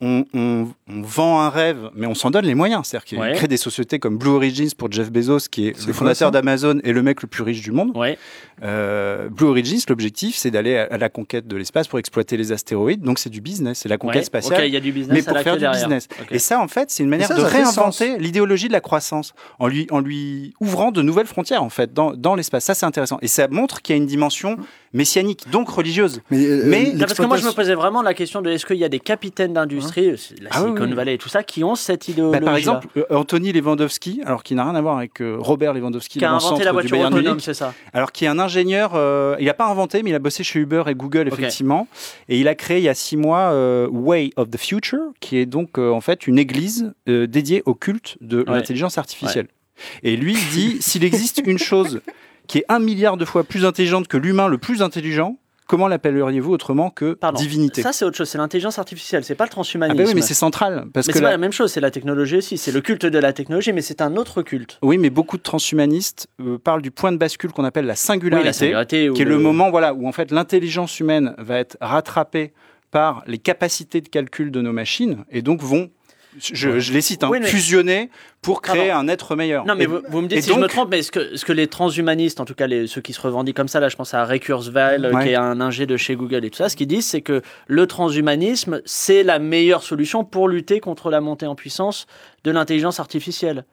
On, 0.01 0.25
on- 0.35 0.69
on 0.89 1.03
vend 1.03 1.41
un 1.41 1.51
rêve, 1.51 1.91
mais 1.95 2.07
on 2.07 2.15
s'en 2.15 2.31
donne 2.31 2.47
les 2.47 2.55
moyens. 2.55 2.87
C'est-à-dire 2.87 3.05
qu'il 3.05 3.19
Ouais. 3.19 3.33
crée 3.33 3.49
des 3.49 3.57
sociétés 3.57 3.99
comme 3.99 4.17
Blue 4.19 4.31
Origins 4.31 4.71
pour 4.77 4.91
Jeff 4.91 5.11
Bezos, 5.13 5.49
qui 5.51 5.69
est 5.69 5.87
le 5.87 5.93
fondateur 5.93 6.31
d'Amazon 6.31 6.81
et 6.85 6.93
le 6.93 7.03
mec 7.03 7.23
le 7.23 7.29
plus 7.29 7.43
riche 7.43 7.61
du 7.63 7.71
monde. 7.71 7.97
Ouais. 7.97 8.19
Euh, 8.63 9.29
Blue 9.29 9.47
Origins, 9.47 9.81
l'objectif, 9.89 10.37
c'est 10.37 10.51
d'aller 10.51 10.77
à, 10.77 10.85
à 10.91 10.99
la 10.99 11.09
conquête 11.09 11.47
de 11.47 11.57
l'espace 11.57 11.89
pour 11.89 11.99
exploiter 11.99 12.37
les 12.37 12.53
astéroïdes. 12.53 13.03
Donc, 13.03 13.19
c'est 13.19 13.31
du 13.31 13.41
business, 13.41 13.79
c'est 13.81 13.89
la 13.89 13.99
conquête 13.99 14.17
Ouais. 14.19 14.25
spatiale. 14.25 14.61
Ok, 14.61 14.67
il 14.67 14.73
y 14.75 14.77
a 14.77 14.81
du 14.81 14.93
business 14.93 15.15
mais 15.17 15.23
pour 15.23 15.39
faire 15.43 15.55
du 15.55 15.61
derrière. 15.61 15.81
business. 15.81 16.09
Et 16.31 16.39
ça, 16.39 16.61
en 16.61 16.69
fait, 16.69 16.91
c'est 16.91 17.03
une 17.03 17.09
manière 17.09 17.29
ça, 17.29 17.35
de 17.35 17.41
ça 17.41 17.47
réinventer 17.49 18.19
l'idéologie 18.19 18.69
de 18.69 18.73
la 18.73 18.81
croissance 18.81 19.35
en 19.59 19.69
lui, 19.69 19.87
en 19.91 20.01
lui 20.01 20.55
ouvrant 20.61 20.91
de 20.93 21.03
nouvelles 21.03 21.27
frontières, 21.27 21.63
en 21.63 21.71
fait, 21.71 21.93
dans, 21.95 22.13
dans 22.13 22.35
l'espace. 22.35 22.65
Ça, 22.65 22.75
c'est 22.75 22.87
intéressant. 22.87 23.19
Et 23.23 23.29
ça 23.29 23.49
montre 23.49 23.81
qu'il 23.83 23.95
y 23.95 23.99
a 23.99 24.03
une 24.03 24.07
dimension 24.09 24.57
messianique, 24.93 25.45
donc 25.51 25.69
religieuse. 25.69 26.21
Mais, 26.31 26.45
euh, 26.45 26.63
Mais- 26.67 26.93
Non, 26.93 26.99
parce 27.01 27.15
que 27.15 27.23
moi, 27.23 27.37
je 27.37 27.47
me 27.47 27.53
posais 27.53 27.75
vraiment 27.75 28.03
la 28.03 28.15
question 28.15 28.43
de 28.43 28.51
est-ce 28.51 28.67
qu'il 28.67 28.77
y 28.77 28.85
a 28.85 28.89
des 28.89 28.99
capitaines 28.99 29.53
d'industrie, 29.53 30.15
c'est 30.19 30.41
la 30.43 30.51
Ah 30.53 30.63
oui, 30.63 30.69
Silicon 30.71 30.85
oui. 30.89 30.95
Valley 30.95 31.15
et 31.15 31.19
tout 31.19 31.29
ça, 31.29 31.43
qui 31.43 31.63
ont 31.63 31.75
cette 31.77 32.09
idéologie 32.09 32.41
Bah, 32.41 32.45
par 32.45 32.57
exemple, 32.57 32.89
euh, 32.97 33.05
Anthony 33.11 33.53
Lewandowski, 33.53 34.23
alors 34.25 34.43
qui 34.43 34.55
n'a 34.55 34.65
rien 34.65 34.75
à 34.75 34.81
voir 34.81 34.97
avec 34.99 35.21
euh, 35.21 35.37
Robert 35.39 35.75
Lewandowski, 35.75 36.19
qui 36.19 36.25
a 36.25 36.33
inventé 36.33 36.65
la 36.65 36.73
voiture 36.73 36.99
autonome, 36.99 37.41
c'est 37.41 37.55
ça 37.55 37.73
Alors, 37.93 38.11
qui 38.13 38.25
est 38.25 38.29
un 38.29 38.39
ingénieur, 38.39 38.93
euh, 38.95 39.37
il 39.39 39.47
n'a 39.47 39.55
pas 39.55 39.67
inventé, 39.69 40.03
mais 40.03 40.11
il 40.11 40.15
a 40.15 40.19
bossé 40.19 40.43
chez 40.43 40.59
Uber 40.59 40.83
et 40.89 40.95
Google, 40.95 41.29
effectivement. 41.29 41.87
Et 42.29 42.39
il 42.41 42.49
a 42.49 42.55
créé 42.55 42.79
il 42.79 42.85
y 42.85 42.89
a 42.89 42.95
six 42.95 43.17
mois 43.17 43.53
euh, 43.53 43.87
Way 43.91 44.31
of 44.37 44.51
the 44.51 44.59
Future, 44.59 45.01
qui 45.21 45.37
est 45.37 45.47
donc 45.47 45.79
euh, 45.79 45.91
en 45.91 46.01
fait 46.01 46.27
une 46.27 46.39
église 46.39 46.93
euh, 47.09 47.27
dédiée 47.27 47.63
au 47.67 47.75
culte 47.75 48.17
de 48.21 48.39
Ouais. 48.41 48.45
l'intelligence 48.57 48.99
artificielle. 48.99 49.47
Et 50.03 50.17
lui 50.17 50.33
il 50.35 50.49
dit 50.51 50.77
s'il 50.81 51.05
existe 51.05 51.43
une 51.45 51.59
chose 51.59 52.01
qui 52.51 52.59
est 52.59 52.65
un 52.69 52.81
milliard 52.81 53.17
de 53.17 53.25
fois 53.25 53.45
plus 53.45 53.65
intelligente 53.65 54.09
que 54.09 54.17
l'humain 54.17 54.49
le 54.49 54.59
plus 54.59 54.83
intelligent, 54.83 55.39
comment 55.69 55.87
l'appelleriez-vous 55.87 56.51
autrement 56.53 56.91
que 56.91 57.13
Pardon. 57.15 57.39
divinité 57.41 57.81
Ça, 57.81 57.93
c'est 57.93 58.05
autre 58.05 58.17
chose, 58.17 58.29
c'est 58.29 58.39
l'intelligence 58.39 58.81
artificielle, 58.81 59.23
c'est 59.23 59.37
pas 59.37 59.45
le 59.45 59.51
Ah 59.51 59.53
transhumanisme. 59.53 59.97
bah 59.99 60.05
oui, 60.09 60.15
mais 60.17 60.21
c'est 60.21 60.35
central. 60.35 60.87
Parce 60.93 61.07
Mais 61.07 61.13
que 61.13 61.19
c'est 61.21 61.23
la- 61.23 61.29
pas 61.29 61.33
la 61.35 61.39
même 61.39 61.53
chose, 61.53 61.71
c'est 61.71 61.81
la 61.81 61.93
technologie 61.93 62.39
aussi, 62.39 62.59
c'est 62.59 62.73
le 62.73 62.81
culte 62.81 63.07
de 63.07 63.19
la 63.21 63.33
technologie, 63.33 63.73
mais 63.73 63.83
c'est 63.83 64.03
un 64.03 64.17
autre 64.17 64.43
culte. 64.43 64.79
Oui, 64.83 64.99
mais 64.99 65.11
beaucoup 65.11 65.37
de 65.37 65.43
transhumanistes 65.43 66.27
euh, 66.41 66.59
parlent 66.59 66.83
du 66.83 66.91
point 66.91 67.13
de 67.13 67.19
bascule 67.19 67.53
qu'on 67.53 67.63
appelle 67.65 67.87
la 67.87 67.93
Oui, 67.93 67.99
singularité. 67.99 68.47
la 68.47 68.53
singularité 68.53 69.11
ou 69.11 69.15
qui 69.15 69.23
est 69.23 69.27
le 69.27 69.39
moment 69.39 69.71
voilà, 69.71 69.95
où 69.95 70.09
en 70.09 70.13
fait 70.13 70.33
l'intelligence 70.33 70.99
humaine 70.99 71.35
va 71.39 71.59
être 71.59 71.77
rattrapée 71.81 72.53
par 72.91 73.23
les 73.29 73.39
capacités 73.39 74.01
de 74.01 74.09
calcul 74.09 74.51
de 74.51 74.61
nos 74.61 74.73
machines 74.73 75.25
et 75.31 75.43
donc 75.43 75.63
vont, 75.63 75.91
je, 76.39 76.79
je 76.79 76.93
les 76.93 77.01
cite, 77.01 77.25
hein, 77.25 77.29
Oui, 77.31 77.39
mais- 77.41 77.47
fusionner 77.47 78.11
pour 78.43 78.63
créer 78.63 78.89
Pardon. 78.89 79.09
un 79.09 79.13
être 79.13 79.37
meilleur. 79.37 79.67
Non, 79.67 79.75
mais 79.75 79.85
Et- 79.85 79.87
vous, 79.87 79.99
vous 80.09 80.21
me 80.23 80.27
dites 80.29 80.43
si 80.43 80.51
je 80.53 80.59
me 80.59 80.67
trompe, 80.69 80.89
mais 80.91 81.03
ce 81.03 81.11
que, 81.11 81.37
ce 81.37 81.45
que 81.45 81.53
les 81.53 81.67
transhumanistes, 81.67 82.41
en 82.41 82.45
tout 82.45 82.55
cas 82.55 82.67
les, 82.67 82.87
ceux 82.87 83.01
qui 83.01 83.13
se 83.13 83.21
revendiquent 83.21 83.57
comme 83.57 83.69
ça, 83.69 83.81
là 83.81 83.89
je 83.89 83.97
pense 83.97 84.15
à 84.15 84.25
Ray 84.25 84.41
Kurzweil, 84.41 85.05
euh, 85.05 85.13
Ouais. 85.13 85.25
qui 85.25 85.29
est 85.31 85.35
un 85.35 85.61
ingé 85.61 85.85
de 85.87 85.97
chez 85.97 86.15
Google 86.17 86.45
et 86.45 86.51
tout 86.51 86.57
ça, 86.59 86.69
ce 86.69 86.77
qu'ils 86.77 86.87
disent 86.87 87.07
c'est 87.07 87.21
que 87.21 87.43
le 87.67 87.87
transhumanisme, 87.87 88.81
c'est 88.85 89.23
la 89.23 89.39
meilleure 89.39 89.83
solution 89.83 90.25
pour 90.25 90.49
lutter 90.49 90.81
contre 90.81 91.11
la 91.11 91.21
montée 91.21 91.47
en 91.47 91.55
puissance 91.55 92.07
de 92.45 92.51
l'intelligence 92.51 93.01
artificielle. 93.01 93.65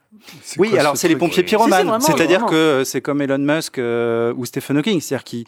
Oui, 0.58 0.70
quoi 0.72 0.80
alors 0.80 0.96
ce 0.96 1.02
c'est 1.02 1.08
les 1.08 1.16
pompiers 1.16 1.44
pyromanes. 1.44 2.00
C'est-à-dire 2.02 2.46
que 2.46 2.84
c'est 2.86 3.02
comme 3.02 3.22
Elon 3.22 3.38
Musk 3.38 3.78
euh, 3.78 4.34
ou 4.36 4.46
Stephen 4.46 4.78
Hawking, 4.78 5.00
c'est-à-dire 5.00 5.24
qu'ils 5.24 5.46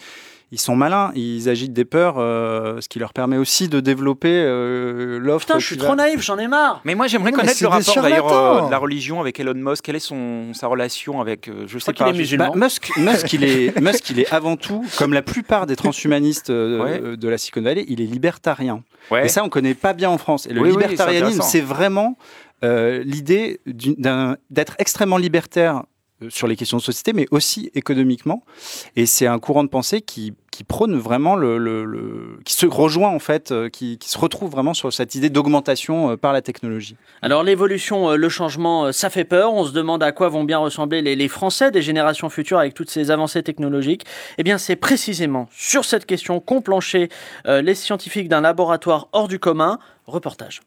ils 0.51 0.59
sont 0.59 0.75
malins, 0.75 1.11
ils 1.15 1.47
agitent 1.49 1.73
des 1.73 1.85
peurs, 1.85 2.15
euh, 2.17 2.81
ce 2.81 2.89
qui 2.89 2.99
leur 2.99 3.13
permet 3.13 3.37
aussi 3.37 3.69
de 3.69 3.79
développer 3.79 4.31
euh, 4.31 5.19
l'offre. 5.19 5.45
Putain, 5.45 5.59
je 5.59 5.65
suis 5.65 5.77
trop 5.77 5.95
naïf, 5.95 6.21
j'en 6.21 6.37
ai 6.37 6.47
marre. 6.47 6.81
Mais 6.85 6.95
moi, 6.95 7.07
j'aimerais 7.07 7.31
connaître 7.31 7.61
le 7.61 7.67
rapport 7.67 8.01
d'ailleurs 8.01 8.31
euh, 8.33 8.65
de 8.65 8.71
la 8.71 8.77
religion 8.77 9.19
avec 9.19 9.39
Elon 9.39 9.53
Musk. 9.55 9.83
Quelle 9.83 9.95
est 9.95 9.99
son, 9.99 10.53
sa 10.53 10.67
relation 10.67 11.21
avec, 11.21 11.47
euh, 11.47 11.65
je 11.67 11.77
sais 11.77 11.93
pas. 11.93 12.09
est. 12.09 12.37
Bah, 12.37 12.51
Musk, 12.55 12.91
Musk, 12.97 13.33
il 13.33 13.43
est, 13.43 13.79
Musk, 13.81 14.09
il 14.09 14.19
est 14.19 14.31
avant 14.33 14.55
tout, 14.57 14.85
comme 14.97 15.13
la 15.13 15.21
plupart 15.21 15.65
des 15.65 15.75
transhumanistes 15.75 16.49
Ouais. 16.49 17.17
de 17.17 17.27
la 17.27 17.37
Silicon 17.37 17.61
Valley, 17.61 17.85
il 17.87 18.01
est 18.01 18.05
libertarien. 18.05 18.83
Ouais. 19.11 19.25
Et 19.25 19.27
ça, 19.29 19.43
on 19.43 19.49
connaît 19.49 19.73
pas 19.73 19.93
bien 19.93 20.09
en 20.09 20.17
France. 20.17 20.47
Et 20.47 20.53
le 20.53 20.61
Oui, 20.61 20.69
libertarianisme, 20.71 21.41
c'est 21.41 21.61
vraiment 21.61 22.17
euh, 22.63 23.01
l'idée 23.05 23.61
d'être 23.65 24.75
extrêmement 24.79 25.17
libertaire 25.17 25.83
sur 26.29 26.47
les 26.47 26.55
questions 26.55 26.77
de 26.77 26.81
société, 26.81 27.13
mais 27.13 27.27
aussi 27.31 27.71
économiquement. 27.75 28.43
Et 28.95 29.05
c'est 29.05 29.27
un 29.27 29.39
courant 29.39 29.63
de 29.63 29.69
pensée 29.69 30.01
qui, 30.01 30.33
prône 30.67 30.97
vraiment 30.97 31.37
le, 31.37 32.37
qui 32.43 32.53
se 32.53 32.65
rejoint 32.65 33.09
en 33.09 33.19
fait, 33.19 33.53
euh, 33.53 33.69
qui, 33.69 33.97
se 34.01 34.17
retrouve 34.17 34.51
vraiment 34.51 34.73
sur 34.73 34.91
cette 34.91 35.15
idée 35.15 35.29
d'augmentation 35.29 36.11
euh, 36.11 36.17
par 36.17 36.33
la 36.33 36.41
technologie. 36.41 36.97
Alors 37.21 37.43
l'évolution, 37.43 38.11
euh, 38.11 38.15
le 38.15 38.29
changement, 38.29 38.85
euh, 38.85 38.91
ça 38.91 39.09
fait 39.09 39.23
peur. 39.23 39.53
On 39.53 39.65
se 39.65 39.71
demande 39.71 40.03
à 40.03 40.11
quoi 40.11 40.29
vont 40.29 40.43
bien 40.43 40.57
ressembler 40.57 41.01
les, 41.01 41.15
les 41.15 41.27
Français 41.27 41.71
des 41.71 41.81
générations 41.81 42.29
futures 42.29 42.59
avec 42.59 42.73
toutes 42.73 42.89
ces 42.89 43.11
avancées 43.11 43.43
technologiques. 43.43 44.05
Eh 44.37 44.43
bien, 44.43 44.57
c'est 44.57 44.75
précisément 44.75 45.47
sur 45.51 45.85
cette 45.85 46.05
question 46.05 46.39
qu'ont 46.39 46.61
planché 46.61 47.09
euh, 47.45 47.61
les 47.61 47.75
scientifiques 47.75 48.29
d'un 48.29 48.41
laboratoire 48.41 49.09
hors 49.11 49.27
du 49.27 49.39
commun. 49.39 49.79
Reportage. 50.05 50.61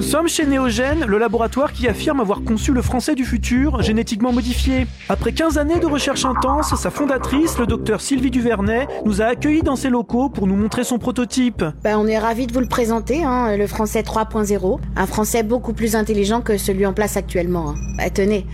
Nous 0.00 0.06
sommes 0.06 0.28
chez 0.28 0.46
Néogène, 0.46 1.04
le 1.04 1.18
laboratoire 1.18 1.74
qui 1.74 1.86
affirme 1.86 2.20
avoir 2.20 2.40
conçu 2.42 2.72
le 2.72 2.80
français 2.80 3.14
du 3.14 3.26
futur, 3.26 3.82
génétiquement 3.82 4.32
modifié. 4.32 4.86
Après 5.10 5.30
15 5.30 5.58
années 5.58 5.78
de 5.78 5.84
recherche 5.84 6.24
intense, 6.24 6.74
sa 6.74 6.90
fondatrice, 6.90 7.58
le 7.58 7.66
docteur 7.66 8.00
Sylvie 8.00 8.30
Duvernay, 8.30 8.88
nous 9.04 9.20
a 9.20 9.26
accueillis 9.26 9.60
dans 9.60 9.76
ses 9.76 9.90
locaux 9.90 10.30
pour 10.30 10.46
nous 10.46 10.56
montrer 10.56 10.84
son 10.84 10.98
prototype. 10.98 11.62
Ben, 11.84 11.98
on 11.98 12.06
est 12.06 12.18
ravis 12.18 12.46
de 12.46 12.54
vous 12.54 12.60
le 12.60 12.66
présenter, 12.66 13.24
hein, 13.24 13.54
le 13.58 13.66
français 13.66 14.00
3.0. 14.00 14.78
Un 14.96 15.06
français 15.06 15.42
beaucoup 15.42 15.74
plus 15.74 15.94
intelligent 15.94 16.40
que 16.40 16.56
celui 16.56 16.86
en 16.86 16.94
place 16.94 17.18
actuellement. 17.18 17.68
hein. 17.68 17.74
Bah, 17.98 18.08
tenez, 18.08 18.46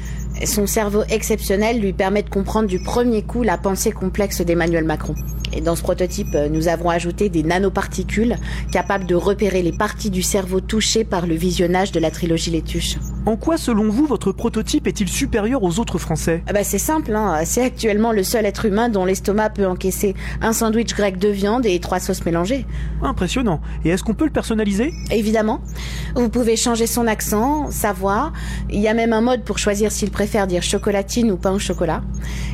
son 0.44 0.66
cerveau 0.66 1.02
exceptionnel 1.08 1.80
lui 1.80 1.92
permet 1.92 2.22
de 2.22 2.28
comprendre 2.28 2.68
du 2.68 2.78
premier 2.78 3.22
coup 3.22 3.42
la 3.42 3.56
pensée 3.56 3.92
complexe 3.92 4.42
d'Emmanuel 4.42 4.84
Macron. 4.84 5.14
Et 5.52 5.60
dans 5.60 5.76
ce 5.76 5.82
prototype, 5.82 6.34
euh, 6.34 6.48
nous 6.48 6.68
avons 6.68 6.90
ajouté 6.90 7.28
des 7.28 7.42
nanoparticules 7.42 8.36
capables 8.72 9.06
de 9.06 9.14
repérer 9.14 9.62
les 9.62 9.72
parties 9.72 10.10
du 10.10 10.22
cerveau 10.22 10.60
touchées 10.60 11.04
par 11.04 11.26
le 11.26 11.34
visionnage 11.34 11.92
de 11.92 12.00
la 12.00 12.10
trilogie 12.10 12.50
Les 12.50 12.62
Tuches. 12.62 12.96
En 13.26 13.34
quoi, 13.34 13.56
selon 13.56 13.88
vous, 13.88 14.06
votre 14.06 14.30
prototype 14.30 14.86
est-il 14.86 15.08
supérieur 15.08 15.64
aux 15.64 15.80
autres 15.80 15.98
Français 15.98 16.44
Ah 16.46 16.52
bah 16.52 16.62
c'est 16.62 16.78
simple, 16.78 17.12
hein. 17.12 17.40
c'est 17.44 17.64
actuellement 17.64 18.12
le 18.12 18.22
seul 18.22 18.46
être 18.46 18.66
humain 18.66 18.88
dont 18.88 19.04
l'estomac 19.04 19.50
peut 19.50 19.66
encaisser 19.66 20.14
un 20.40 20.52
sandwich 20.52 20.94
grec 20.94 21.18
de 21.18 21.28
viande 21.28 21.66
et 21.66 21.80
trois 21.80 21.98
sauces 21.98 22.24
mélangées. 22.24 22.64
Impressionnant. 23.02 23.60
Et 23.84 23.88
est-ce 23.88 24.04
qu'on 24.04 24.14
peut 24.14 24.26
le 24.26 24.30
personnaliser 24.30 24.94
Évidemment, 25.10 25.60
vous 26.14 26.28
pouvez 26.28 26.54
changer 26.54 26.86
son 26.86 27.08
accent, 27.08 27.68
sa 27.72 27.92
voix. 27.92 28.32
Il 28.70 28.80
y 28.80 28.86
a 28.86 28.94
même 28.94 29.12
un 29.12 29.22
mode 29.22 29.42
pour 29.42 29.58
choisir 29.58 29.90
s'il 29.90 30.12
préfère 30.12 30.46
dire 30.46 30.62
chocolatine 30.62 31.32
ou 31.32 31.36
pain 31.36 31.50
au 31.50 31.58
chocolat. 31.58 32.02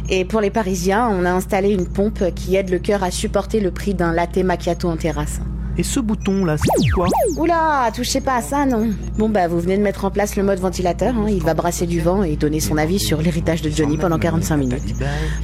Et 0.09 0.25
pour 0.25 0.41
les 0.41 0.51
Parisiens, 0.51 1.07
on 1.13 1.27
a 1.27 1.33
installé 1.33 1.69
une 1.69 1.87
pompe 1.87 2.35
qui 2.35 2.57
aide 2.57 2.71
le 2.71 2.79
cœur 2.79 3.03
à 3.03 3.11
supporter 3.11 3.61
le 3.61 3.73
prix 3.73 3.93
d'un 3.93 4.15
latte 4.15 4.39
macchiato 4.39 4.89
en 4.89 4.97
terrasse. 4.97 5.41
Et 5.83 5.85
ce 5.85 5.99
bouton-là, 5.99 6.59
c'est 6.59 6.69
pourquoi 6.77 7.09
Oula, 7.37 7.91
touchez 7.93 8.21
pas 8.21 8.37
à 8.37 8.41
ça, 8.41 8.65
non. 8.67 8.91
Bon 9.19 9.29
bah, 9.29 9.49
vous 9.49 9.59
venez 9.59 9.77
de 9.77 9.83
mettre 9.83 10.05
en 10.05 10.13
place 10.13 10.37
le 10.37 10.45
mode 10.45 10.61
ventilateur. 10.61 11.13
hein. 11.13 11.27
Il 11.29 11.43
va 11.43 11.55
brasser 11.55 11.89
du 11.89 12.01
vent 12.01 12.23
et 12.23 12.37
donner 12.37 12.61
son 12.61 12.77
avis 12.77 13.01
sur 13.01 13.21
l'héritage 13.21 13.63
de 13.63 13.69
Johnny 13.71 13.99
pendant 13.99 14.17
45 14.21 14.57
minutes. 14.59 14.95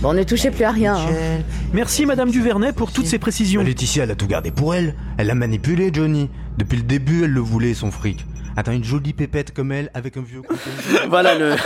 Bon, 0.00 0.12
ne 0.14 0.22
touchez 0.22 0.52
plus 0.52 0.62
à 0.62 0.70
rien. 0.70 0.94
hein. 0.94 1.42
Merci 1.72 2.06
Madame 2.06 2.30
Duvernay 2.30 2.72
pour 2.72 2.92
toutes 2.92 3.06
ces 3.08 3.18
précisions. 3.18 3.64
Laetitia, 3.64 4.04
elle 4.04 4.12
a 4.12 4.14
tout 4.14 4.28
gardé 4.28 4.52
pour 4.52 4.76
elle. 4.76 4.94
Elle 5.16 5.26
l'a 5.26 5.34
manipulé, 5.34 5.90
Johnny. 5.92 6.30
Depuis 6.56 6.76
le 6.76 6.84
début, 6.84 7.24
elle 7.24 7.32
le 7.32 7.40
voulait, 7.40 7.74
son 7.74 7.90
fric. 7.90 8.24
Attends, 8.56 8.70
une 8.70 8.84
jolie 8.84 9.14
pépette 9.14 9.52
comme 9.52 9.72
elle, 9.72 9.90
avec 9.92 10.16
un 10.18 10.22
vieux 10.22 10.42
couteau. 10.42 10.60
Voilà 11.10 11.36
le, 11.36 11.56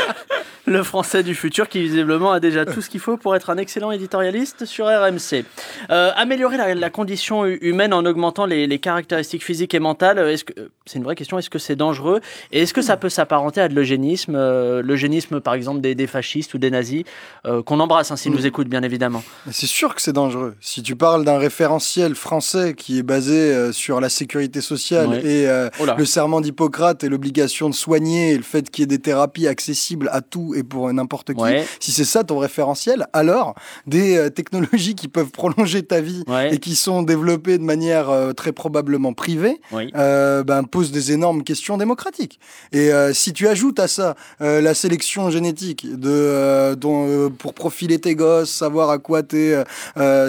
le 0.64 0.82
français 0.82 1.22
du 1.22 1.34
futur 1.34 1.68
qui 1.68 1.80
visiblement 1.82 2.30
a 2.32 2.38
déjà 2.40 2.64
tout 2.64 2.80
ce 2.80 2.88
qu'il 2.88 3.00
faut 3.00 3.16
pour 3.16 3.34
être 3.34 3.50
un 3.50 3.56
excellent 3.56 3.90
éditorialiste 3.90 4.64
sur 4.64 4.86
RMC. 4.86 5.44
Euh, 5.90 6.12
améliorer 6.14 6.56
la, 6.56 6.74
la 6.74 6.90
condition 6.90 7.44
hu- 7.44 7.58
humaine 7.62 7.92
en 7.92 8.04
augmentant 8.06 8.46
les, 8.46 8.66
les 8.68 8.78
caractéristiques 8.78 9.44
physiques 9.44 9.74
et 9.74 9.80
mentales, 9.80 10.18
euh, 10.18 10.32
est-ce 10.32 10.44
que 10.44 10.52
c'est 10.86 10.98
une 10.98 11.04
vraie 11.04 11.16
question 11.16 11.38
Est-ce 11.38 11.50
que 11.50 11.58
c'est 11.58 11.74
dangereux? 11.76 12.20
Et 12.52 12.62
est-ce 12.62 12.74
que 12.74 12.82
ça 12.82 12.96
peut 12.96 13.08
s'apparenter 13.08 13.60
à 13.60 13.68
de 13.68 13.74
l'eugénisme 13.74 14.34
euh, 14.36 14.82
L'eugénisme, 14.82 15.40
par 15.40 15.54
exemple, 15.54 15.80
des, 15.80 15.94
des 15.94 16.06
fascistes 16.06 16.54
ou 16.54 16.58
des 16.58 16.70
nazis, 16.70 17.04
euh, 17.46 17.62
qu'on 17.62 17.80
embrasse 17.80 18.10
hein, 18.12 18.16
s'ils 18.16 18.32
nous 18.32 18.46
écoutent, 18.46 18.68
bien 18.68 18.82
évidemment? 18.82 19.22
C'est 19.50 19.66
sûr 19.66 19.94
que 19.94 20.00
c'est 20.02 20.12
dangereux. 20.12 20.54
Si 20.60 20.82
tu 20.82 20.94
parles 20.96 21.24
d'un 21.24 21.38
référentiel 21.38 22.14
français 22.14 22.74
qui 22.74 22.98
est 22.98 23.02
basé 23.02 23.34
euh, 23.34 23.72
sur 23.72 24.00
la 24.00 24.08
sécurité 24.08 24.60
sociale 24.60 25.08
Ouais. 25.08 25.24
et 25.24 25.48
euh, 25.48 25.68
Oh 25.80 25.84
le 25.96 26.04
serment 26.04 26.40
d'Hippocrate 26.40 27.02
et 27.02 27.08
l'obligation 27.08 27.68
de 27.68 27.74
soigner 27.74 28.32
et 28.32 28.36
le 28.36 28.42
fait 28.42 28.70
qu'il 28.70 28.82
y 28.82 28.84
ait 28.84 28.86
des 28.86 28.98
thérapies 29.00 29.48
accessibles 29.48 30.08
à 30.12 30.20
tout 30.52 30.58
et 30.58 30.62
pour 30.62 30.92
n'importe 30.92 31.34
qui, 31.34 31.40
Ouais. 31.42 31.64
si 31.80 31.92
c'est 31.92 32.04
ça 32.04 32.24
ton 32.24 32.38
référentiel, 32.38 33.06
alors 33.12 33.54
des 33.86 34.16
euh, 34.16 34.30
technologies 34.30 34.94
qui 34.94 35.08
peuvent 35.08 35.30
prolonger 35.30 35.82
ta 35.82 36.00
vie 36.00 36.22
Ouais. 36.28 36.54
et 36.54 36.58
qui 36.58 36.74
sont 36.76 37.02
développées 37.02 37.58
de 37.58 37.62
manière 37.64 38.10
euh, 38.10 38.32
très 38.32 38.52
probablement 38.52 39.12
privée, 39.12 39.60
Oui. 39.72 39.90
euh, 39.96 40.42
ben, 40.44 40.62
posent 40.64 40.92
des 40.92 41.12
énormes 41.12 41.42
questions 41.42 41.76
démocratiques. 41.78 42.38
Et 42.72 42.92
euh, 42.92 43.12
si 43.12 43.32
tu 43.32 43.48
ajoutes 43.48 43.78
à 43.80 43.88
ça 43.88 44.14
euh, 44.40 44.60
la 44.60 44.74
sélection 44.74 45.30
génétique 45.30 45.86
de, 45.90 46.08
euh, 46.10 46.74
dont, 46.74 47.06
euh, 47.08 47.28
pour 47.28 47.54
profiler 47.54 47.98
tes 47.98 48.14
gosses, 48.14 48.50
savoir 48.50 48.90
à 48.90 48.98
quoi 48.98 49.22
tu 49.22 49.36
es 49.36 49.64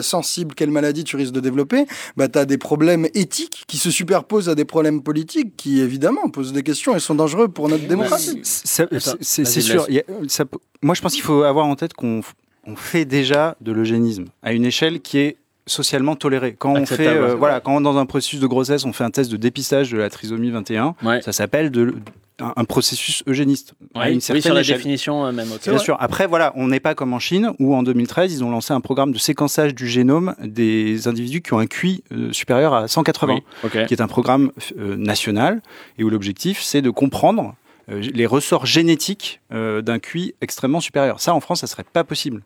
sensible, 0.01 0.55
quelle 0.55 0.71
maladie 0.71 1.03
tu 1.03 1.15
risques 1.15 1.33
de 1.33 1.39
développer, 1.39 1.85
bah, 2.17 2.27
tu 2.27 2.39
as 2.39 2.45
des 2.45 2.57
problèmes 2.57 3.07
éthiques 3.13 3.63
qui 3.67 3.77
se 3.77 3.91
superposent 3.91 4.49
à 4.49 4.55
des 4.55 4.65
problèmes 4.65 5.01
politiques 5.01 5.55
qui, 5.57 5.81
évidemment, 5.81 6.29
posent 6.29 6.53
des 6.53 6.63
questions 6.63 6.95
et 6.95 6.99
sont 6.99 7.15
dangereux 7.15 7.47
pour 7.47 7.69
notre 7.69 7.87
démocratie. 7.87 8.39
C'est 8.43 8.87
sûr. 8.87 8.87
laisse. 8.91 9.85
il 9.89 9.95
y 9.95 9.99
a- 9.99 10.03
ça 10.27 10.45
moi, 10.81 10.95
je 10.95 11.01
pense 11.01 11.13
qu'il 11.13 11.21
faut 11.23 11.43
avoir 11.43 11.65
en 11.65 11.75
tête 11.75 11.93
qu'on 11.93 12.21
on 12.65 12.75
fait 12.75 13.05
déjà 13.05 13.55
de 13.61 13.71
l'eugénisme 13.71 14.25
à 14.41 14.53
une 14.53 14.65
échelle 14.65 14.99
qui 15.01 15.17
est 15.19 15.37
socialement 15.65 16.15
tolérée. 16.17 16.55
Quand 16.59 16.73
on 16.73 16.85
fait, 16.85 17.07
euh, 17.07 17.35
voilà, 17.35 17.61
quand 17.61 17.79
dans 17.79 17.97
un 17.97 18.05
processus 18.05 18.39
de 18.41 18.47
grossesse, 18.47 18.83
on 18.83 18.91
fait 18.91 19.05
un 19.05 19.11
test 19.11 19.31
de 19.31 19.37
dépistage 19.37 19.91
de 19.91 19.97
la 19.97 20.09
trisomie 20.09 20.49
21, 20.51 20.95
Ouais. 21.03 21.21
ça 21.21 21.31
s'appelle 21.31 21.71
de, 21.71 21.95
un, 22.41 22.51
un 22.57 22.65
processus 22.65 23.23
eugéniste 23.27 23.73
à 23.95 23.99
Ouais. 23.99 24.09
une 24.09 24.15
Oui, 24.15 24.21
certaine 24.21 24.41
sur 24.41 24.53
la 24.53 24.59
échelle. 24.59 24.75
définition 24.75 25.25
euh, 25.25 25.31
même. 25.31 25.47
Bien 25.65 25.77
sûr. 25.77 25.95
Après, 26.01 26.27
voilà, 26.27 26.51
on 26.57 26.67
n'est 26.67 26.81
pas 26.81 26.95
comme 26.95 27.13
en 27.13 27.19
Chine 27.19 27.53
où 27.59 27.73
en 27.75 27.81
2013, 27.83 28.33
ils 28.33 28.43
ont 28.43 28.51
lancé 28.51 28.73
un 28.73 28.81
programme 28.81 29.13
de 29.13 29.17
séquençage 29.17 29.73
du 29.73 29.87
génome 29.87 30.35
des 30.43 31.07
individus 31.07 31.41
qui 31.41 31.53
ont 31.53 31.59
un 31.59 31.67
QI 31.67 32.03
euh, 32.11 32.33
supérieur 32.33 32.73
à 32.73 32.89
180 32.89 33.35
Oui, 33.35 33.43
ok. 33.63 33.85
qui 33.85 33.93
est 33.93 34.01
un 34.01 34.07
programme 34.07 34.51
national 34.77 35.61
et 35.97 36.03
où 36.03 36.09
l'objectif 36.09 36.61
c'est 36.61 36.81
de 36.81 36.89
comprendre 36.89 37.55
les 37.87 38.25
ressorts 38.25 38.65
génétiques 38.65 39.41
euh, 39.51 39.81
d'un 39.81 39.99
QI 39.99 40.35
extrêmement 40.41 40.79
supérieur. 40.79 41.19
Ça, 41.19 41.33
en 41.33 41.39
France, 41.39 41.61
ça 41.61 41.67
serait 41.67 41.83
pas 41.83 42.03
possible. 42.03 42.43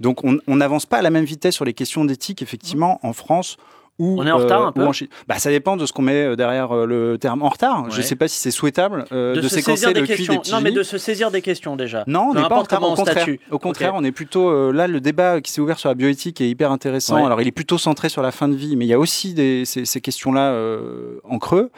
Donc, 0.00 0.24
on 0.24 0.38
on 0.46 0.56
n'avance 0.56 0.86
pas 0.86 0.98
à 0.98 1.02
la 1.02 1.10
même 1.10 1.24
vitesse 1.24 1.54
sur 1.54 1.64
les 1.64 1.74
questions 1.74 2.04
d'éthique, 2.04 2.42
effectivement, 2.42 2.98
en 3.02 3.12
France. 3.12 3.56
Ou, 4.00 4.16
On 4.18 4.26
est 4.26 4.30
en 4.30 4.38
retard 4.38 4.66
un 4.66 4.72
peu 4.72 4.84
en. 4.84 4.92
Bah, 5.28 5.38
ça 5.38 5.50
dépend 5.50 5.76
de 5.76 5.84
ce 5.84 5.92
qu'on 5.92 6.00
met 6.00 6.24
euh, 6.24 6.34
derrière 6.34 6.74
euh, 6.74 6.86
le 6.86 7.18
terme 7.18 7.42
en 7.42 7.50
retard. 7.50 7.90
Je 7.90 7.96
Ouais. 7.98 8.02
sais 8.02 8.16
pas 8.16 8.28
si 8.28 8.38
c'est 8.38 8.50
souhaitable 8.50 9.04
euh, 9.12 9.34
de, 9.34 9.42
de 9.42 9.48
se 9.48 9.56
séquencer 9.56 9.76
saisir 9.76 9.92
des 9.92 10.00
le 10.00 10.06
questions. 10.06 10.40
des 10.42 10.50
non, 10.50 10.60
mais 10.62 10.72
de 10.72 10.82
se 10.82 10.96
saisir 10.96 11.30
des 11.30 11.42
questions 11.42 11.76
déjà. 11.76 12.04
Non, 12.06 12.28
on 12.30 12.34
n'est 12.34 12.48
pas 12.48 12.56
en 12.56 12.62
retard, 12.62 12.82
au 12.82 12.92
on 12.92 12.94
contraire. 12.94 13.26
Au 13.50 13.58
contraire, 13.58 13.92
on 13.94 14.02
est 14.02 14.10
plutôt 14.10 14.48
euh, 14.48 14.72
là 14.72 14.86
le 14.86 15.00
débat 15.02 15.42
qui 15.42 15.52
s'est 15.52 15.60
ouvert 15.60 15.78
sur 15.78 15.90
la 15.90 15.94
bioéthique 15.94 16.40
est 16.40 16.48
hyper 16.48 16.72
intéressant. 16.72 17.16
Ouais. 17.16 17.26
Alors 17.26 17.42
il 17.42 17.46
est 17.48 17.52
plutôt 17.52 17.76
centré 17.76 18.08
sur 18.08 18.22
la 18.22 18.32
fin 18.32 18.48
de 18.48 18.54
vie, 18.56 18.74
mais 18.76 18.86
il 18.86 18.88
y 18.88 18.94
a 18.94 18.98
aussi 18.98 19.34
des, 19.34 19.66
ces, 19.66 19.84
ces 19.84 20.00
questions-là 20.00 20.50
euh, 20.52 21.20
en 21.24 21.38
creux. 21.38 21.70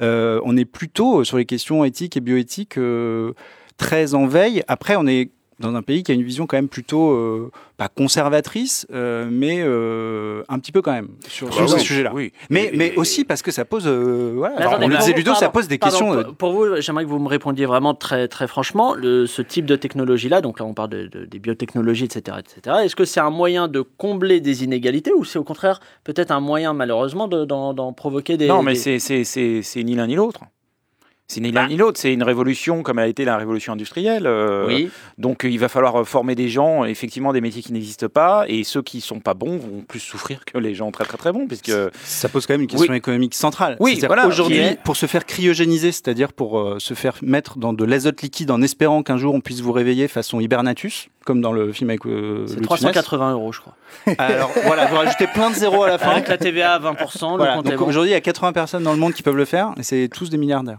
Euh, 0.00 0.40
on 0.44 0.56
est 0.56 0.64
plutôt 0.64 1.24
sur 1.24 1.36
les 1.36 1.44
questions 1.44 1.84
éthiques 1.84 2.16
et 2.16 2.20
bioéthiques 2.20 2.78
euh, 2.78 3.32
très 3.76 4.14
en 4.14 4.26
veille. 4.26 4.62
Après, 4.66 4.96
on 4.96 5.06
est 5.06 5.30
dans 5.58 5.74
un 5.74 5.82
pays 5.82 6.02
qui 6.02 6.12
a 6.12 6.14
une 6.14 6.22
vision 6.22 6.46
quand 6.46 6.56
même 6.58 6.68
plutôt 6.68 7.10
euh, 7.12 7.50
pas 7.78 7.88
conservatrice, 7.88 8.86
euh, 8.92 9.26
mais 9.30 9.58
euh, 9.60 10.42
un 10.48 10.58
petit 10.58 10.72
peu 10.72 10.82
quand 10.82 10.92
même 10.92 11.08
sur, 11.28 11.52
sur 11.52 11.62
Ah 11.64 11.68
ce 11.68 11.74
oui, 11.76 11.80
sujet-là. 11.80 12.12
oui. 12.14 12.32
Mais, 12.50 12.94
aussi 12.96 13.24
parce 13.24 13.42
que 13.42 13.50
ça 13.50 13.64
pose, 13.64 13.84
euh, 13.86 14.32
voilà, 14.36 14.54
Mais 14.56 14.60
alors, 14.62 14.72
attendez, 14.74 14.86
on 14.86 14.88
le 14.90 14.96
disait 14.98 15.12
Ludo, 15.12 15.32
ça 15.34 15.40
pardon, 15.40 15.52
pose 15.52 15.68
des 15.68 15.78
pardon, 15.78 15.98
questions. 15.98 16.22
Pour, 16.24 16.34
pour 16.34 16.52
vous, 16.52 16.80
j'aimerais 16.80 17.04
que 17.04 17.08
vous 17.10 17.18
me 17.18 17.28
répondiez 17.28 17.66
vraiment 17.66 17.94
très, 17.94 18.28
très 18.28 18.46
franchement. 18.46 18.94
Le, 18.94 19.26
ce 19.26 19.42
type 19.42 19.66
de 19.66 19.76
technologie-là, 19.76 20.40
donc 20.40 20.58
là 20.60 20.66
on 20.66 20.74
parle 20.74 20.90
de, 20.90 21.06
de- 21.06 21.24
des 21.24 21.38
biotechnologies, 21.38 22.04
etc., 22.04 22.38
etc. 22.38 22.76
Est-ce 22.84 22.96
que 22.96 23.04
c'est 23.04 23.20
un 23.20 23.30
moyen 23.30 23.68
de 23.68 23.80
combler 23.82 24.40
des 24.40 24.64
inégalités 24.64 25.12
ou 25.12 25.24
c'est 25.24 25.38
au 25.38 25.44
contraire 25.44 25.80
peut-être 26.04 26.30
un 26.30 26.40
moyen 26.40 26.72
malheureusement 26.74 27.28
de- 27.28 27.44
d'en 27.44 27.72
d'en 27.74 27.92
provoquer 27.92 28.36
des 28.36 28.46
Non, 28.48 28.62
mais 28.62 28.74
des- 28.74 28.98
c'est 29.24 29.82
ni 29.84 29.94
l'un 29.94 30.06
ni 30.06 30.14
l'autre. 30.16 30.40
C'est 31.28 31.40
ni 31.40 31.50
l'un 31.50 31.66
ni 31.66 31.76
l'autre, 31.76 31.98
c'est 31.98 32.12
une 32.12 32.22
révolution 32.22 32.84
comme 32.84 32.98
a 33.00 33.06
été 33.08 33.24
la 33.24 33.36
révolution 33.36 33.72
industrielle. 33.72 34.26
euh, 34.28 34.66
Oui. 34.68 34.90
Donc 35.18 35.42
il 35.42 35.58
va 35.58 35.68
falloir 35.68 36.00
euh, 36.00 36.04
former 36.04 36.36
des 36.36 36.48
gens, 36.48 36.84
effectivement 36.84 37.32
des 37.32 37.40
métiers 37.40 37.62
qui 37.62 37.72
n'existent 37.72 38.08
pas, 38.08 38.44
et 38.46 38.62
ceux 38.62 38.80
qui 38.80 39.00
sont 39.00 39.18
pas 39.18 39.34
bons 39.34 39.56
vont 39.56 39.82
plus 39.86 39.98
souffrir 39.98 40.44
que 40.44 40.56
les 40.58 40.74
gens 40.76 40.92
très 40.92 41.04
très 41.04 41.16
très 41.18 41.32
bons, 41.32 41.48
puisque 41.48 41.72
Ça 42.04 42.28
pose 42.28 42.46
quand 42.46 42.54
même 42.54 42.60
une 42.60 42.68
question 42.68 42.94
économique 42.94 43.34
centrale. 43.34 43.76
Oui, 43.80 44.00
voilà, 44.06 44.28
Aujourd'hui, 44.28 44.58
est- 44.58 44.80
pour 44.84 44.94
se 44.96 45.06
faire 45.06 45.26
cryogéniser, 45.26 45.90
c'est-à-dire 45.90 46.32
pour 46.32 46.60
euh, 46.60 46.78
se 46.78 46.94
faire 46.94 47.16
mettre 47.22 47.58
dans 47.58 47.72
de 47.72 47.84
l'azote 47.84 48.22
liquide 48.22 48.52
en 48.52 48.62
espérant 48.62 49.02
qu'un 49.02 49.16
jour 49.16 49.34
on 49.34 49.40
puisse 49.40 49.60
vous 49.60 49.72
réveiller 49.72 50.06
façon 50.06 50.38
hibernatus, 50.38 51.08
comme 51.24 51.40
dans 51.40 51.52
le 51.52 51.72
film 51.72 51.90
avec 51.90 52.06
euh, 52.06 52.44
C'est 52.46 52.52
Louis 52.54 52.60
de 52.60 52.66
380 52.66 53.32
euros, 53.32 53.50
je 53.52 53.60
crois. 53.62 53.74
Alors 54.18 54.52
voilà, 54.64 54.86
vous 54.86 54.94
rajoutez 54.96 55.26
plein 55.26 55.50
de 55.50 55.56
zéros 55.56 55.82
à 55.82 55.88
la 55.88 55.98
fin. 55.98 56.10
Avec 56.10 56.28
la 56.28 56.38
TVA 56.38 56.74
à 56.74 56.78
20%, 56.78 57.32
le 57.32 57.36
Voilà, 57.38 57.56
donc 57.62 57.74
bon. 57.74 57.86
aujourd'hui, 57.86 58.10
il 58.10 58.14
y 58.14 58.16
a 58.16 58.20
80 58.20 58.52
personnes 58.52 58.84
dans 58.84 58.92
le 58.92 58.98
monde 59.00 59.12
qui 59.12 59.24
peuvent 59.24 59.36
le 59.36 59.44
faire, 59.44 59.72
et 59.76 59.82
c'est 59.82 60.08
tous 60.08 60.30
des 60.30 60.38
milliardaires. 60.38 60.78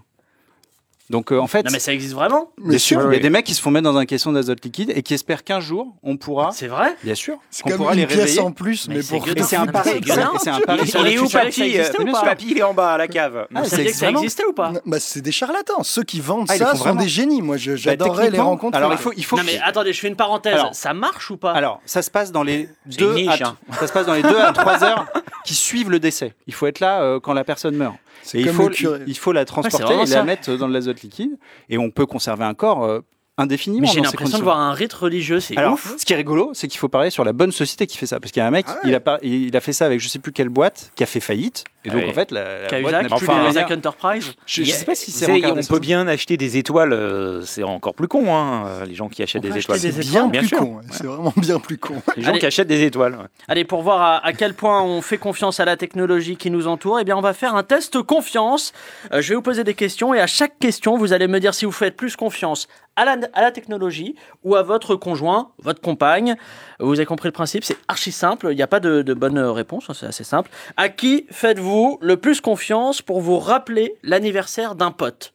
Donc 1.10 1.32
euh, 1.32 1.40
en 1.40 1.48
fait, 1.48 1.64
Non, 1.64 1.72
mais 1.72 1.80
ça 1.80 1.94
existe 1.94 2.14
vraiment 2.14 2.52
bien 2.58 2.78
sûr, 2.78 3.02
il 3.12 3.14
y 3.14 3.18
a 3.18 3.22
des 3.22 3.30
mecs 3.30 3.46
qui 3.46 3.54
se 3.54 3.62
font 3.62 3.72
mettre 3.72 3.86
dans 3.86 3.98
un 3.98 4.06
caisson 4.06 4.34
d'azote 4.34 4.64
liquide 4.64 4.92
et 4.94 5.04
qui 5.04 5.14
espèrent 5.14 5.44
qu'un 5.44 5.62
jour 5.62 5.96
on 6.04 6.18
pourra, 6.18 6.52
C'est 6.52 6.68
vrai 6.68 6.96
bien 7.04 7.16
sûr, 7.16 7.38
C'est 7.50 7.64
comme 7.64 7.78
pourra 7.78 7.94
une 7.94 8.00
les 8.02 8.08
pièce 8.08 8.20
réveiller. 8.20 8.40
en 8.42 8.52
plus, 8.52 8.88
Mais 8.90 8.96
mais, 8.96 9.02
c'est 9.02 9.18
pour 9.18 9.26
c'est 9.46 9.56
un 9.56 9.68
pari, 9.68 10.02
c'est 10.40 10.50
un 10.50 10.60
pari 10.60 10.82
il 11.00 11.08
est 11.08 11.20
où 11.20 11.30
papy 11.30 11.78
Papy, 12.12 12.48
il 12.52 12.58
est 12.58 12.64
en 12.64 12.74
bas 12.74 12.94
à 12.94 12.98
la 12.98 13.08
cave. 13.08 13.48
Ah, 13.56 13.62
Vous 13.62 13.70
ça 13.70 14.10
existait 14.10 14.46
ou 14.46 14.54
pas 14.54 14.74
Bah, 14.86 15.00
c'est 15.00 15.22
des 15.22 15.32
charlatans. 15.32 15.84
Ceux 15.84 16.04
qui 16.04 16.20
vendent 16.20 16.48
Ah, 16.50 16.58
ça 16.58 16.76
sont 16.76 16.96
des 16.96 17.08
génies. 17.08 17.42
Moi, 17.42 17.56
Bah, 17.56 17.76
j'adorerais 17.76 18.30
les 18.30 18.40
rencontrer. 18.40 18.78
Alors 18.78 18.92
il 18.92 18.98
faut, 18.98 19.14
il 19.16 19.24
faut 19.24 19.38
Non 19.38 19.44
mais 19.46 19.60
attendez, 19.64 19.94
je 19.94 20.00
fais 20.02 20.08
une 20.08 20.16
parenthèse. 20.16 20.60
Ça 20.74 20.94
marche 20.94 21.32
ou 21.32 21.38
pas 21.38 21.52
Alors, 21.54 21.82
ça 21.86 22.02
se 22.02 22.12
passe 22.12 22.32
dans 22.32 22.44
les 22.44 22.68
C'est 22.90 22.98
deux, 23.00 23.16
hein. 23.30 23.56
ça 23.80 23.88
se 23.88 23.94
passe 23.94 24.06
dans 24.06 24.14
les 24.14 24.24
deux 24.24 24.40
à 24.40 24.52
trois 24.52 24.84
heures 24.84 25.06
qui 25.46 25.56
suivent 25.56 25.90
le 25.90 26.00
décès. 26.00 26.34
Il 26.48 26.54
faut 26.54 26.68
être 26.68 26.80
là 26.80 27.02
euh, 27.02 27.20
quand 27.20 27.34
la 27.34 27.44
personne 27.44 27.76
meurt. 27.76 27.96
C'est 28.28 28.40
Et 28.40 28.42
il 28.42 28.50
faut, 28.50 28.68
le 28.68 28.76
curé. 28.76 29.00
il, 29.08 29.12
il 29.12 29.18
faut 29.18 29.32
la 29.32 29.46
transporter 29.46 30.02
et 30.02 30.06
ça. 30.06 30.18
la 30.18 30.24
mettre 30.26 30.54
dans 30.58 30.68
de 30.68 30.74
l'azote 30.74 31.02
liquide. 31.02 31.38
Et 31.70 31.78
on 31.78 31.90
peut 31.92 32.06
conserver 32.06 32.44
un 32.44 32.54
corps 32.54 32.84
euh, 32.84 33.00
indéfiniment. 33.38 33.88
Mais 33.88 33.94
j'ai 33.94 34.02
l'impression 34.02 34.38
de 34.40 34.44
voir 34.44 34.58
un 34.60 34.74
rite 34.74 34.94
religieux, 34.94 35.40
c'est 35.40 35.58
Alors, 35.58 35.74
ouf. 35.74 35.96
ce 35.98 36.06
qui 36.06 36.14
est 36.14 36.16
rigolo, 36.16 36.52
c'est 36.54 36.68
qu'il 36.68 36.80
faut 36.80 36.90
parler 36.90 37.10
sur 37.10 37.24
la 37.24 37.34
bonne 37.34 37.52
société 37.52 37.86
qui 37.88 37.98
fait 37.98 38.06
ça. 38.08 38.20
Parce 38.20 38.32
qu'il 38.32 38.40
y 38.42 38.44
a 38.44 38.48
un 38.48 38.52
mec, 38.52 38.66
Ah 38.68 38.74
ouais. 38.74 38.80
il, 38.86 38.96
a 38.96 39.00
pas, 39.00 39.20
il 39.22 39.56
a 39.56 39.62
fait 39.62 39.74
ça 39.74 39.86
avec 39.86 40.00
je 40.00 40.08
sais 40.08 40.20
plus 40.20 40.32
quelle 40.32 40.50
boîte, 40.50 40.92
qui 40.96 41.04
a 41.04 41.06
fait 41.06 41.20
faillite. 41.20 41.64
Et 41.86 41.90
donc, 41.90 42.02
Ouais. 42.02 42.10
en 42.10 42.14
fait, 42.14 42.32
la, 42.32 42.70
la 42.70 42.82
boîte 42.82 42.94
n'a 42.94 43.04
plus 43.04 43.14
enfin, 43.30 43.50
les. 43.52 43.74
Enterprise. 43.74 44.34
Je, 44.46 44.64
je 44.64 44.72
sais 44.72 44.84
pas 44.86 44.96
si 44.96 45.12
c'est 45.12 45.32
on 45.46 45.56
peut 45.64 45.80
bien 45.80 46.08
acheter 46.08 46.36
des 46.36 46.58
étoiles, 46.58 46.92
euh, 46.94 47.42
c'est 47.44 47.64
encore 47.64 47.94
plus 47.94 48.08
con, 48.08 48.34
hein, 48.36 48.84
les 48.86 48.96
gens 48.96 49.08
qui 49.08 49.24
achètent 49.24 49.46
On 49.46 49.50
des 49.50 49.60
étoiles. 49.60 49.80
C'est 49.80 49.98
bien 50.00 50.28
Bien 50.28 50.42
plus 50.42 50.50
sûr. 50.50 50.58
con. 50.60 50.76
ouais. 50.78 50.84
C'est 50.92 51.06
vraiment 51.06 51.34
bien 51.38 51.60
plus 51.60 51.78
con. 51.78 51.96
Les 52.18 52.24
gens 52.24 52.32
Allez. 52.32 52.40
qui 52.40 52.46
achètent 52.46 52.68
des 52.68 52.84
étoiles. 52.84 53.14
ouais. 53.14 53.26
Allez, 53.48 53.64
pour 53.64 53.84
voir 53.84 54.02
à, 54.02 54.26
à 54.26 54.34
quel 54.34 54.54
point 54.54 54.82
on 54.82 55.02
fait 55.02 55.18
confiance 55.18 55.60
à 55.60 55.66
la 55.66 55.78
technologie 55.78 56.36
qui 56.38 56.50
nous 56.52 56.68
entoure, 56.68 57.00
eh 57.00 57.04
bien, 57.06 57.16
on 57.16 57.22
va 57.22 57.34
faire 57.34 57.56
un 57.56 57.64
test 57.64 58.02
confiance. 58.02 58.74
Euh, 59.14 59.22
je 59.22 59.30
vais 59.30 59.36
vous 59.36 59.42
poser 59.42 59.64
des 59.64 59.74
questions 59.76 60.14
et 60.14 60.20
à 60.20 60.28
chaque 60.28 60.60
question, 60.60 60.98
vous 60.98 61.14
allez 61.14 61.28
me 61.28 61.40
dire 61.40 61.54
si 61.54 61.66
vous 61.66 61.72
faites 61.72 61.96
plus 61.96 62.16
confiance 62.16 62.68
à 62.98 63.06
la, 63.06 63.16
à 63.34 63.42
la 63.42 63.52
technologie 63.52 64.16
ou 64.44 64.56
à 64.56 64.64
votre 64.64 64.98
conjoint, 64.98 65.52
votre 65.60 65.80
compagne. 65.80 66.36
Vous 66.82 66.96
avez 66.96 67.06
compris 67.06 67.30
le 67.30 67.34
principe, 67.34 67.64
c'est 67.64 67.78
archi 67.88 68.12
simple. 68.12 68.50
Il 68.52 68.56
n'y 68.56 68.62
a 68.62 68.68
pas 68.68 68.82
de, 68.82 69.04
de 69.04 69.14
bonne 69.14 69.40
réponse, 69.40 69.90
c'est 69.94 70.08
assez 70.08 70.26
simple. 70.26 70.50
À 70.76 70.90
qui 70.90 71.26
faites-vous 71.32 72.00
le 72.02 72.18
plus 72.18 72.42
confiance 72.42 73.02
pour 73.02 73.22
vous 73.22 73.40
rappeler 73.40 73.96
l'anniversaire 74.04 74.76
d'un 74.76 74.92
pote? 74.92 75.34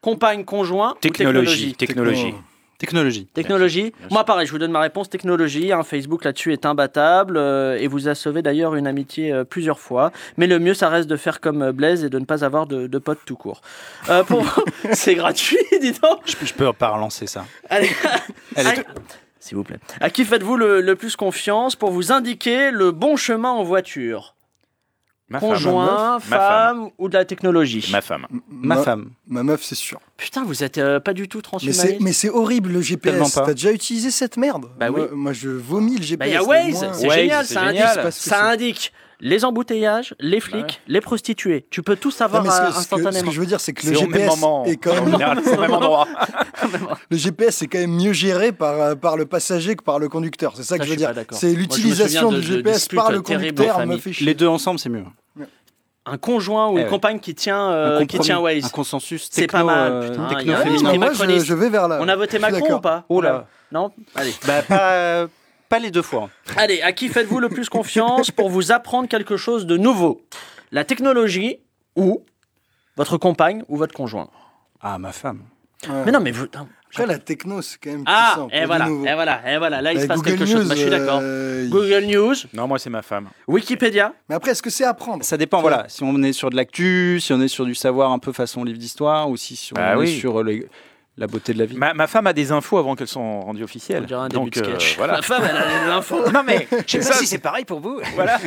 Compagne, 0.00 0.44
conjoint 0.44 0.92
ou 0.92 0.98
Technologie, 1.00 1.74
technologie? 1.74 2.34
Technologie. 2.78 3.26
Technologie. 3.34 3.92
Moi, 4.10 4.24
pareil, 4.24 4.46
je 4.46 4.52
vous 4.52 4.58
donne 4.58 4.70
ma 4.72 4.80
réponse. 4.80 5.10
Technologie. 5.10 5.72
Un 5.72 5.82
Facebook 5.82 6.24
là-dessus 6.24 6.52
est 6.52 6.64
imbattable 6.64 7.36
euh, 7.36 7.76
et 7.78 7.86
vous 7.88 8.08
a 8.08 8.14
sauvé 8.14 8.40
d'ailleurs 8.42 8.74
une 8.76 8.86
amitié 8.86 9.32
euh, 9.32 9.44
plusieurs 9.44 9.78
fois. 9.80 10.12
Mais 10.36 10.46
le 10.46 10.58
mieux, 10.58 10.74
ça 10.74 10.88
reste 10.88 11.08
de 11.08 11.16
faire 11.16 11.40
comme 11.40 11.62
euh, 11.62 11.72
Blaise 11.72 12.04
et 12.04 12.08
de 12.08 12.18
ne 12.18 12.24
pas 12.24 12.44
avoir 12.44 12.66
de, 12.66 12.86
de 12.86 12.98
potes 12.98 13.20
tout 13.26 13.36
court. 13.36 13.60
Euh, 14.08 14.22
pour 14.24 14.44
c'est 14.92 15.14
gratuit, 15.16 15.58
dis 15.80 15.92
donc. 15.92 16.20
Je, 16.24 16.46
je 16.46 16.54
peux 16.54 16.72
pas 16.72 16.88
relancer 16.90 17.26
ça. 17.26 17.44
Allez. 17.68 17.90
À- 18.56 18.62
S'il 19.40 19.56
vous 19.56 19.64
plaît. 19.64 19.78
À 20.00 20.10
qui 20.10 20.24
faites-vous 20.24 20.56
le, 20.56 20.80
le 20.80 20.96
plus 20.96 21.14
confiance 21.16 21.76
pour 21.76 21.90
vous 21.90 22.12
indiquer 22.12 22.70
le 22.70 22.90
bon 22.92 23.16
chemin 23.16 23.50
en 23.50 23.62
voiture? 23.62 24.34
Ma 25.30 25.40
femme. 25.40 25.48
Conjoint, 25.50 26.14
Ma 26.14 26.20
femme, 26.20 26.88
ou 26.96 27.08
de 27.08 27.14
la 27.14 27.24
technologie 27.26 27.86
Ma 27.92 28.00
femme. 28.00 28.26
Ma 28.48 28.76
femme. 28.78 29.10
Ma 29.26 29.42
meuf, 29.42 29.62
c'est 29.62 29.74
sûr. 29.74 30.00
Putain, 30.16 30.42
vous 30.44 30.64
êtes 30.64 30.78
euh, 30.78 31.00
pas 31.00 31.12
du 31.12 31.28
tout 31.28 31.42
transhumaniste. 31.42 31.96
mais 32.00 32.12
c'est 32.14 32.30
horrible 32.30 32.70
le 32.72 32.82
Tellement 32.82 33.24
GPS. 33.26 33.34
pas. 33.34 33.46
T'as 33.46 33.52
déjà 33.54 33.72
utilisé 33.72 34.10
cette 34.10 34.36
merde? 34.38 34.66
Bah 34.78 34.90
moi, 34.90 35.00
oui. 35.02 35.06
moi, 35.12 35.32
je 35.34 35.50
vomis 35.50 35.96
le 35.98 36.02
GPS. 36.02 36.18
Bah, 36.18 36.26
il 36.26 36.32
y 36.32 36.36
a 36.36 36.40
mais 36.40 36.46
Waze, 36.72 36.86
c'est 36.98 37.06
Waze, 37.06 37.16
génial, 37.18 37.44
c'est 37.46 37.54
ça 37.54 37.66
génial. 37.66 37.86
indique, 37.88 38.02
Parce 38.02 38.16
que 38.18 38.24
ça 38.30 38.44
indique 38.48 38.92
les 39.20 39.44
embouteillages, 39.44 40.14
les 40.20 40.40
flics, 40.40 40.80
les 40.86 41.00
prostituées. 41.00 41.66
Tu 41.70 41.82
peux 41.82 41.96
tout 41.96 42.10
savoir 42.10 42.44
ce, 42.44 42.48
euh, 42.48 42.50
que- 42.50 42.56
ce 42.60 42.66
que, 42.68 42.72
ce 42.74 42.78
instantanément. 42.78 43.28
que 43.28 43.34
je 43.34 43.40
veux 43.40 43.46
dire, 43.46 43.60
c'est 43.60 43.72
que 43.72 43.86
le 43.86 43.94
GPS 43.94 44.28
moment. 44.40 44.64
est 44.64 44.76
quand 44.76 44.94
même 44.94 45.10
général, 45.10 45.40
c'est 45.44 45.56
au 45.56 45.60
même 45.60 45.72
endroit. 45.72 46.06
le 47.10 47.16
GPS 47.16 47.62
est 47.62 47.66
quand 47.66 47.78
même 47.78 47.96
mieux 47.96 48.12
géré 48.12 48.52
par, 48.52 48.80
euh, 48.80 48.94
par 48.94 49.16
le 49.16 49.26
passager 49.26 49.74
que 49.76 49.82
par 49.82 49.98
le 49.98 50.08
conducteur. 50.08 50.52
C'est 50.56 50.62
ça 50.62 50.76
Ça, 50.76 50.78
que 50.78 50.84
je 50.84 50.90
veux 50.90 50.96
dire. 50.96 51.12
C'est 51.32 51.52
l'utilisation 51.52 52.30
du 52.30 52.36
de- 52.36 52.40
de 52.40 52.46
GPS 52.46 52.88
par 52.88 53.10
le 53.10 53.20
conducteur 53.22 53.86
me 53.86 53.96
fait 53.98 54.12
chier. 54.12 54.26
Les 54.26 54.34
deux 54.34 54.48
ensemble, 54.48 54.78
c'est 54.78 54.88
mieux. 54.88 55.04
Un 56.10 56.16
conjoint 56.16 56.68
ou 56.68 56.74
Eh 56.76 56.80
une 56.80 56.84
ouais. 56.84 56.90
compagne 56.90 57.18
qui 57.20 57.34
tient, 57.34 57.70
euh, 57.70 58.00
un 58.00 58.06
qui 58.06 58.18
tient 58.18 58.38
Waze. 58.38 58.64
Un 58.64 58.68
consensus 58.70 59.28
C'est 59.30 59.42
techno, 59.42 59.58
pas 59.58 59.64
mal, 59.64 59.92
euh, 59.92 60.08
putain, 60.08 60.24
techno 60.28 60.52
a 60.54 60.56
féminin. 60.56 60.76
esprit 60.78 60.98
moi, 60.98 61.38
je, 61.44 61.52
vais 61.54 61.68
vers 61.68 61.86
là. 61.86 61.98
On 62.00 62.08
a 62.08 62.16
voté 62.16 62.38
Macron 62.38 62.76
ou 62.76 62.80
pas? 62.80 63.04
Là. 63.22 63.46
Non? 63.70 63.90
Allez. 64.14 64.32
Bah, 64.46 64.62
pas, 64.62 65.26
pas 65.68 65.78
les 65.78 65.90
deux 65.90 66.02
fois. 66.02 66.30
Allez, 66.56 66.80
à 66.82 66.92
qui 66.92 67.08
faites-vous 67.08 67.40
le 67.40 67.48
plus 67.48 67.68
confiance 67.68 68.30
pour 68.30 68.48
vous 68.50 68.72
apprendre 68.72 69.08
quelque 69.08 69.36
chose 69.36 69.66
de 69.66 69.76
nouveau? 69.76 70.22
La 70.72 70.84
technologie 70.84 71.58
ou 71.96 72.24
votre 72.96 73.16
compagne 73.18 73.62
ou 73.68 73.76
votre 73.76 73.94
conjoint? 73.94 74.28
Ah, 74.80 74.98
ma 74.98 75.12
femme. 75.12 75.42
Ouais. 75.88 76.02
Mais 76.06 76.12
non, 76.12 76.20
mais 76.20 76.30
vous. 76.30 76.46
non. 76.54 76.68
Après, 76.90 77.06
la 77.06 77.18
techno, 77.18 77.60
c'est 77.60 77.76
quand 77.82 77.90
même 77.90 78.02
Ah, 78.06 78.30
puissant. 78.32 78.48
et 78.50 78.64
voilà, 78.64 78.86
et 78.88 79.14
voilà, 79.14 79.52
et 79.54 79.58
voilà. 79.58 79.82
Là, 79.82 79.92
il 79.92 80.00
se 80.00 80.06
passe 80.06 80.20
Google 80.22 80.38
quelque 80.38 80.48
News, 80.50 80.56
chose. 80.60 80.68
Bah, 80.68 80.74
je 80.74 80.80
suis 80.80 80.90
d'accord. 80.90 81.20
euh, 81.22 81.68
Google 81.68 82.06
News, 82.06 82.34
Non, 82.54 82.66
moi, 82.66 82.78
c'est 82.78 82.88
ma 82.88 83.02
femme. 83.02 83.28
Wikipédia. 83.46 84.14
Mais 84.28 84.34
après, 84.34 84.52
est-ce 84.52 84.62
que 84.62 84.70
c'est 84.70 84.84
apprendre? 84.84 85.22
Ça 85.22 85.36
dépend, 85.36 85.60
voilà. 85.60 85.84
Si 85.88 86.02
on 86.02 86.22
est 86.22 86.32
sur 86.32 86.48
de 86.48 86.56
l'actu, 86.56 87.18
si 87.20 87.30
on 87.34 87.40
est 87.42 87.48
sur 87.48 87.66
du 87.66 87.74
savoir 87.74 88.10
un 88.10 88.18
peu 88.18 88.32
façon 88.32 88.64
livre 88.64 88.78
d'histoire, 88.78 89.28
ou 89.28 89.36
si, 89.36 89.54
si 89.54 89.74
on 89.74 89.76
Bah 89.76 89.92
est 89.92 89.96
oui. 89.96 90.18
sur 90.18 90.42
le- 90.42 90.66
la 91.18 91.26
beauté 91.26 91.52
de 91.52 91.58
la 91.58 91.66
vie. 91.66 91.76
Ma, 91.76 91.92
ma 91.94 92.06
femme 92.06 92.26
a 92.28 92.32
des 92.32 92.52
infos 92.52 92.78
avant 92.78 92.94
qu'elles 92.94 93.08
soient 93.08 93.20
rendues 93.22 93.62
On 93.62 93.64
officielles. 93.64 94.06
dirait 94.06 94.20
un 94.20 94.28
début 94.28 94.44
Donc, 94.44 94.50
de 94.54 94.64
sketch. 94.64 94.92
euh, 94.92 94.94
voilà. 94.98 95.14
Ma 95.14 95.22
femme, 95.22 95.42
elle 95.50 95.56
a 95.56 95.84
des 95.84 95.90
infos. 95.98 96.30
Non 96.30 96.42
mais 96.46 96.66
je 96.86 96.92
sais 96.92 96.98
pas 96.98 97.04
Ça, 97.04 97.14
si 97.14 97.26
c'est 97.26 97.38
pareil 97.38 97.64
pour 97.64 97.80
vous. 97.80 98.00
Voilà. 98.14 98.38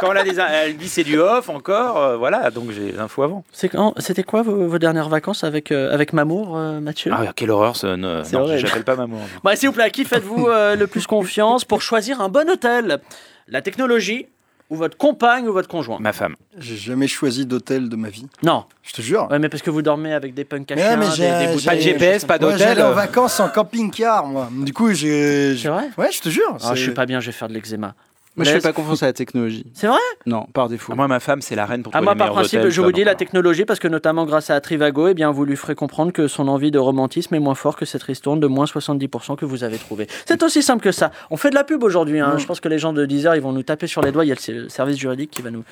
Quand 0.00 0.12
elle, 0.12 0.18
a 0.18 0.24
des, 0.24 0.38
elle 0.38 0.76
dit 0.76 0.88
c'est 0.88 1.04
du 1.04 1.18
off 1.18 1.48
encore, 1.48 1.96
euh, 1.98 2.16
voilà. 2.16 2.50
Donc 2.50 2.70
j'ai 2.70 2.92
les 2.92 2.98
infos 2.98 3.22
avant. 3.22 3.44
C'était 3.52 4.22
quoi 4.22 4.42
vos, 4.42 4.68
vos 4.68 4.78
dernières 4.78 5.08
vacances 5.08 5.42
avec, 5.44 5.72
euh, 5.72 5.92
avec 5.92 6.12
Mamour, 6.12 6.56
euh, 6.56 6.80
Mathieu? 6.80 7.10
Ah 7.14 7.32
quelle 7.34 7.50
horreur 7.50 7.76
ce. 7.76 7.86
Ne, 7.88 8.22
non, 8.32 8.56
j'appelle 8.58 8.84
pas 8.84 8.96
maman. 8.96 9.18
Bah, 9.42 9.56
S'il 9.56 9.68
vous 9.70 9.74
plaît, 9.74 9.84
à 9.84 9.90
qui 9.90 10.04
faites-vous 10.04 10.48
euh, 10.48 10.76
le 10.76 10.86
plus 10.86 11.06
confiance 11.06 11.64
pour 11.64 11.82
choisir 11.82 12.20
un 12.20 12.28
bon 12.28 12.48
hôtel? 12.50 13.00
La 13.48 13.60
technologie 13.62 14.26
ou 14.72 14.76
votre 14.76 14.96
compagne 14.96 15.46
ou 15.46 15.52
votre 15.52 15.68
conjoint 15.68 15.98
Ma 16.00 16.14
femme. 16.14 16.34
J'ai 16.56 16.76
jamais 16.76 17.06
choisi 17.06 17.44
d'hôtel 17.44 17.90
de 17.90 17.96
ma 17.96 18.08
vie. 18.08 18.26
Non, 18.42 18.64
Je 18.82 18.92
te 18.94 19.02
jure. 19.02 19.28
ouais, 19.30 19.38
mais 19.38 19.50
parce 19.50 19.62
que 19.62 19.68
vous 19.68 19.82
dormez 19.82 20.14
avec 20.14 20.32
des 20.32 20.44
punks 20.46 20.70
à 20.72 20.74
Mais 20.74 20.82
chiens, 21.10 21.38
des, 21.52 21.58
j'ai- 21.58 21.66
Pas 21.66 21.74
de 21.76 21.80
GPS, 21.80 22.24
pas 22.24 22.38
Moi, 22.38 22.52
d'hôtel. 22.52 22.58
j'allais 22.68 22.82
en 22.82 22.86
euh. 22.90 22.92
vacances 22.94 23.38
en 23.38 23.48
camping-car, 23.50 24.26
moi. 24.26 24.48
Du 24.50 24.72
coup, 24.72 24.90
j'ai. 24.94 25.56
C'est 25.58 25.68
vrai? 25.68 25.90
Ouais, 25.98 26.10
je 26.10 26.20
te 26.22 26.30
jure. 26.30 26.56
Ah, 26.64 26.74
Je 26.74 26.82
suis 26.82 26.92
pas 26.92 27.04
bien, 27.04 27.20
je 27.20 27.26
vais 27.26 27.32
faire 27.32 27.48
de 27.48 27.52
l'eczéma. 27.54 27.94
Moi, 28.34 28.46
je 28.46 28.50
fais 28.52 28.60
pas 28.60 28.72
confiance 28.72 29.02
à 29.02 29.06
la 29.06 29.12
technologie. 29.12 29.66
C'est 29.74 29.86
vrai? 29.88 29.98
Non, 30.24 30.46
par 30.54 30.68
défaut. 30.70 30.92
Ah, 30.92 30.96
Moi 30.96 31.06
ma 31.06 31.20
femme 31.20 31.42
c'est 31.42 31.54
la 31.54 31.66
reine 31.66 31.82
pour 31.82 31.94
Ah, 31.94 32.00
moi, 32.00 32.14
les 32.14 32.18
par 32.18 32.32
principe, 32.32 32.60
hôtels, 32.60 32.70
je 32.70 32.80
vous 32.80 32.90
dis 32.92 33.04
la 33.04 33.14
technologie 33.14 33.66
parce 33.66 33.78
que 33.78 33.88
notamment 33.88 34.24
grâce 34.24 34.48
à 34.48 34.58
Trivago, 34.60 35.08
eh 35.08 35.14
bien, 35.14 35.30
vous 35.30 35.44
lui 35.44 35.54
ferez 35.56 35.74
comprendre 35.74 36.12
que 36.12 36.28
son 36.28 36.48
envie 36.48 36.70
de 36.70 36.78
romantisme 36.78 37.34
est 37.34 37.40
moins 37.40 37.54
fort 37.54 37.76
que 37.76 37.84
cette 37.84 38.02
ristourne 38.02 38.40
de 38.40 38.46
moins 38.46 38.64
70% 38.64 39.36
que 39.36 39.44
vous 39.44 39.64
avez 39.64 39.76
trouvé. 39.76 40.06
C'est 40.26 40.42
aussi 40.42 40.62
simple 40.62 40.82
que 40.82 40.92
ça. 40.92 41.10
On 41.30 41.36
fait 41.36 41.50
de 41.50 41.54
la 41.54 41.64
pub 41.64 41.82
aujourd'hui. 41.82 42.20
hein. 42.20 42.38
Je 42.38 42.46
pense 42.46 42.60
que 42.60 42.68
les 42.68 42.78
gens 42.78 42.94
de 42.94 43.04
Deezer, 43.04 43.34
ils 43.36 43.42
vont 43.42 43.52
nous 43.52 43.62
taper 43.64 43.86
sur 43.86 44.00
les 44.00 44.12
doigts. 44.12 44.24
Il 44.24 44.28
y 44.28 44.32
a 44.32 44.36
le 44.48 44.68
service 44.70 44.96
juridique 44.96 45.30
qui 45.30 45.42
va 45.42 45.50
nous, 45.50 45.64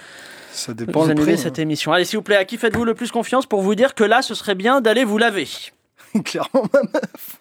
Ça 0.52 0.74
dépend 0.74 1.06
le 1.06 1.12
annuler 1.12 1.38
cette 1.38 1.58
émission. 1.58 1.92
Allez, 1.92 2.04
s'il 2.04 2.18
vous 2.18 2.22
plaît, 2.22 2.36
à 2.36 2.44
qui 2.44 2.58
faites-vous 2.58 2.84
le 2.84 2.92
plus 2.94 3.10
confiance 3.10 3.46
pour 3.46 3.62
vous 3.62 3.74
dire 3.74 3.94
que 3.94 4.04
là, 4.04 4.20
ce 4.20 4.34
serait 4.34 4.54
bien 4.54 4.80
d'aller 4.82 5.04
vous 5.04 5.16
laver? 5.18 5.48
Hein. 6.14 6.20
Clairement, 6.24 6.64
ma 6.74 6.80
meuf, 6.82 7.38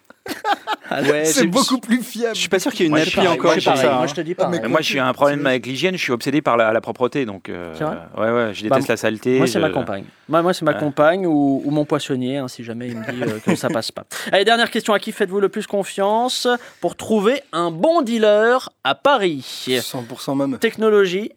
Ouais, 0.90 1.24
c'est 1.24 1.46
beaucoup 1.46 1.78
plus 1.78 2.02
fiable. 2.02 2.34
Je 2.34 2.40
suis 2.40 2.48
pas 2.48 2.58
sûr 2.58 2.72
qu'il 2.72 2.80
y 2.80 2.82
ait 2.84 2.86
une 2.86 2.92
Moi, 2.96 3.00
appli 3.02 3.20
encore 3.28 3.52
moi, 3.52 3.60
ça. 3.60 3.74
Moi, 3.74 3.92
hein. 4.02 4.06
je 4.08 4.14
te 4.14 4.20
dis 4.22 4.34
Ah, 4.38 4.42
pas. 4.44 4.48
mais 4.48 4.58
Mais 4.60 4.68
moi, 4.68 4.80
j'ai 4.80 4.98
un 4.98 5.12
problème 5.12 5.46
avec 5.46 5.64
l'hygiène. 5.66 5.96
Je 5.96 6.02
suis 6.02 6.12
obsédé 6.12 6.42
par 6.42 6.56
la, 6.56 6.72
la 6.72 6.80
propreté, 6.80 7.24
donc. 7.26 7.48
euh, 7.48 7.72
ouais, 8.18 8.30
ouais, 8.30 8.54
je 8.54 8.62
déteste 8.64 8.88
Bah, 8.88 8.92
la 8.94 8.96
saleté. 8.96 9.38
Moi, 9.38 9.46
c'est 9.46 9.60
ma 9.60 9.70
compagne. 9.70 10.04
Moi, 10.28 10.42
moi 10.42 10.52
c'est 10.52 10.64
ma 10.64 10.72
Ouais. 10.72 10.78
compagne 10.78 11.26
ou, 11.26 11.62
ou 11.64 11.70
mon 11.70 11.84
poissonnier, 11.84 12.38
hein, 12.38 12.48
si 12.48 12.64
jamais 12.64 12.88
il 12.88 12.96
me 12.98 13.04
dit 13.12 13.22
euh, 13.22 13.38
que 13.38 13.54
ça 13.54 13.68
passe 13.68 13.92
pas. 13.92 14.04
Allez, 14.32 14.44
dernière 14.44 14.70
question. 14.70 14.92
À 14.92 14.98
qui 14.98 15.12
faites-vous 15.12 15.40
le 15.40 15.48
plus 15.48 15.66
confiance 15.68 16.48
pour 16.80 16.96
trouver 16.96 17.42
un 17.52 17.70
bon 17.70 18.02
dealer 18.02 18.68
à 18.82 18.94
Paris? 18.96 19.64
100% 19.68 20.34
ma 20.36 20.46
meuf. 20.48 20.60
Technologie 20.60 21.30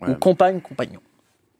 Ouais. 0.00 0.10
ou 0.10 0.14
compagne, 0.14 0.60
compagnon? 0.60 1.00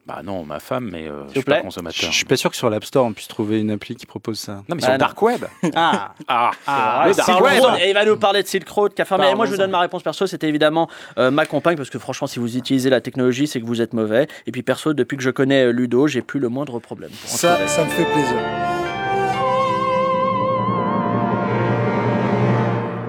Bah 0.09 0.23
non, 0.25 0.43
ma 0.43 0.59
femme, 0.59 0.89
mais 0.91 1.07
euh, 1.07 1.25
je 1.27 1.33
suis 1.33 1.43
pas 1.43 1.51
plaît 1.53 1.59
Je 1.59 1.65
consommateur. 1.65 2.13
suis 2.15 2.25
pas 2.25 2.37
sûr 2.37 2.51
que 2.51 2.57
sur 2.57 2.71
l'App 2.71 2.83
Store 2.85 3.05
on 3.05 3.13
puisse 3.13 3.29
trouver 3.29 3.61
une 3.61 3.71
appli 3.71 3.95
qui 3.95 4.07
propose 4.07 4.39
ça. 4.39 4.55
Non, 4.55 4.63
mais 4.71 4.77
Bah 4.77 4.81
sur 4.81 4.89
non. 4.89 4.95
le 4.95 4.99
dark 4.99 5.21
web. 5.23 5.45
Ah, 5.77 6.15
Ah, 6.27 6.51
Ah, 6.67 7.05
le 7.09 7.15
dark 7.15 7.41
web. 7.43 7.63
Et 7.83 7.89
il 7.91 7.95
va 7.95 8.07
nous 8.07 8.17
parler 8.17 8.43
de 8.43 8.49
Silk 8.49 8.67
Road 8.71 8.95
qui 8.95 9.03
a 9.03 9.05
fermé. 9.05 9.29
Et 9.31 9.35
moi, 9.35 9.45
je 9.45 9.51
vous 9.51 9.59
donne 9.59 9.71
ma 9.71 9.81
réponse 9.81 10.03
perso. 10.03 10.27
C'était 10.27 10.49
évidemment 10.49 10.89
euh, 11.19 11.31
ma 11.31 11.45
compagne, 11.45 11.77
parce 11.77 11.91
que 11.91 11.99
franchement, 11.99 12.27
si 12.27 12.39
vous 12.39 12.57
utilisez 12.57 12.89
la 12.89 13.03
technologie, 13.03 13.47
c'est 13.47 13.61
que 13.61 13.67
vous 13.67 13.83
êtes 13.83 13.93
mauvais. 13.93 14.29
Et 14.47 14.51
puis 14.53 14.63
perso, 14.63 14.95
depuis 14.95 15.19
que 15.19 15.23
je 15.23 15.31
connais 15.31 15.65
euh, 15.67 15.73
Ludo, 15.73 16.07
j'ai 16.07 16.23
plus 16.23 16.41
le 16.41 16.49
moindre 16.49 16.79
problème. 16.79 17.11
pour 17.11 17.29
Ça, 17.31 17.69
ça 17.69 17.85
me 17.85 17.91
fait 17.91 18.05
plaisir. 18.07 18.78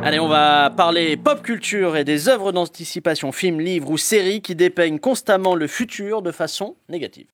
Allez, 0.01 0.19
on 0.19 0.29
va 0.29 0.69
parler 0.69 1.17
pop 1.17 1.41
culture 1.41 1.97
et 1.97 2.05
des 2.05 2.29
œuvres 2.29 2.53
d'anticipation, 2.53 3.33
films, 3.33 3.59
livres 3.59 3.89
ou 3.91 3.97
séries 3.97 4.41
qui 4.41 4.55
dépeignent 4.55 4.97
constamment 4.97 5.55
le 5.55 5.67
futur 5.67 6.21
de 6.21 6.31
façon 6.31 6.77
négative. 6.87 7.27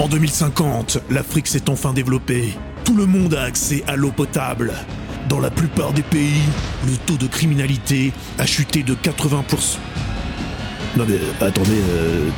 En 0.00 0.08
2050, 0.08 0.98
l'Afrique 1.10 1.46
s'est 1.46 1.70
enfin 1.70 1.92
développée. 1.92 2.48
Tout 2.84 2.96
le 2.96 3.06
monde 3.06 3.34
a 3.34 3.42
accès 3.42 3.84
à 3.86 3.94
l'eau 3.94 4.10
potable. 4.10 4.72
Dans 5.28 5.38
la 5.38 5.50
plupart 5.50 5.92
des 5.92 6.02
pays, 6.02 6.42
le 6.86 6.96
taux 7.06 7.16
de 7.16 7.28
criminalité 7.28 8.12
a 8.38 8.46
chuté 8.46 8.82
de 8.82 8.94
80%. 8.94 9.78
Non 10.96 11.04
mais 11.08 11.14
euh, 11.14 11.46
attendez, 11.46 11.70
euh, 11.70 12.30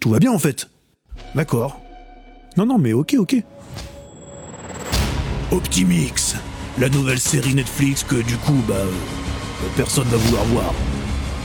tout 0.00 0.10
va 0.10 0.18
bien 0.18 0.32
en 0.32 0.38
fait. 0.38 0.68
D'accord. 1.36 1.80
Non 2.56 2.66
non 2.66 2.78
mais 2.78 2.92
ok 2.92 3.14
ok. 3.18 3.36
Optimix, 5.52 6.36
la 6.78 6.88
nouvelle 6.88 7.20
série 7.20 7.54
Netflix 7.54 8.02
que 8.02 8.16
du 8.16 8.36
coup 8.36 8.60
bah 8.66 8.74
euh, 8.74 8.86
personne 9.76 10.06
va 10.08 10.16
vouloir 10.16 10.44
voir. 10.46 10.74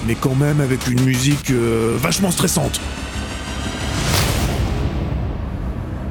Mais 0.08 0.16
quand 0.16 0.36
même 0.36 0.60
avec 0.60 0.88
une 0.88 1.02
musique 1.02 1.52
euh, 1.52 1.96
vachement 1.98 2.32
stressante. 2.32 2.80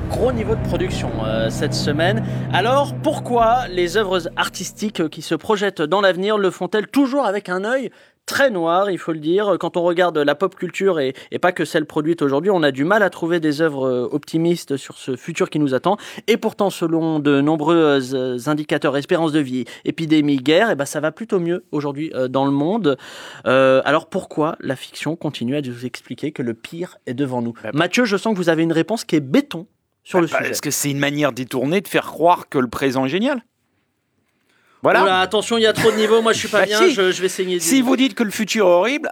Gros 0.09 0.33
niveau 0.33 0.55
de 0.55 0.62
production 0.62 1.11
euh, 1.25 1.51
cette 1.51 1.75
semaine. 1.75 2.25
Alors, 2.53 2.95
pourquoi 2.95 3.69
les 3.69 3.97
œuvres 3.97 4.29
artistiques 4.37 5.09
qui 5.09 5.23
se 5.23 5.35
projettent 5.35 5.83
dans 5.83 6.01
l'avenir 6.01 6.39
le 6.39 6.51
font-elles 6.51 6.87
toujours 6.87 7.25
avec 7.25 7.49
un 7.49 7.64
œil 7.64 7.91
très 8.29 8.51
noir, 8.51 8.91
il 8.91 8.99
faut 8.99 9.12
le 9.12 9.18
dire. 9.18 9.57
Quand 9.59 9.76
on 9.76 9.83
regarde 9.83 10.16
la 10.18 10.35
pop 10.37 10.55
culture 10.55 11.01
et, 11.01 11.14
et 11.33 11.39
pas 11.41 11.51
que 11.51 11.64
celle 11.64 11.87
produite 11.87 12.22
aujourd'hui, 12.22 12.51
on 12.51 12.62
a 12.62 12.70
du 12.70 12.85
mal 12.85 13.03
à 13.03 13.11
trouver 13.11 13.41
des 13.41 13.61
œuvres 13.61 13.89
euh, 13.89 14.09
optimistes 14.12 14.76
sur 14.76 14.97
ce 14.99 15.16
futur 15.16 15.51
qui 15.51 15.59
nous 15.59 15.74
attend. 15.74 15.97
Et 16.29 16.37
pourtant, 16.37 16.70
selon 16.70 17.18
de 17.18 17.41
nombreux 17.41 17.99
euh, 18.14 18.39
indicateurs, 18.47 18.97
espérance 18.97 19.33
de 19.33 19.41
vie, 19.41 19.64
épidémie, 19.85 20.37
guerre, 20.37 20.70
et 20.70 20.76
ben 20.76 20.85
ça 20.85 21.01
va 21.01 21.11
plutôt 21.11 21.41
mieux 21.41 21.64
aujourd'hui 21.72 22.12
euh, 22.14 22.29
dans 22.29 22.45
le 22.45 22.53
monde. 22.53 22.97
Euh, 23.47 23.81
alors 23.85 24.07
pourquoi 24.07 24.57
la 24.61 24.76
fiction 24.76 25.16
continue 25.16 25.57
à 25.57 25.62
nous 25.62 25.87
expliquer 25.87 26.31
que 26.31 26.43
le 26.43 26.55
pire 26.55 26.99
est 27.07 27.14
devant 27.14 27.43
nous? 27.43 27.55
Bah, 27.62 27.70
Mathieu, 27.72 28.05
je 28.05 28.16
sens 28.16 28.35
que 28.35 28.39
vous 28.39 28.51
avez 28.51 28.62
une 28.62 28.72
réponse 28.72 29.05
qui 29.05 29.16
est 29.16 29.20
béton 29.20 29.66
sur 30.05 30.20
le 30.20 30.26
Bah, 30.26 30.37
sujet. 30.37 30.51
Parce 30.51 30.61
que 30.61 30.70
c'est 30.70 30.91
une 30.91 30.99
manière 30.99 31.33
détournée 31.33 31.81
de 31.81 31.89
faire 31.89 32.07
croire 32.07 32.49
que 32.49 32.59
le 32.59 32.68
présent 32.68 33.07
est 33.07 33.09
génial? 33.09 33.43
Voilà. 34.83 35.03
Oula, 35.03 35.20
attention, 35.20 35.59
il 35.59 35.62
y 35.62 35.66
a 35.66 35.72
trop 35.72 35.91
de 35.91 35.97
niveaux, 35.97 36.22
moi 36.22 36.33
je 36.33 36.39
suis 36.39 36.49
pas 36.49 36.61
Bah, 36.61 36.66
bien, 36.66 36.79
si. 36.79 36.93
je, 36.93 37.11
je 37.12 37.22
vais 37.22 37.29
saigner. 37.29 37.55
du- 37.59 37.61
Si 37.64 37.83
vous 37.83 37.97
dites 37.97 38.14
que 38.14 38.22
le 38.22 38.31
futur 38.31 38.66
est 38.66 38.70
horrible, 38.70 39.11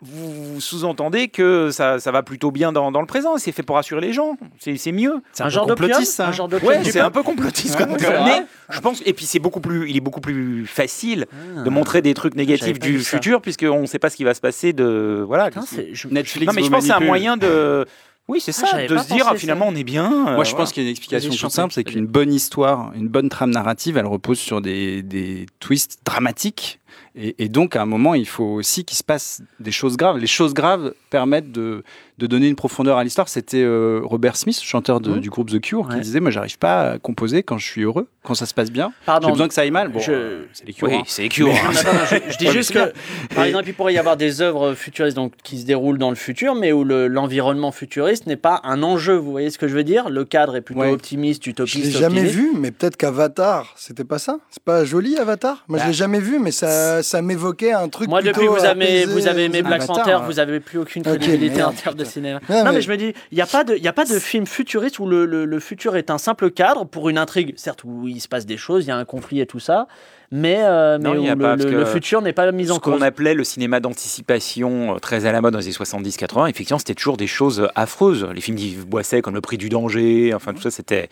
vous 0.00 0.60
sous-entendez 0.60 1.26
que 1.26 1.70
ça, 1.72 1.98
ça 1.98 2.12
va 2.12 2.22
plutôt 2.22 2.52
bien 2.52 2.70
dans, 2.70 2.92
dans 2.92 3.00
le 3.00 3.06
présent. 3.08 3.36
C'est 3.36 3.50
fait 3.50 3.64
pour 3.64 3.74
rassurer 3.74 4.00
les 4.00 4.12
gens. 4.12 4.36
C'est 4.60 4.92
mieux. 4.92 5.14
C'est 5.32 5.42
un 5.42 5.48
genre 5.48 5.66
de 5.66 5.72
complotiste, 5.74 6.12
ça. 6.14 6.28
un 6.28 6.32
genre 6.32 6.46
de 6.46 6.56
Ouais, 6.58 6.78
du 6.82 6.92
c'est 6.92 7.00
un 7.00 7.10
peu 7.10 7.24
complotiste 7.24 7.74
Ouais, 7.80 7.84
comme 7.84 7.96
mais 8.00 8.44
je 8.70 8.78
pense. 8.78 9.02
Et 9.06 9.12
puis 9.12 9.26
c'est 9.26 9.40
beaucoup 9.40 9.58
plus, 9.60 9.90
il 9.90 9.96
est 9.96 10.00
beaucoup 10.00 10.20
plus 10.20 10.66
facile 10.66 11.26
Ah. 11.32 11.62
de 11.64 11.70
montrer 11.70 12.00
des 12.00 12.14
trucs 12.14 12.36
négatifs 12.36 12.78
du 12.78 13.00
futur 13.00 13.40
puisqu'on 13.42 13.80
ne 13.80 13.86
sait 13.86 13.98
pas 13.98 14.08
ce 14.08 14.14
qui 14.16 14.22
va 14.22 14.34
se 14.34 14.40
passer 14.40 14.72
de 14.72 15.24
voilà. 15.26 15.46
Putain, 15.48 15.62
c'est- 15.66 15.88
je- 15.94 16.06
Netflix 16.06 16.46
Non 16.46 16.52
mais 16.54 16.62
je 16.62 16.70
pense 16.70 16.82
que 16.82 16.86
c'est 16.86 16.92
un 16.92 17.00
moyen 17.00 17.36
de. 17.36 17.84
Oui, 18.28 18.40
c'est 18.40 18.54
Ah, 18.62 18.66
ça, 18.66 18.76
de 18.86 18.98
se 18.98 19.06
dire 19.06 19.24
pensé 19.24 19.30
ah, 19.34 19.38
finalement 19.38 19.66
on 19.68 19.74
est 19.74 19.84
bien. 19.84 20.04
euh, 20.28 20.34
Moi, 20.34 20.44
je 20.44 20.50
voilà. 20.50 20.64
pense 20.64 20.72
qu'il 20.72 20.82
y 20.82 20.86
a 20.86 20.88
une 20.88 20.90
explication 20.90 21.30
toute 21.30 21.50
simple, 21.50 21.72
c'est 21.72 21.82
qu'une 21.84 22.06
bonne 22.06 22.32
histoire, 22.32 22.92
une 22.94 23.08
bonne 23.08 23.28
trame 23.30 23.50
narrative, 23.50 23.96
elle 23.96 24.06
repose 24.06 24.38
sur 24.38 24.60
des, 24.60 25.02
des 25.02 25.46
twists 25.60 26.00
dramatiques. 26.04 26.78
Et, 27.14 27.34
et 27.42 27.48
donc, 27.48 27.74
à 27.74 27.82
un 27.82 27.86
moment, 27.86 28.14
il 28.14 28.26
faut 28.28 28.44
aussi 28.44 28.84
qu'il 28.84 28.96
se 28.98 29.02
passe 29.02 29.42
des 29.60 29.72
choses 29.72 29.96
graves. 29.96 30.18
Les 30.18 30.26
choses 30.26 30.52
graves 30.54 30.92
permettent 31.10 31.50
de, 31.52 31.82
de 32.18 32.26
donner 32.26 32.48
une 32.48 32.56
profondeur 32.56 32.98
à 32.98 33.04
l'histoire. 33.04 33.28
C'était 33.28 33.62
euh, 33.62 34.00
Robert 34.02 34.36
Smith, 34.36 34.60
chanteur 34.60 35.00
de- 35.00 35.10
Mhm. 35.12 35.20
du 35.20 35.30
groupe 35.30 35.50
The 35.50 35.60
Cure, 35.60 35.86
Ouais. 35.88 35.94
qui 35.94 36.00
disait 36.00 36.20
Moi, 36.20 36.30
j'arrive 36.30 36.58
pas 36.58 36.92
à 36.92 36.98
composer 36.98 37.42
quand 37.42 37.58
je 37.58 37.64
suis 37.66 37.82
heureux, 37.82 38.08
quand 38.22 38.34
ça 38.34 38.44
se 38.46 38.54
passe 38.54 38.70
bien. 38.70 38.92
Pardon. 39.06 39.28
J'ai 39.28 39.32
besoin 39.32 39.48
que 39.48 39.54
ça 39.54 39.60
aille 39.62 39.70
mal. 39.70 39.88
Bon, 39.88 39.98
Je- 40.00 40.12
euh, 40.12 40.42
c'est 40.52 40.66
les 40.66 40.72
Cure. 40.72 40.88
Oui, 40.88 40.94
hein. 40.96 41.02
c'est 41.06 41.22
les 41.22 41.28
attends, 41.28 41.90
je, 42.10 42.32
je 42.32 42.38
dis 42.38 42.48
juste 42.48 42.72
que, 42.72 42.92
par 43.34 43.44
exemple, 43.44 43.68
il 43.68 43.74
pourrait 43.74 43.94
y 43.94 43.98
avoir 43.98 44.16
des 44.16 44.42
œuvres 44.42 44.74
futuristes 44.74 45.16
donc, 45.16 45.32
qui 45.44 45.58
se 45.60 45.64
déroulent 45.66 45.98
dans 45.98 46.10
le 46.10 46.16
futur, 46.16 46.54
mais 46.54 46.72
où 46.72 46.84
le- 46.84 47.06
l'environnement 47.08 47.70
futuriste 47.72 48.26
n'est 48.26 48.36
pas 48.36 48.60
un 48.64 48.82
enjeu. 48.82 49.14
Vous 49.16 49.30
voyez 49.30 49.50
ce 49.50 49.58
que 49.58 49.68
je 49.68 49.74
veux 49.74 49.84
dire? 49.84 50.08
Le 50.10 50.24
cadre 50.24 50.56
est 50.56 50.60
plutôt 50.60 50.80
Ouais. 50.80 50.90
optimiste, 50.90 51.44
Je 51.44 51.50
utopiste. 51.50 51.84
l'ai 51.84 51.90
jamais 51.92 52.24
vu, 52.24 52.50
mais 52.58 52.70
peut-être 52.72 52.96
qu'Avatar, 52.96 53.72
c'était 53.76 54.04
pas 54.04 54.18
ça? 54.18 54.38
C'est 54.50 54.62
pas 54.62 54.84
joli 54.84 55.16
Avatar? 55.16 55.64
Moi, 55.68 55.78
Bah, 55.78 55.84
je 55.84 55.88
l'ai 55.90 55.94
jamais 55.94 56.20
vu, 56.20 56.38
mais 56.38 56.50
ça, 56.50 57.02
ça 57.02 57.22
m'évoquait 57.22 57.72
un 57.72 57.88
truc. 57.88 58.08
Moi, 58.08 58.22
depuis 58.22 58.46
vous 58.46 58.64
avez, 58.64 59.06
vous 59.06 59.26
avez 59.28 59.44
aimé 59.44 59.62
Black 59.62 59.86
Panther, 59.86 60.14
ouais. 60.16 60.20
vous 60.26 60.38
avez 60.40 60.60
plus 60.60 60.78
aucune 60.78 61.02
crédibilité 61.04 61.62
en 61.62 61.72
termes 61.72 61.94
de. 61.94 62.04
Cinéma. 62.08 62.40
Non, 62.48 62.64
mais 62.64 62.72
mais- 62.72 62.80
je 62.80 62.90
me 62.90 62.96
dis, 62.96 63.12
il 63.30 63.34
n'y 63.36 63.40
a 63.42 63.46
pas 63.46 63.64
de, 63.64 63.76
y 63.76 63.88
a 63.88 63.92
pas 63.92 64.04
de 64.04 64.18
film 64.18 64.46
futuriste 64.46 64.98
où 64.98 65.06
le, 65.06 65.24
le- 65.26 65.44
le 65.44 65.60
futur 65.60 65.96
est 65.96 66.10
un 66.10 66.18
simple 66.18 66.50
cadre 66.50 66.84
pour 66.84 67.08
une 67.08 67.18
intrigue, 67.18 67.54
certes 67.56 67.84
où 67.84 68.08
il 68.08 68.20
se 68.20 68.28
passe 68.28 68.46
des 68.46 68.56
choses, 68.56 68.84
il 68.84 68.88
y 68.88 68.90
a 68.90 68.96
un 68.96 69.04
conflit 69.04 69.40
et 69.40 69.46
tout 69.46 69.60
ça, 69.60 69.86
mais, 70.30 70.58
euh, 70.60 70.98
mais 71.00 71.08
Non, 71.08 71.14
il 71.14 71.24
y 71.24 71.28
a 71.30 71.34
où 71.34 71.38
pas, 71.38 71.52
le, 71.52 71.56
parce 71.56 71.64
le- 71.64 71.70
que 71.70 71.76
le 71.76 71.84
futur 71.86 72.20
n'est 72.22 72.32
pas 72.32 72.50
mis 72.52 72.70
en 72.70 72.74
ce 72.76 72.80
qu'on 72.80 72.92
cause. 72.92 73.02
appelait 73.02 73.34
le 73.34 73.44
cinéma 73.44 73.80
d'anticipation 73.80 74.94
euh, 74.96 74.98
très 74.98 75.26
à 75.26 75.32
la 75.32 75.40
mode 75.40 75.52
dans 75.52 75.58
les 75.58 75.66
années 75.66 75.74
70-80, 75.74 76.48
effectivement, 76.48 76.78
c'était 76.78 76.94
toujours 76.94 77.16
des 77.16 77.26
choses 77.26 77.60
euh, 77.60 77.68
affreuses. 77.74 78.26
Les 78.34 78.40
films 78.40 78.56
d'Yves 78.56 78.86
Boisset, 78.86 79.22
comme 79.22 79.34
Le 79.34 79.40
Prix 79.40 79.58
du 79.58 79.68
danger, 79.68 80.32
enfin 80.34 80.52
tout 80.54 80.60
ça, 80.62 80.70
c'était. 80.70 81.08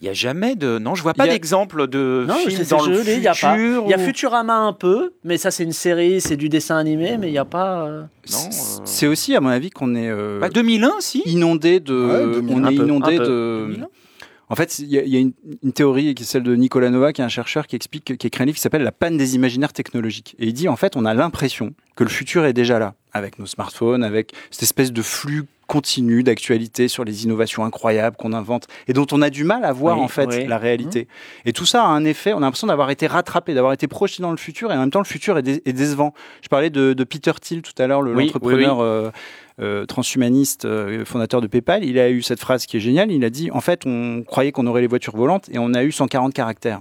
Il 0.00 0.04
n'y 0.04 0.10
a 0.10 0.14
jamais 0.14 0.56
de. 0.56 0.78
Non, 0.78 0.94
je 0.94 1.02
vois 1.02 1.12
pas 1.12 1.24
a- 1.24 1.28
d'exemple 1.28 1.86
de 1.86 2.24
Non, 2.26 2.34
film 2.36 2.62
dans 2.70 2.86
le 2.86 2.94
joli, 2.94 3.12
il 3.16 3.22
y 3.22 3.28
a 3.28 3.34
futur. 3.34 3.82
Il 3.86 3.90
y 3.90 3.94
a 3.94 3.98
Futurama 3.98 4.56
un 4.56 4.72
peu, 4.72 5.12
mais 5.24 5.36
ça 5.36 5.50
c'est 5.50 5.62
une 5.64 5.72
série, 5.72 6.22
c'est 6.22 6.36
du 6.38 6.48
dessin 6.48 6.76
animé, 6.78 7.18
mais 7.18 7.28
il 7.28 7.32
n'y 7.32 7.38
a 7.38 7.44
pas. 7.44 7.82
euh, 7.86 8.00
Non, 8.02 8.06
C'est- 8.50 8.80
euh, 8.80 8.82
C'est 8.86 9.06
aussi, 9.06 9.36
à 9.36 9.40
mon 9.40 9.50
avis, 9.50 9.68
qu'on 9.70 9.94
est 9.94 10.08
euh, 10.08 10.38
Bah, 10.40 10.48
2001, 10.48 10.94
si. 11.00 11.22
inondé 11.26 11.80
de. 11.80 11.94
Ouais, 11.94 12.34
2001, 12.40 12.54
on 12.54 12.70
est 12.70 12.76
peu, 12.76 12.82
inondé 12.84 13.18
de. 13.18 13.66
2001. 13.68 13.86
En 14.52 14.56
fait, 14.56 14.78
il 14.80 14.88
y 14.88 14.98
a, 14.98 15.02
il 15.02 15.08
y 15.10 15.16
a 15.16 15.20
une, 15.20 15.32
une 15.62 15.72
théorie 15.72 16.12
qui 16.14 16.24
est 16.24 16.26
celle 16.26 16.42
de 16.42 16.56
Nicolas 16.56 16.90
Nova, 16.90 17.12
qui 17.12 17.20
est 17.20 17.24
un 17.24 17.28
chercheur 17.28 17.66
qui 17.68 17.76
explique, 17.76 18.16
qui 18.16 18.26
écrit 18.26 18.42
un 18.42 18.46
livre 18.46 18.56
qui 18.56 18.62
s'appelle 18.62 18.82
La 18.82 18.90
panne 18.92 19.16
des 19.16 19.36
imaginaires 19.36 19.72
technologiques. 19.72 20.34
Et 20.40 20.46
il 20.46 20.54
dit 20.54 20.66
en 20.68 20.74
fait, 20.76 20.96
on 20.96 21.04
a 21.04 21.14
l'impression 21.14 21.72
que 21.94 22.02
le 22.04 22.10
futur 22.10 22.44
est 22.46 22.52
déjà 22.52 22.78
là, 22.80 22.94
avec 23.12 23.38
nos 23.38 23.46
smartphones, 23.46 24.02
avec 24.02 24.32
cette 24.50 24.64
espèce 24.64 24.92
de 24.92 25.02
flux 25.02 25.44
continu 25.70 26.24
d'actualité 26.24 26.88
sur 26.88 27.04
les 27.04 27.22
innovations 27.24 27.64
incroyables 27.64 28.16
qu'on 28.16 28.32
invente 28.32 28.66
et 28.88 28.92
dont 28.92 29.06
on 29.12 29.22
a 29.22 29.30
du 29.30 29.44
mal 29.44 29.64
à 29.64 29.72
voir 29.72 29.98
Oui, 29.98 30.02
en 30.04 30.08
fait 30.08 30.26
oui. 30.26 30.46
la 30.46 30.58
réalité. 30.58 31.06
Et 31.44 31.52
tout 31.52 31.64
ça 31.64 31.84
a 31.84 31.86
un 31.86 32.04
effet, 32.04 32.32
on 32.32 32.38
a 32.38 32.40
l'impression 32.40 32.66
d'avoir 32.66 32.90
été 32.90 33.06
rattrapé, 33.06 33.54
d'avoir 33.54 33.72
été 33.72 33.86
projeté 33.86 34.20
dans 34.20 34.32
le 34.32 34.36
futur 34.36 34.72
et 34.72 34.74
en 34.74 34.80
même 34.80 34.90
temps 34.90 34.98
le 34.98 35.04
futur 35.04 35.38
est, 35.38 35.42
dé- 35.42 35.62
est 35.64 35.72
décevant. 35.72 36.12
Je 36.42 36.48
parlais 36.48 36.70
de, 36.70 36.92
de 36.92 37.04
Peter 37.04 37.30
Thiel 37.40 37.62
tout 37.62 37.80
à 37.80 37.86
l'heure, 37.86 38.02
le- 38.02 38.12
l'entrepreneur 38.14 38.80
euh, 38.80 39.10
euh, 39.60 39.86
transhumaniste, 39.86 40.64
euh, 40.64 41.04
fondateur 41.04 41.40
de 41.40 41.46
PayPal, 41.46 41.84
il 41.84 42.00
a 42.00 42.10
eu 42.10 42.20
cette 42.22 42.40
phrase 42.40 42.66
qui 42.66 42.76
est 42.78 42.80
géniale. 42.80 43.12
Il 43.12 43.24
a 43.24 43.30
dit 43.30 43.50
En 43.52 43.60
fait, 43.60 43.82
on 43.86 44.24
croyait 44.26 44.50
qu'on 44.50 44.66
aurait 44.66 44.80
les 44.80 44.86
voitures 44.88 45.16
volantes 45.16 45.48
et 45.52 45.58
on 45.60 45.72
a 45.74 45.84
eu 45.84 45.92
140 45.92 46.34
caractères. 46.34 46.80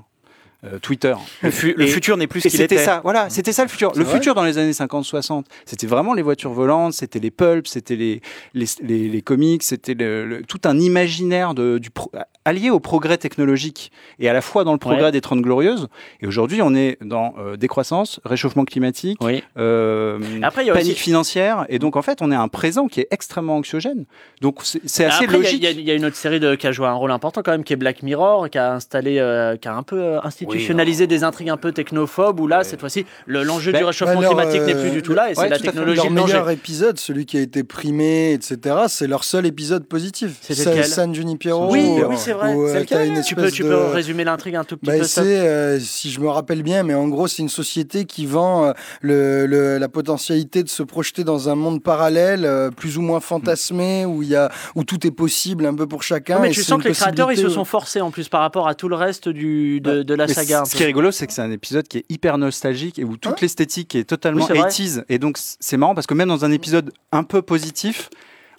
Euh, 0.66 0.78
Twitter. 0.78 1.16
Le, 1.42 1.52
fu- 1.52 1.74
le 1.78 1.86
Et- 1.86 1.88
futur 1.88 2.18
n'est 2.18 2.28
plus 2.28 2.42
ce 2.42 2.50
qu'il 2.50 2.60
c'était 2.60 2.76
était. 2.76 2.84
ça, 2.84 3.00
voilà, 3.02 3.30
c'était 3.30 3.54
ça 3.54 3.64
le 3.64 3.70
futur. 3.70 3.94
Le 3.96 4.04
futur 4.04 4.36
dans 4.36 4.44
les 4.44 4.58
années 4.58 4.74
50-60, 4.74 5.46
c'était 5.66 5.88
vraiment 5.88 6.14
les 6.14 6.22
voitures 6.22 6.52
volantes, 6.52 6.92
c'était 6.92 7.20
les 7.20 7.32
pulps, 7.32 7.70
c'était 7.72 7.96
les, 7.96 8.22
les, 8.54 8.66
les, 8.82 9.08
les 9.08 9.22
comics, 9.22 9.64
c'était 9.64 9.94
le- 9.94 10.26
le- 10.26 10.42
tout 10.44 10.60
un 10.66 10.78
imaginaire 10.78 11.54
de, 11.54 11.78
du 11.78 11.90
pro- 11.92 12.12
allié 12.44 12.70
au 12.72 12.82
progrès 12.82 13.18
technologique 13.18 13.92
et 14.20 14.28
à 14.28 14.34
la 14.34 14.42
fois 14.42 14.66
dans 14.66 14.74
le 14.74 14.80
progrès 14.80 15.04
Ouais. 15.06 15.12
des 15.14 15.22
Trente 15.22 15.42
Glorieuses. 15.42 15.88
Et 16.20 16.28
aujourd'hui, 16.28 16.62
on 16.62 16.76
est 16.76 16.98
dans 17.02 17.36
euh, 17.40 17.56
décroissance, 17.56 18.20
réchauffement 18.26 18.66
climatique, 18.66 19.18
Oui. 19.22 19.42
euh, 19.58 20.20
Après, 20.42 20.66
panique 20.66 20.92
aussi- 20.92 20.96
financière. 20.96 21.66
Et 21.70 21.80
donc, 21.80 21.96
en 21.96 22.02
fait, 22.02 22.22
on 22.22 22.34
est 22.34 22.36
un 22.36 22.50
présent 22.50 22.88
qui 22.88 23.00
est 23.00 23.08
extrêmement 23.12 23.56
anxiogène. 23.56 24.06
Donc, 24.42 24.58
c'est 24.64 25.06
assez 25.06 25.24
Après, 25.24 25.38
logique. 25.38 25.54
il 25.54 25.64
y, 25.64 25.68
a- 25.68 25.72
il 25.72 25.82
y 25.82 25.92
a 25.92 25.94
une 25.96 26.04
autre 26.06 26.16
série 26.18 26.42
de, 26.42 26.56
qui 26.56 26.68
a 26.68 26.74
joué 26.74 26.88
un 26.88 26.94
rôle 26.94 27.12
important 27.12 27.42
quand 27.44 27.52
même, 27.52 27.64
qui 27.64 27.72
est 27.72 27.78
Black 27.78 28.04
Mirror, 28.04 28.50
qui 28.50 28.58
a 28.58 28.74
installé, 28.74 29.20
euh, 29.20 29.56
qui 29.56 29.68
a 29.70 29.76
un 29.76 29.84
peu 29.84 30.18
euh, 30.50 30.54
institutionnalisé 30.54 31.08
des 31.08 31.24
intrigues 31.24 31.50
un 31.50 31.58
peu 31.58 31.72
technophobes, 31.72 32.40
où 32.40 32.48
là, 32.48 32.64
cette 32.64 32.80
fois-ci, 32.80 33.06
le- 33.26 33.44
l'enjeu 33.44 33.72
Ben, 33.72 33.80
du 33.80 33.84
réchauffement 33.86 34.20
alors, 34.20 34.36
climatique 34.36 34.62
n'est 34.64 34.76
euh, 34.76 34.82
plus 34.82 34.92
du 34.92 35.02
tout 35.02 35.14
là, 35.14 35.26
et 35.28 35.30
ouais, 35.30 35.36
c'est 35.36 35.50
la 35.50 35.60
technologie 35.60 35.96
Leur 35.98 36.12
meilleur 36.12 36.50
épisode, 36.50 37.00
celui 37.00 37.26
qui 37.26 37.38
a 37.38 37.42
été 37.42 37.64
primé, 37.64 38.34
etc., 38.34 38.76
c'est 38.88 39.08
leur 39.08 39.24
seul 39.24 39.46
épisode 39.46 39.86
positif. 39.86 40.32
Lequel 40.50 40.86
San 40.86 41.14
Junipero. 41.14 41.72
Oui, 41.72 41.80
où- 41.86 42.06
oui, 42.10 42.16
c'est 42.18 42.34
vrai. 42.34 42.54
où, 42.54 42.66
euh, 42.68 42.74
C'est 42.74 42.80
lequel 42.82 42.98
t'as 42.98 43.06
une 43.06 43.22
tu 43.22 43.36
peux, 43.36 43.52
tu 43.52 43.64
de- 43.64 43.68
peux 43.70 43.86
résumer 43.86 44.24
l'intrigue 44.24 44.56
un 44.56 44.64
tout 44.64 44.78
petit 44.78 44.90
Bah, 44.92 44.98
peu 44.98 45.04
c'est, 45.04 45.22
euh, 45.40 45.80
si 45.80 46.12
je 46.12 46.20
me 46.20 46.28
rappelle 46.30 46.64
bien, 46.64 46.84
mais 46.84 46.94
en 46.94 47.08
gros, 47.08 47.28
c'est 47.28 47.42
une 47.42 47.50
société 47.50 48.06
qui 48.06 48.26
vend 48.26 48.66
euh, 48.66 48.72
le, 49.02 49.46
le- 49.46 49.78
la 49.78 49.90
potentialité 49.90 50.64
de 50.64 50.70
se 50.70 50.84
projeter 50.84 51.24
dans 51.24 51.50
un 51.50 51.56
monde 51.56 51.82
parallèle, 51.84 52.46
euh, 52.46 52.70
plus 52.72 52.98
ou 52.98 53.02
moins 53.02 53.20
fantasmé, 53.20 54.06
où, 54.06 54.24
il 54.24 54.30
y 54.30 54.36
a, 54.36 54.50
où 54.76 54.84
tout 54.84 55.06
est 55.06 55.12
possible 55.12 55.66
un 55.66 55.74
peu 55.74 55.88
pour 55.88 56.04
chacun. 56.04 56.36
Non, 56.36 56.42
mais 56.42 56.48
et 56.50 56.52
tu 56.52 56.62
c'est 56.62 56.68
sens 56.68 56.82
que 56.84 56.88
les 56.88 56.94
créateurs 56.94 57.32
ils 57.32 57.38
se 57.38 57.50
sont 57.50 57.66
forcés 57.66 58.02
en 58.02 58.12
plus 58.12 58.30
par 58.30 58.42
rapport 58.42 58.68
à 58.68 58.76
tout 58.76 58.88
le 58.90 58.96
reste 58.96 59.30
du, 59.30 59.82
de, 59.82 60.04
de 60.04 60.14
la 60.14 60.28
Mais 60.28 60.34
ce 60.44 60.76
qui 60.76 60.84
est 60.84 60.86
rigolo, 60.86 61.12
c'est 61.12 61.28
que 61.28 61.34
c'est 61.34 61.42
un 61.42 61.52
épisode 61.52 61.88
qui 61.88 62.00
est 62.00 62.06
hyper 62.10 62.38
nostalgique 62.38 63.00
et 63.00 63.04
où 63.04 63.18
toute 63.18 63.34
Hein 63.34 63.36
l'esthétique 63.42 63.96
est 63.96 64.04
totalement 64.04 64.46
Oui, 64.46 64.48
c'est 64.48 64.60
vrai. 64.60 64.70
80s. 64.70 65.04
Et 65.10 65.20
donc, 65.20 65.38
c'est 65.38 65.78
marrant 65.78 65.96
parce 65.96 66.08
que 66.08 66.14
même 66.14 66.30
dans 66.30 66.46
un 66.46 66.52
épisode 66.52 66.92
un 67.12 67.24
peu 67.24 67.42
positif, 67.42 68.10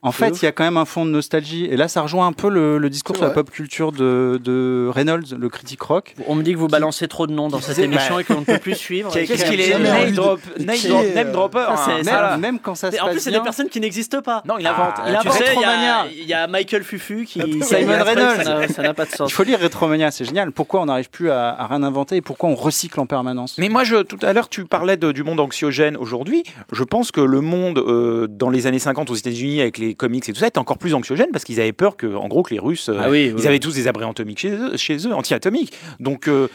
En 0.03 0.13
fait, 0.13 0.41
il 0.41 0.45
y 0.47 0.49
a 0.49 0.53
quand 0.53 0.65
même 0.65 0.79
un 0.79 0.87
fond 0.87 1.05
de 1.05 1.11
nostalgie. 1.11 1.67
Et 1.67 1.77
là, 1.77 1.87
ça 1.87 2.01
rejoint 2.01 2.27
un 2.27 2.33
peu 2.33 2.49
le, 2.49 2.79
le 2.79 2.89
discours 2.89 3.17
sur 3.17 3.25
la 3.27 3.31
pop 3.33 3.51
culture 3.51 3.93
de, 3.93 4.41
de 4.43 4.89
Reynolds, 4.91 5.27
le 5.39 5.49
critique 5.51 5.83
rock. 5.83 6.15
On 6.27 6.35
me 6.35 6.43
dit 6.43 6.53
que 6.55 6.59
vous 6.59 6.69
balancez 6.69 7.07
trop 7.07 7.27
de 7.27 7.33
noms 7.33 7.49
dans 7.49 7.61
cette 7.61 7.79
émission 7.79 8.15
bah, 8.15 8.21
et 8.23 8.25
qu'on 8.25 8.41
ne 8.41 8.45
peut 8.47 8.59
plus 8.59 8.75
suivre. 8.75 9.13
Qu'est-ce 9.13 9.45
qu'il 9.45 9.61
est 9.61 9.79
name 9.79 10.13
drop, 10.13 10.41
name 10.59 10.77
euh, 10.91 11.33
dropper. 11.33 11.65
Ah, 11.69 11.77
c'est- 12.03 12.11
hein. 12.11 12.37
Même, 12.39 12.59
quand 12.61 12.75
ça 12.75 12.91
se 12.91 12.97
Mais 12.97 13.01
en 13.01 13.05
passe 13.07 13.15
plus, 13.15 13.21
c'est 13.21 13.31
des 13.31 13.41
personnes 13.41 13.69
qui 13.69 13.79
n'existent 13.81 14.23
pas. 14.23 14.43
Non, 14.47 14.55
il 14.59 14.67
invente. 14.67 14.95
Ah, 14.97 15.03
il 15.07 15.13
tu 15.21 15.29
invente. 15.29 15.33
sais, 15.35 15.45
il 15.55 15.61
y, 15.61 15.65
a, 15.65 15.69
Retromania. 15.69 16.07
il 16.23 16.27
y 16.29 16.33
a 16.35 16.47
Michael 16.47 16.83
Fufu 16.83 17.25
qui. 17.27 17.41
Simon 17.63 18.03
Reynolds. 18.03 18.43
ça 18.43 18.55
n'a- 18.59 18.69
Ça 18.69 18.83
n'a 18.83 18.95
pas 18.95 19.05
de 19.05 19.11
sens. 19.15 19.31
Il 19.31 19.35
faut 19.35 19.43
lire 19.43 19.61
Retromania, 19.61 20.11
c'est 20.11 20.25
génial. 20.25 20.51
Pourquoi 20.53 20.81
on 20.81 20.87
n'arrive 20.87 21.11
plus 21.11 21.31
à, 21.31 21.51
à 21.51 21.67
rien 21.67 21.83
inventer 21.83 22.17
et 22.17 22.21
pourquoi 22.23 22.49
on 22.49 22.55
recycle 22.55 22.99
en 23.01 23.07
permanence? 23.07 23.57
Mais 23.59 23.69
moi, 23.69 23.85
je, 23.85 23.97
tout 23.97 24.19
à 24.23 24.33
l'heure, 24.33 24.49
tu 24.49 24.65
parlais 24.65 24.97
de- 24.97 25.13
du 25.13 25.25
monde 25.25 25.41
anxiogène 25.41 25.97
aujourd'hui. 25.99 26.43
Je 26.73 26.85
pense 26.85 27.13
que 27.13 27.21
le 27.21 27.41
monde 27.43 27.79
euh, 27.79 28.27
dans 28.31 28.49
les 28.49 28.67
années 28.67 28.79
50 28.79 29.11
aux 29.11 29.15
États-Unis 29.15 29.61
avec 29.61 29.77
les 29.77 29.90
comics 29.95 30.29
et 30.29 30.33
tout 30.33 30.39
ça 30.41 30.47
était 30.47 30.59
encore 30.59 30.79
plus 30.79 30.95
anxiogène 30.95 31.29
parce 31.33 31.45
qu'ils 31.45 31.61
avaient 31.61 31.73
peur 31.73 31.97
que, 31.97 32.07
en 32.07 32.29
gros, 32.29 32.43
que 32.43 32.53
les 32.55 32.61
Russes, 32.61 32.89
euh, 32.89 32.99
Ah 33.01 33.11
oui, 33.11 33.27
ils 33.29 33.35
oui. 33.35 33.47
avaient 33.47 33.59
tous 33.59 33.75
des 33.75 33.89
abris 33.89 34.05
atomiques 34.05 34.39
chez 34.41 34.51
eux, 34.51 34.77
chez 34.77 34.97
eux 35.07 35.13
anti-atomiques. 35.15 35.73
Donc, 36.01 36.29
euh, 36.29 36.49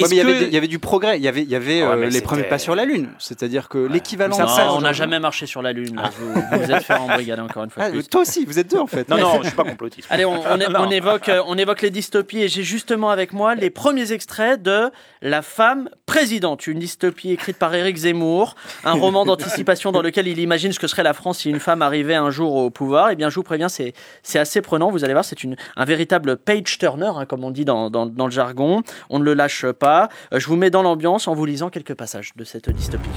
Ouais, 0.00 0.06
mais 0.10 0.14
il 0.14 0.18
y 0.18 0.20
avait 0.20 0.32
que- 0.32 0.38
des- 0.40 0.46
il 0.46 0.52
y 0.54 0.56
avait 0.56 0.68
du 0.68 0.78
progrès. 0.78 1.16
Il 1.18 1.24
y 1.24 1.28
avait, 1.28 1.42
il 1.42 1.48
y 1.50 1.56
avait 1.56 1.82
Ouais, 1.82 1.88
euh, 1.88 2.06
les 2.08 2.20
premiers 2.20 2.44
pas 2.44 2.58
sur 2.58 2.74
la 2.76 2.84
Lune. 2.84 3.08
C'est-à-dire 3.18 3.68
que 3.68 3.78
l'équivalent 3.78 4.36
on 4.70 4.80
n'a 4.80 4.92
jamais 4.92 5.18
marché 5.18 5.46
sur 5.46 5.60
la 5.60 5.72
Lune. 5.72 5.96
là. 5.96 6.10
Vous, 6.18 6.32
vous 6.62 6.70
êtes 6.70 6.84
fait 6.84 6.94
embrigader 6.94 7.42
encore 7.42 7.64
une 7.64 7.70
fois. 7.70 7.84
Ah, 7.86 7.90
plus. 7.90 8.04
toi 8.08 8.20
aussi, 8.20 8.44
vous 8.44 8.58
êtes 8.60 8.70
deux 8.70 8.78
en 8.78 8.86
fait. 8.86 9.08
Non, 9.08 9.18
non, 9.18 9.40
je 9.42 9.48
suis 9.48 9.56
pas 9.56 9.64
complotiste. 9.64 10.06
Allez, 10.10 10.24
on, 10.24 10.90
évoque, 10.90 11.28
euh, 11.28 11.42
on 11.46 11.58
évoque 11.58 11.82
les 11.82 11.90
dystopies 11.90 12.42
et 12.42 12.48
j'ai 12.48 12.62
justement 12.62 13.10
avec 13.10 13.32
moi 13.32 13.54
les 13.56 13.70
premiers 13.70 14.12
extraits 14.12 14.62
de 14.62 14.90
La 15.20 15.42
femme 15.42 15.88
présidente, 16.06 16.68
une 16.68 16.78
dystopie 16.78 17.32
écrite 17.32 17.56
par 17.58 17.74
Éric 17.74 17.96
Zemmour, 17.96 18.54
un 18.84 18.92
roman 18.92 19.24
d'anticipation 19.26 19.90
dans 19.90 20.00
lequel 20.00 20.28
il 20.28 20.38
imagine 20.38 20.70
ce 20.72 20.78
que 20.78 20.86
serait 20.86 21.02
la 21.02 21.12
France 21.12 21.38
si 21.40 21.50
une 21.50 21.58
femme 21.58 21.82
arrivait 21.82 22.14
un 22.14 22.30
jour 22.30 22.54
au 22.54 22.70
pouvoir. 22.70 23.10
Eh 23.10 23.16
bien, 23.16 23.30
je 23.30 23.34
vous 23.34 23.42
préviens, 23.42 23.68
c'est 23.68 23.94
c'est 24.22 24.38
assez 24.38 24.62
prenant. 24.62 24.92
Vous 24.92 25.02
allez 25.02 25.12
voir, 25.12 25.24
c'est 25.24 25.42
une- 25.42 25.56
un 25.76 25.84
véritable 25.84 26.36
page 26.36 26.78
turner, 26.78 27.10
hein, 27.16 27.26
comme 27.26 27.42
on 27.42 27.50
dit 27.50 27.64
dans, 27.64 27.90
dans- 27.90 28.06
dans 28.06 28.26
le 28.26 28.30
jargon. 28.32 28.82
On 29.10 29.18
ne 29.18 29.24
le 29.24 29.34
lâche 29.34 29.66
pas. 29.72 29.87
Euh, 29.88 30.38
je 30.38 30.46
vous 30.46 30.56
mets 30.56 30.70
dans 30.70 30.82
l'ambiance 30.82 31.28
en 31.28 31.34
vous 31.34 31.44
lisant 31.44 31.70
quelques 31.70 31.94
passages 31.94 32.32
de 32.36 32.44
cette 32.44 32.70
dystopie. 32.70 33.08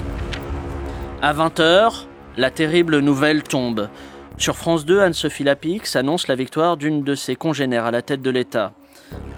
À 1.22 1.34
20h, 1.34 2.05
la 2.38 2.51
terrible 2.51 2.99
nouvelle 2.99 3.43
tombe. 3.43 3.89
Sur 4.38 4.55
France 4.55 4.86
2, 4.86 5.01
Anne-Sophie 5.01 5.43
Lapix 5.43 5.95
annonce 5.95 6.28
la 6.28 6.36
victoire 6.36 6.78
d'une 6.78 7.03
de 7.03 7.13
ses 7.13 7.36
congénères 7.36 7.86
à 7.86 7.91
la 7.91 8.01
tête 8.01 8.22
de 8.22 8.30
l'État. 8.30 8.74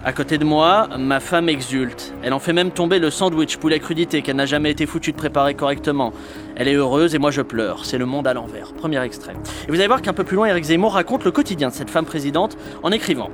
À 0.04 0.12
côté 0.12 0.38
de 0.38 0.44
moi, 0.44 0.88
ma 0.98 1.18
femme 1.18 1.48
exulte. 1.48 2.12
Elle 2.22 2.32
en 2.32 2.38
fait 2.38 2.52
même 2.52 2.70
tomber 2.70 2.98
le 2.98 3.10
sandwich 3.10 3.56
poulet 3.56 3.80
crudité 3.80 4.22
qu'elle 4.22 4.36
n'a 4.36 4.46
jamais 4.46 4.70
été 4.70 4.86
foutue 4.86 5.12
de 5.12 5.16
préparer 5.16 5.54
correctement. 5.54 6.12
Elle 6.56 6.68
est 6.68 6.74
heureuse 6.74 7.14
et 7.14 7.18
moi 7.18 7.30
je 7.30 7.42
pleure. 7.42 7.84
C'est 7.84 7.98
le 7.98 8.06
monde 8.06 8.26
à 8.26 8.34
l'envers. 8.34 8.72
Premier 8.74 9.02
extrait. 9.02 9.34
Et 9.66 9.70
vous 9.70 9.76
allez 9.76 9.86
voir 9.86 10.02
qu'un 10.02 10.12
peu 10.12 10.24
plus 10.24 10.36
loin, 10.36 10.46
Éric 10.46 10.64
Zemmour 10.64 10.92
raconte 10.92 11.24
le 11.24 11.30
quotidien 11.32 11.68
de 11.68 11.74
cette 11.74 11.90
femme 11.90 12.04
présidente 12.04 12.56
en 12.82 12.92
écrivant. 12.92 13.30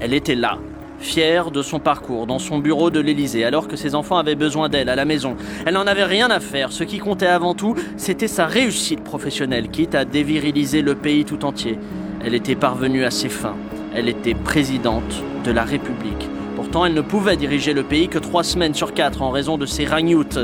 Elle 0.00 0.14
était 0.14 0.34
là, 0.34 0.58
fière 1.00 1.50
de 1.50 1.62
son 1.62 1.78
parcours, 1.78 2.26
dans 2.26 2.38
son 2.38 2.58
bureau 2.58 2.90
de 2.90 3.00
l'Élysée, 3.00 3.44
alors 3.44 3.66
que 3.66 3.76
ses 3.76 3.94
enfants 3.94 4.18
avaient 4.18 4.34
besoin 4.34 4.68
d'elle 4.68 4.88
à 4.88 4.96
la 4.96 5.04
maison. 5.04 5.36
Elle 5.66 5.74
n'en 5.74 5.86
avait 5.86 6.04
rien 6.04 6.30
à 6.30 6.40
faire. 6.40 6.72
Ce 6.72 6.84
qui 6.84 6.98
comptait 6.98 7.26
avant 7.26 7.54
tout, 7.54 7.74
c'était 7.96 8.28
sa 8.28 8.46
réussite 8.46 9.02
professionnelle, 9.02 9.68
quitte 9.68 9.94
à 9.94 10.04
déviriliser 10.04 10.82
le 10.82 10.94
pays 10.94 11.24
tout 11.24 11.44
entier. 11.44 11.78
Elle 12.24 12.34
était 12.34 12.54
parvenue 12.54 13.04
à 13.04 13.10
ses 13.10 13.30
fins. 13.30 13.56
Elle 13.94 14.08
était 14.08 14.34
présidente 14.34 15.22
de 15.44 15.50
la 15.50 15.64
République. 15.64 16.28
Pourtant, 16.54 16.84
elle 16.84 16.94
ne 16.94 17.00
pouvait 17.00 17.36
diriger 17.36 17.72
le 17.72 17.82
pays 17.82 18.08
que 18.08 18.18
trois 18.18 18.44
semaines 18.44 18.74
sur 18.74 18.92
quatre 18.92 19.22
en 19.22 19.30
raison 19.30 19.56
de 19.56 19.66
ses 19.66 19.86
ragnoutes. 19.86 20.38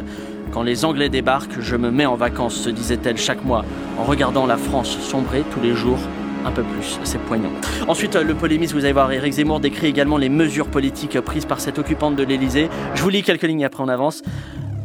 Quand 0.52 0.62
les 0.62 0.84
Anglais 0.84 1.10
débarquent, 1.10 1.60
je 1.60 1.76
me 1.76 1.90
mets 1.90 2.06
en 2.06 2.16
vacances, 2.16 2.54
se 2.54 2.70
disait-elle 2.70 3.18
chaque 3.18 3.44
mois, 3.44 3.64
en 3.98 4.04
regardant 4.04 4.46
la 4.46 4.56
France 4.56 4.98
sombrer 5.00 5.44
tous 5.52 5.60
les 5.60 5.74
jours 5.74 5.98
un 6.46 6.52
peu 6.52 6.62
plus. 6.62 6.98
C'est 7.04 7.20
poignant. 7.20 7.50
Ensuite, 7.88 8.16
euh, 8.16 8.22
le 8.22 8.34
polémiste, 8.34 8.72
vous 8.72 8.84
allez 8.84 8.92
voir, 8.92 9.12
Éric 9.12 9.34
Zemmour 9.34 9.60
décrit 9.60 9.88
également 9.88 10.16
les 10.16 10.28
mesures 10.28 10.68
politiques 10.68 11.20
prises 11.20 11.44
par 11.44 11.60
cette 11.60 11.78
occupante 11.78 12.16
de 12.16 12.22
l'Élysée. 12.22 12.68
Je 12.94 13.02
vous 13.02 13.08
lis 13.08 13.22
quelques 13.22 13.42
lignes 13.42 13.64
après 13.64 13.82
en 13.82 13.88
avance. 13.88 14.22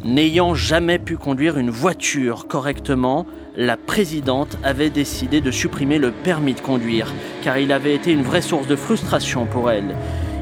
N'ayant 0.04 0.54
jamais 0.54 0.98
pu 0.98 1.16
conduire 1.16 1.58
une 1.58 1.70
voiture 1.70 2.48
correctement, 2.48 3.24
la 3.56 3.76
présidente 3.76 4.58
avait 4.64 4.90
décidé 4.90 5.40
de 5.40 5.52
supprimer 5.52 5.98
le 5.98 6.10
permis 6.10 6.54
de 6.54 6.60
conduire, 6.60 7.12
car 7.42 7.56
il 7.58 7.70
avait 7.70 7.94
été 7.94 8.10
une 8.10 8.22
vraie 8.22 8.42
source 8.42 8.66
de 8.66 8.74
frustration 8.74 9.46
pour 9.46 9.70
elle. 9.70 9.94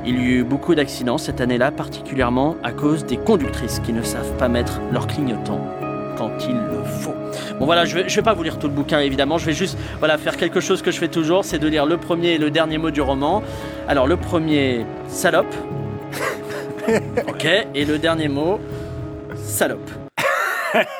Il 0.07 0.19
y 0.19 0.37
eut 0.37 0.45
beaucoup 0.45 0.75
d'accidents 0.75 1.19
cette 1.19 1.43
année-là, 1.43 1.73
particulièrement 1.73 2.57
à 2.63 2.73
cause 2.73 3.05
des 3.05 3.19
conductrices 3.19 3.81
qui 3.81 3.93
ne 3.93 4.03
savent 4.03 4.35
pas 4.39 4.49
mettre 4.49 4.81
leur 4.93 5.07
clignotant 5.07 5.61
quand 6.21 6.47
il 6.47 6.55
le 6.55 6.85
faut. 6.85 7.15
Bon 7.59 7.65
voilà, 7.65 7.87
je 7.87 7.95
vais, 7.95 8.09
je 8.09 8.15
vais 8.15 8.23
pas 8.23 8.35
vous 8.35 8.43
lire 8.43 8.59
tout 8.59 8.67
le 8.69 8.75
bouquin 8.75 9.01
évidemment, 9.01 9.39
je 9.39 9.47
vais 9.47 9.55
juste 9.55 9.79
voilà, 10.01 10.19
faire 10.19 10.37
quelque 10.37 10.61
chose 10.61 10.83
que 10.83 10.91
je 10.91 10.99
fais 10.99 11.09
toujours, 11.09 11.47
c'est 11.47 11.59
de 11.59 11.67
lire 11.67 11.87
le 11.87 11.97
premier 11.97 12.33
et 12.33 12.39
le 12.39 12.51
dernier 12.51 12.77
mot 12.77 12.91
du 12.91 13.01
roman. 13.01 13.43
Alors 13.89 14.07
le 14.07 14.19
premier, 14.19 14.85
salope. 15.09 15.55
ok, 17.27 17.47
et 17.75 17.85
le 17.87 17.99
dernier 17.99 18.29
mot, 18.29 18.61
salope. 19.35 19.91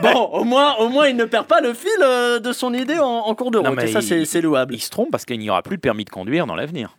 bon, 0.01 0.31
au 0.33 0.45
moins, 0.45 0.77
au 0.79 0.89
moins, 0.89 1.07
il 1.09 1.17
ne 1.17 1.25
perd 1.27 1.47
pas 1.47 1.61
le 1.61 1.75
fil 1.75 1.91
euh, 2.03 2.39
de 2.41 2.53
son 2.53 2.73
idée 2.73 2.99
en, 2.99 3.05
en 3.07 3.35
cours 3.35 3.51
de 3.51 3.59
Non, 3.59 3.71
route. 3.71 3.79
mais 3.79 3.91
et 3.91 3.93
ça, 3.93 4.01
c'est 4.01 4.41
louable. 4.41 4.75
Il 4.75 4.81
se 4.81 4.89
trompe 4.91 5.11
parce 5.11 5.27
qu'il 5.27 5.39
n'y 5.39 5.51
aura 5.51 5.63
plus 5.63 5.77
de 5.77 5.83
permis 5.83 6.05
de 6.07 6.11
conduire 6.11 6.47
dans 6.47 6.57
l'avenir. 6.57 6.97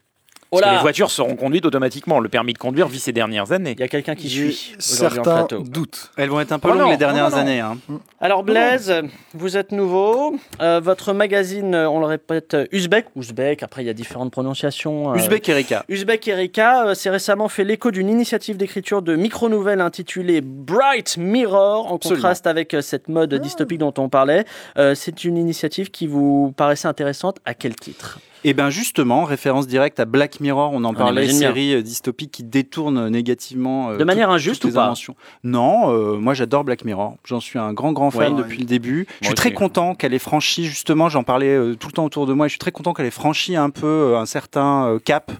Oh 0.53 0.57
Parce 0.59 0.63
que 0.63 0.67
là 0.67 0.75
les 0.75 0.81
voitures 0.81 1.11
seront 1.11 1.35
conduites 1.37 1.65
automatiquement. 1.65 2.19
Le 2.19 2.27
permis 2.27 2.51
de 2.51 2.57
conduire 2.57 2.87
vit 2.89 2.99
ces 2.99 3.13
dernières 3.13 3.53
années. 3.53 3.71
Il 3.71 3.79
y 3.79 3.83
a 3.83 3.87
quelqu'un 3.87 4.15
qui 4.15 4.29
suit 4.29 4.75
certains 4.79 5.47
doutes. 5.61 6.11
Elles 6.17 6.29
vont 6.29 6.41
être 6.41 6.51
un 6.51 6.59
peu 6.59 6.67
Oh 6.69 6.73
longues 6.73 6.81
non, 6.81 6.89
les 6.91 6.97
dernières 6.97 7.27
oh 7.27 7.35
non. 7.35 7.37
années. 7.37 7.59
hein. 7.61 7.77
Alors 8.19 8.43
Blaise, 8.43 8.93
vous 9.33 9.55
êtes 9.55 9.71
nouveau. 9.71 10.35
Euh, 10.61 10.81
votre 10.83 11.13
magazine, 11.13 11.73
euh, 11.73 11.89
on 11.89 11.99
le 12.01 12.05
répète, 12.05 12.53
euh, 12.53 12.65
Uzbek, 12.73 13.05
Ouzbek, 13.15 13.63
après 13.63 13.83
il 13.83 13.87
y 13.87 13.89
a 13.89 13.93
différentes 13.93 14.31
prononciations. 14.31 15.13
euh, 15.13 15.15
Uzbek 15.15 15.47
Erika. 15.47 15.85
Uzbek 15.87 16.27
Erika 16.27 16.87
euh, 16.87 16.93
s'est 16.95 17.09
récemment 17.09 17.47
fait 17.47 17.63
l'écho 17.63 17.89
d'une 17.91 18.09
initiative 18.09 18.57
d'écriture 18.57 19.01
de 19.01 19.15
micro-nouvelles 19.15 19.79
intitulée 19.81 20.41
Bright 20.41 21.15
Mirror, 21.17 21.89
en 21.91 21.95
Absolument. 21.95 22.17
contraste 22.17 22.45
avec 22.45 22.75
cette 22.81 23.07
mode 23.07 23.33
dystopique 23.35 23.79
dont 23.79 23.93
on 23.97 24.09
parlait. 24.09 24.43
Euh, 24.77 24.95
C'est 24.95 25.23
une 25.23 25.37
initiative 25.37 25.91
qui 25.91 26.07
vous 26.07 26.53
paraissait 26.57 26.89
intéressante. 26.89 27.37
À 27.45 27.53
quel 27.53 27.75
titre? 27.75 28.19
Et 28.43 28.53
bien 28.53 28.69
justement, 28.69 29.23
référence 29.23 29.67
directe 29.67 29.99
à 29.99 30.05
Black 30.05 30.39
Mirror, 30.39 30.71
on 30.73 30.83
en 30.83 30.93
parlait, 30.93 31.23
imagine 31.23 31.39
bien. 31.39 31.47
série 31.49 31.73
euh, 31.75 31.81
dystopique 31.81 32.31
qui 32.31 32.43
détourne 32.43 33.09
négativement. 33.09 33.91
euh, 33.91 33.97
De 33.97 34.03
manière 34.03 34.29
injuste 34.31 34.65
ou 34.65 34.71
pas 34.71 34.85
inventions. 34.85 35.15
Non, 35.43 35.91
euh, 35.91 36.17
moi 36.17 36.33
j'adore 36.33 36.63
Black 36.63 36.83
Mirror. 36.83 37.15
J'en 37.23 37.39
suis 37.39 37.59
un 37.59 37.73
grand 37.73 37.91
grand 37.93 38.09
fan 38.09 38.33
Ouais. 38.33 38.41
depuis 38.43 38.57
le 38.57 38.65
début. 38.65 39.05
Je 39.21 39.27
suis 39.27 39.35
très 39.35 39.53
content 39.53 39.93
qu'elle 39.95 40.13
ait 40.13 40.19
franchi 40.19 40.65
justement. 40.65 41.07
J'en 41.09 41.23
parlais 41.23 41.49
euh, 41.55 41.75
tout 41.75 41.87
le 41.87 41.93
temps 41.93 42.05
autour 42.05 42.25
de 42.25 42.33
moi. 42.33 42.47
Et 42.47 42.49
je 42.49 42.53
suis 42.53 42.59
très 42.59 42.71
content 42.71 42.93
qu'elle 42.93 43.05
ait 43.05 43.11
franchi 43.11 43.55
un 43.55 43.69
peu 43.69 43.85
euh, 44.13 44.17
un 44.19 44.25
certain 44.25 44.87
euh, 44.87 44.99
cap 44.99 45.31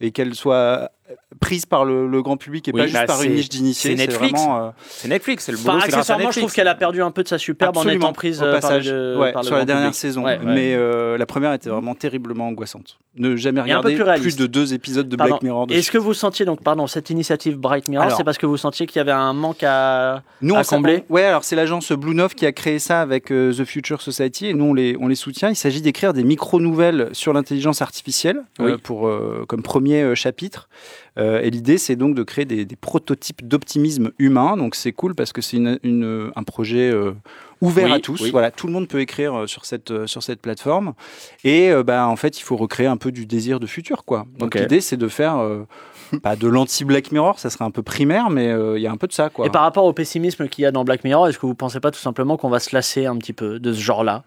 et 0.00 0.10
qu'elle 0.10 0.34
soit 0.34 0.54
euh, 0.54 0.86
prise 1.40 1.66
par 1.66 1.84
le, 1.84 2.06
le 2.08 2.22
grand 2.22 2.36
public 2.36 2.68
et 2.68 2.72
Oui, 2.72 2.80
pas 2.80 2.86
juste 2.86 2.98
bah, 2.98 3.06
par 3.06 3.22
une 3.22 3.34
niche 3.34 3.48
d'initiés. 3.48 3.90
c'est 3.90 3.96
Netflix. 3.96 4.40
euh, 4.48 4.70
C'est 4.88 5.08
Netflix, 5.08 5.44
c'est 5.44 5.52
le 5.52 5.58
Enfin, 5.58 5.72
boulot, 5.72 5.82
à 5.82 5.84
accessoirement, 5.86 6.30
je 6.30 6.40
trouve 6.40 6.52
qu'elle 6.52 6.68
a 6.68 6.74
perdu 6.74 7.02
un 7.02 7.10
peu 7.10 7.22
de 7.22 7.28
sa 7.28 7.38
superbe 7.38 7.76
en 7.76 7.80
Absolument, 7.80 8.06
étant 8.06 8.12
prise 8.12 8.40
au 8.42 8.44
euh, 8.44 8.52
par 8.52 8.60
passage, 8.60 8.90
le, 8.90 9.18
ouais, 9.18 9.32
par 9.32 9.42
le 9.42 9.46
sur 9.46 9.56
la 9.56 9.64
dernière 9.64 9.86
public. 9.90 9.94
saison. 10.00 10.24
Ouais, 10.24 10.38
ouais. 10.38 10.44
Mais 10.44 10.74
euh, 10.74 11.16
la 11.18 11.26
première 11.26 11.52
était 11.52 11.70
vraiment 11.70 11.94
terriblement 11.94 12.48
angoissante. 12.48 12.98
Ne 13.16 13.36
jamais 13.36 13.60
regarder 13.60 13.96
plus 14.20 14.36
de 14.36 14.46
deux 14.46 14.74
épisodes 14.74 15.08
de 15.08 15.16
Pardon. 15.16 15.34
Black 15.34 15.42
Mirror. 15.42 15.66
Est-ce 15.70 15.90
que 15.90 15.98
vous 15.98 16.14
sentiez 16.14 16.44
donc, 16.44 16.62
pardon, 16.62 16.86
cette 16.86 17.10
initiative 17.10 17.56
Bright 17.58 17.88
Mirror, 17.88 18.12
c'est 18.16 18.24
parce 18.24 18.38
que 18.38 18.46
vous 18.46 18.56
sentiez 18.56 18.86
qu'il 18.86 18.98
y 18.98 19.00
avait 19.00 19.10
un 19.12 19.32
manque 19.32 19.62
à, 19.64 20.22
Nous, 20.40 20.54
à 20.56 20.62
combler 20.64 21.04
Ouais, 21.08 21.24
alors 21.24 21.44
c'est 21.44 21.56
l'agence 21.56 21.90
Blue 21.92 22.14
Nov 22.14 22.34
qui 22.34 22.46
a 22.46 22.52
créé 22.52 22.78
ça 22.78 23.00
avec 23.00 23.32
euh, 23.32 23.52
The 23.52 23.64
Future 23.64 24.02
Society 24.02 24.46
et 24.46 24.54
nous 24.54 24.66
on 24.66 24.74
les, 24.74 24.96
on 25.00 25.08
les 25.08 25.14
soutient. 25.16 25.48
Il 25.50 25.56
s'agit 25.56 25.80
d'écrire 25.82 26.12
des 26.12 26.22
micro-nouvelles 26.24 27.08
sur 27.12 27.32
l'intelligence 27.32 27.82
artificielle 27.82 28.42
euh, 28.60 28.72
Oui. 28.74 28.80
pour, 28.82 29.08
euh, 29.08 29.44
comme 29.48 29.62
premier 29.62 30.02
euh, 30.02 30.14
chapitre. 30.14 30.68
Euh, 31.18 31.40
et 31.40 31.50
l'idée, 31.50 31.78
c'est 31.78 31.96
donc 31.96 32.14
de 32.14 32.22
créer 32.22 32.44
des, 32.44 32.64
des 32.64 32.76
prototypes 32.76 33.46
d'optimisme 33.46 34.10
humain. 34.18 34.56
Donc 34.56 34.74
c'est 34.74 34.92
cool 34.92 35.14
parce 35.14 35.32
que 35.32 35.40
c'est 35.42 35.56
une, 35.56 35.78
une- 35.82 36.30
un 36.36 36.42
projet 36.44 36.90
euh, 36.90 37.12
ouvert 37.60 37.86
Oui, 37.86 37.92
à 37.92 37.98
tous. 37.98 38.20
oui. 38.20 38.30
Voilà, 38.30 38.50
tout 38.50 38.66
le 38.66 38.72
monde 38.72 38.86
peut 38.88 39.00
écrire 39.00 39.34
euh, 39.40 39.46
sur 39.46 39.64
cette, 39.64 40.06
sur 40.06 40.22
cette 40.22 40.40
plateforme. 40.40 40.94
Et 41.44 41.70
euh, 41.70 41.82
bah, 41.82 42.06
en 42.06 42.16
fait, 42.16 42.38
il 42.38 42.42
faut 42.42 42.56
recréer 42.56 42.86
un 42.86 42.96
peu 42.96 43.10
du 43.10 43.26
désir 43.26 43.58
de 43.60 43.66
futur. 43.66 44.04
Quoi. 44.04 44.26
Donc 44.38 44.54
l'idée, 44.54 44.80
c'est 44.80 44.96
de 44.96 45.08
faire 45.08 45.42
pas 46.22 46.36
de 46.36 46.46
l'anti-Black 46.48 47.12
Mirror, 47.12 47.38
ça 47.38 47.50
serait 47.50 47.64
un 47.66 47.70
peu 47.70 47.82
primaire, 47.82 48.30
mais 48.30 48.54
il 48.76 48.80
y 48.80 48.86
a 48.86 48.92
un 48.92 48.96
peu 48.96 49.06
de 49.06 49.12
ça. 49.12 49.28
Quoi. 49.28 49.46
Et 49.46 49.50
par 49.50 49.62
rapport 49.62 49.84
au 49.84 49.92
pessimisme 49.92 50.48
qu'il 50.48 50.62
y 50.62 50.66
a 50.66 50.70
dans 50.70 50.84
Black 50.84 51.04
Mirror, 51.04 51.28
est-ce 51.28 51.38
que 51.38 51.46
vous 51.46 51.54
pensez 51.54 51.80
pas 51.80 51.90
tout 51.90 51.98
simplement 51.98 52.36
qu'on 52.36 52.48
va 52.48 52.60
se 52.60 52.74
lasser 52.74 53.06
un 53.06 53.16
petit 53.16 53.32
peu 53.34 53.58
de 53.58 53.72
ce 53.72 53.80
genre-là? 53.80 54.24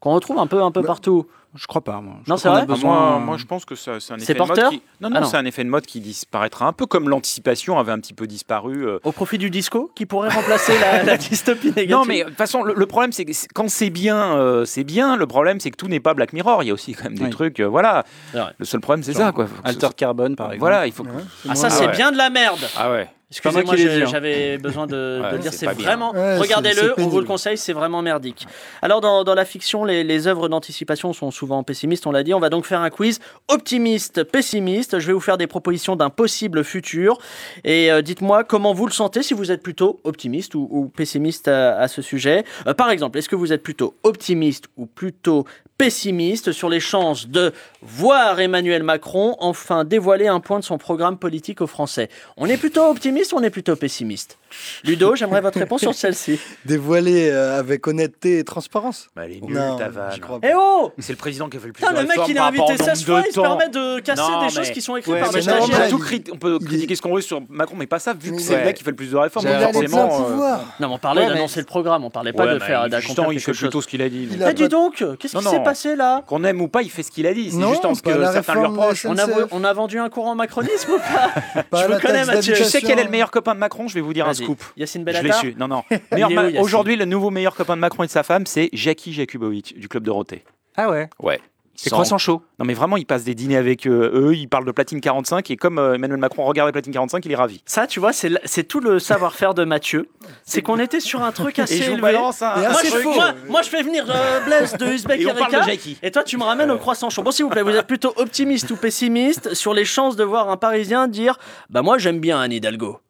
Qu'on 0.00 0.14
retrouve 0.14 0.38
un 0.38 0.46
peu, 0.46 0.62
un 0.62 0.70
peu 0.70 0.80
Bah, 0.80 0.86
partout 0.88 1.26
Je 1.54 1.66
crois 1.66 1.82
pas, 1.82 2.00
moi. 2.00 2.14
Je 2.24 2.30
Non, 2.30 2.36
c'est 2.38 2.48
vrai 2.48 2.64
besoin- 2.64 3.10
moi, 3.10 3.18
moi, 3.18 3.36
je 3.36 3.44
pense 3.44 3.64
que 3.66 3.74
ça- 3.74 3.98
c'est 4.00 4.14
un 4.14 4.18
C'est 4.18 4.30
effet 4.32 4.34
de 4.34 4.38
mode 4.46 4.68
qui... 4.70 4.76
Non, 5.00 5.08
Ah 5.08 5.10
non, 5.10 5.20
non. 5.22 5.26
c'est 5.26 5.36
un 5.36 5.44
effet 5.44 5.62
de 5.64 5.68
mode 5.68 5.84
qui 5.84 6.00
disparaîtra 6.00 6.66
un 6.66 6.72
peu 6.72 6.86
comme 6.86 7.08
l'anticipation 7.08 7.78
avait 7.78 7.92
un 7.92 7.98
petit 7.98 8.14
peu 8.14 8.26
disparu. 8.28 8.86
euh. 8.86 8.98
Au 9.04 9.12
profit 9.12 9.36
du 9.36 9.50
disco 9.50 9.90
qui 9.94 10.06
pourrait 10.06 10.28
remplacer 10.30 10.72
la, 10.78 11.02
la 11.02 11.16
dystopie 11.18 11.66
négative 11.68 11.90
Non, 11.90 12.04
mais 12.06 12.20
de 12.20 12.28
toute 12.28 12.36
façon, 12.38 12.62
le, 12.62 12.72
le 12.74 12.86
problème, 12.86 13.12
c'est 13.12 13.24
que 13.24 13.32
c'est- 13.32 13.48
quand 13.52 13.68
c'est 13.68 13.90
bien, 13.90 14.36
euh, 14.38 14.64
c'est 14.64 14.84
bien. 14.84 15.16
Le 15.16 15.26
problème, 15.26 15.60
c'est 15.60 15.70
que 15.72 15.76
tout 15.76 15.88
n'est 15.88 16.00
pas 16.00 16.14
Black 16.14 16.32
Mirror. 16.32 16.62
Il 16.62 16.66
y 16.68 16.70
a 16.70 16.74
aussi 16.74 16.94
quand 16.94 17.04
même 17.04 17.18
des 17.18 17.24
Oui. 17.24 17.30
trucs. 17.30 17.60
euh, 17.60 17.66
voilà. 17.66 18.04
Le 18.32 18.64
seul 18.64 18.80
problème, 18.80 19.02
c'est 19.02 19.12
Genre, 19.12 19.22
ça, 19.22 19.32
quoi. 19.32 19.48
Alter 19.64 19.88
Carbone, 19.96 20.36
par 20.36 20.46
exemple. 20.52 20.60
Voilà, 20.60 20.86
il 20.86 20.92
faut. 20.92 21.02
que- 21.02 21.08
Ouais, 21.10 21.22
c'est 21.42 21.48
Ah, 21.50 21.54
ça, 21.56 21.68
c'est 21.70 21.86
ouais. 21.88 21.92
bien 21.96 22.12
de 22.12 22.16
la 22.16 22.30
merde 22.30 22.60
Ah 22.76 22.90
ouais. 22.92 23.08
Excusez-moi, 23.30 23.74
hein. 23.74 24.06
j'avais 24.10 24.58
besoin 24.58 24.86
de, 24.86 25.20
Ouais, 25.32 25.38
dire. 25.38 25.52
c'est 25.52 25.66
vraiment. 25.66 26.12
Ouais, 26.12 26.38
Regardez-le, 26.38 26.94
on 26.98 27.06
vous 27.06 27.20
le 27.20 27.26
conseille, 27.26 27.56
c'est 27.56 27.72
vraiment 27.72 28.02
merdique. 28.02 28.46
Alors, 28.82 29.00
dans, 29.00 29.22
dans 29.22 29.34
la 29.34 29.44
fiction, 29.44 29.84
les, 29.84 30.02
les 30.02 30.26
œuvres 30.26 30.48
d'anticipation 30.48 31.12
sont 31.12 31.30
souvent 31.30 31.62
pessimistes, 31.62 32.06
on 32.06 32.10
l'a 32.10 32.24
dit. 32.24 32.34
On 32.34 32.40
va 32.40 32.48
donc 32.48 32.66
faire 32.66 32.80
un 32.80 32.90
quiz 32.90 33.20
optimiste, 33.48 34.24
pessimiste. 34.24 34.98
Je 34.98 35.06
vais 35.06 35.12
vous 35.12 35.20
faire 35.20 35.38
des 35.38 35.46
propositions 35.46 35.94
d'un 35.94 36.10
possible 36.10 36.64
futur. 36.64 37.18
Et 37.62 37.92
euh, 37.92 38.02
dites-moi 38.02 38.42
comment 38.42 38.72
vous 38.74 38.86
le 38.86 38.92
sentez, 38.92 39.22
si 39.22 39.32
vous 39.34 39.52
êtes 39.52 39.62
plutôt 39.62 40.00
optimiste 40.02 40.54
ou, 40.56 40.66
ou 40.70 40.88
pessimiste 40.88 41.46
à, 41.46 41.78
à 41.78 41.86
ce 41.86 42.02
sujet. 42.02 42.44
Euh, 42.66 42.74
par 42.74 42.90
exemple, 42.90 43.16
est-ce 43.18 43.28
que 43.28 43.36
vous 43.36 43.52
êtes 43.52 43.62
plutôt 43.62 43.94
optimiste 44.02 44.64
ou 44.76 44.86
plutôt 44.86 45.44
pessimiste 45.78 46.52
sur 46.52 46.68
les 46.68 46.80
chances 46.80 47.26
de 47.28 47.52
voir 47.80 48.38
Emmanuel 48.38 48.82
Macron 48.82 49.34
enfin 49.38 49.84
dévoiler 49.84 50.26
un 50.28 50.38
point 50.40 50.58
de 50.58 50.64
son 50.64 50.76
programme 50.76 51.16
politique 51.16 51.60
aux 51.62 51.66
Français? 51.66 52.10
On 52.36 52.46
est 52.46 52.58
plutôt 52.58 52.82
optimiste 52.84 53.19
ou 53.32 53.36
on 53.36 53.42
est 53.42 53.50
plutôt 53.50 53.76
pessimiste? 53.76 54.39
Ludo, 54.84 55.14
j'aimerais 55.16 55.40
votre 55.40 55.58
réponse 55.58 55.80
sur 55.80 55.94
celle-ci. 55.94 56.38
Dévoilé 56.64 57.28
euh, 57.30 57.58
avec 57.58 57.86
honnêteté 57.86 58.38
et 58.38 58.44
transparence. 58.44 59.08
Bah, 59.16 59.22
elle 59.24 59.32
est 59.36 59.40
nulle, 59.40 59.54
Non, 59.56 59.76
ta 59.76 59.88
vanne. 59.88 60.18
crois 60.20 60.38
Eh 60.42 60.52
oh 60.56 60.92
C'est 60.98 61.12
le 61.12 61.16
président 61.18 61.48
qui 61.48 61.56
a 61.56 61.60
fait 61.60 61.66
le 61.68 61.72
plus 61.72 61.80
Putain, 61.82 61.92
de 61.94 61.98
le 62.00 62.02
mec, 62.04 62.10
réformes 62.12 62.30
il 62.30 62.34
est 62.34 62.36
par 62.36 62.44
rapport 62.46 62.70
invité 62.70 62.82
au 62.82 62.86
nombre 62.86 62.96
16 62.96 63.04
fois, 63.06 63.20
de 63.20 63.26
il 63.26 63.30
se 63.30 63.34
temps. 63.34 63.42
permet 63.42 63.68
de 63.68 64.00
casser 64.00 64.22
Non, 64.22 64.38
des 64.40 64.44
mais- 64.46 64.50
choses 64.52 64.70
qui 64.70 64.82
sont 64.82 64.96
écrites 64.96 65.14
Ouais, 65.14 65.20
par 65.20 65.32
mais 65.32 65.40
des. 65.40 65.50
On 65.50 65.68
peut, 65.68 65.88
tout 65.90 65.98
cri- 65.98 66.24
on 66.32 66.36
peut 66.36 66.58
Il 66.60 66.64
est- 66.64 66.68
critiquer 66.68 66.94
ce 66.96 67.02
qu'on 67.02 67.14
veut 67.14 67.20
sur 67.20 67.40
Macron, 67.48 67.76
mais 67.78 67.86
pas 67.86 67.98
ça, 67.98 68.12
vu 68.14 68.30
que 68.30 68.36
Mais 68.36 68.42
c'est 68.42 68.52
il 68.54 68.58
le 68.58 68.64
mec 68.64 68.76
qui 68.76 68.84
fait 68.84 68.90
le 68.90 68.96
plus 68.96 69.10
de 69.10 69.16
réformes. 69.16 69.46
J'ai 69.46 69.52
donc 69.52 69.60
Il 69.60 69.64
a 69.64 69.66
les 69.68 69.88
forcément, 69.88 70.08
pleins 70.08 70.16
euh, 70.26 70.30
pouvoirs. 70.30 70.58
Non, 70.80 70.88
mais 70.88 70.94
on 70.94 70.98
parlait 70.98 71.20
Ouais, 71.22 71.28
mais- 71.28 71.34
d'annoncer 71.34 71.60
le 71.60 71.66
programme, 71.66 72.04
on 72.04 72.10
parlait 72.10 72.32
pas 72.32 72.46
ouais, 72.46 72.54
de 72.54 72.58
faire 72.58 72.82
il- 72.86 72.90
d'accomplir 72.90 73.00
justement, 73.08 73.30
il 73.30 73.34
quelque 73.36 73.44
fait 73.46 73.52
chose. 73.52 73.58
plutôt 73.60 73.80
ce 73.82 73.86
qu'il 73.88 74.02
a 74.02 74.08
dit. 74.08 74.28
Il 74.32 74.42
a 74.42 74.50
Eh, 74.50 74.54
dis 74.54 74.68
donc, 74.68 75.04
qu'est-ce 75.18 75.36
Non, 75.36 75.42
qui 75.42 75.48
s'est 75.48 75.56
non. 75.58 75.62
passé 75.64 75.96
là? 75.96 76.22
Qu'on 76.26 76.44
aime 76.44 76.60
ou 76.60 76.68
pas, 76.68 76.82
il 76.82 76.90
fait 76.90 77.02
ce 77.02 77.10
qu'il 77.10 77.26
a 77.26 77.34
dit. 77.34 77.50
C'est 77.50 77.56
Non, 77.56 77.70
juste 77.70 77.84
en 77.84 77.94
ce 77.94 78.02
pas 78.02 78.12
que 78.12 78.18
la 78.18 78.32
certains 78.32 78.52
lui 78.54 78.60
réforme 78.60 78.76
de 78.76 78.80
reprochent. 78.80 79.06
on 79.06 79.16
a, 79.18 79.26
SNCF. 79.26 79.48
on 79.52 79.64
a 79.64 79.72
vendu 79.72 79.98
un 79.98 80.08
courant 80.08 80.34
macronisme 80.34 80.90
ou 80.92 80.98
pas? 80.98 81.62
Pas 81.70 81.80
Je 81.82 81.86
vous 81.86 81.92
la 81.92 82.00
connais, 82.00 82.14
taxe 82.14 82.26
Mathieu. 82.28 82.40
Tu 82.54 82.58
sais 82.58 82.62
d'habitation. 82.64 82.88
quel 82.88 82.98
est 82.98 83.04
le 83.04 83.10
meilleur 83.10 83.30
copain 83.30 83.54
de 83.54 83.60
Macron 83.60 83.86
Je 83.88 83.94
vais 83.94 84.00
vous 84.00 84.12
dire 84.12 84.26
un. 84.28 84.32
Scoop. 84.44 84.62
Yacine 84.76 85.02
Je 85.06 85.12
l'ai 85.12 85.20
Bellatar 85.20 85.40
su. 85.40 85.54
Non, 85.58 85.68
non. 85.68 85.82
Aujourd'hui, 86.60 86.96
le 86.96 87.04
nouveau 87.04 87.30
meilleur 87.30 87.54
copain 87.54 87.76
de 87.76 87.80
Macron 87.80 88.04
et 88.04 88.06
de 88.06 88.12
sa 88.12 88.22
femme, 88.22 88.46
c'est 88.46 88.68
Jackie 88.72 89.12
Jakubovic 89.12 89.78
du 89.78 89.88
club 89.88 90.04
Dorothée. 90.04 90.44
Ah 90.76 90.90
ouais. 90.90 91.08
Ouais. 91.20 91.40
C'est 91.82 91.88
croissant 91.88 92.18
chaud. 92.18 92.42
Non, 92.58 92.66
mais 92.66 92.74
vraiment, 92.74 92.98
il 92.98 93.06
passe 93.06 93.24
des 93.24 93.34
dîners 93.34 93.56
avec 93.56 93.86
euh, 93.86 94.10
eux, 94.12 94.34
il 94.36 94.48
parle 94.48 94.66
de 94.66 94.70
Platine 94.70 95.00
45, 95.00 95.50
et 95.50 95.56
comme 95.56 95.78
euh, 95.78 95.94
Emmanuel 95.94 96.18
Macron 96.18 96.44
regarde 96.44 96.68
la 96.68 96.72
Platine 96.72 96.92
45, 96.92 97.24
il 97.24 97.32
est 97.32 97.36
ravi. 97.36 97.62
Ça, 97.64 97.86
tu 97.86 98.00
vois, 98.00 98.12
c'est 98.12 98.64
tout 98.64 98.80
le 98.80 98.98
savoir-faire 98.98 99.54
de 99.54 99.64
Mathieu. 99.64 100.10
C'est 100.44 100.60
qu'on 100.60 100.78
était 100.78 101.00
sur 101.00 101.22
un 101.22 101.32
truc 101.32 101.58
assez 101.58 101.76
Et 101.76 101.78
je 101.78 101.84
vous 101.84 101.96
élevé. 101.96 102.12
balance 102.12 102.42
un. 102.42 102.56
Et 102.56 102.60
Moi 102.60 102.68
assez 102.68 102.90
je, 102.90 102.96
faux. 102.96 103.14
moi, 103.14 103.32
moi, 103.48 103.62
je 103.62 103.70
fais 103.70 103.82
venir 103.82 104.04
euh, 104.10 104.40
Blaise 104.40 104.76
de 104.76 104.86
Uzbek 104.92 105.20
Et 105.22 105.26
on 105.26 105.34
parle 105.34 105.52
de. 105.52 106.06
Et 106.06 106.10
toi, 106.10 106.22
tu 106.22 106.36
me 106.36 106.44
ramènes 106.44 106.70
au 106.70 106.76
croissant 106.76 107.08
chaud. 107.08 107.22
Bon, 107.22 107.30
s'il 107.30 107.46
vous 107.46 107.50
plaît, 107.50 107.62
vous 107.62 107.70
êtes 107.70 107.86
plutôt 107.86 108.12
optimiste 108.16 108.70
ou 108.70 108.76
pessimiste 108.76 109.54
sur 109.54 109.72
les 109.72 109.86
chances 109.86 110.16
de 110.16 110.24
voir 110.24 110.50
un 110.50 110.58
Parisien 110.58 111.08
dire 111.08 111.38
Bah, 111.70 111.80
moi, 111.80 111.96
j'aime 111.96 112.20
bien 112.20 112.38
Anne 112.40 112.52
Hidalgo 112.52 113.00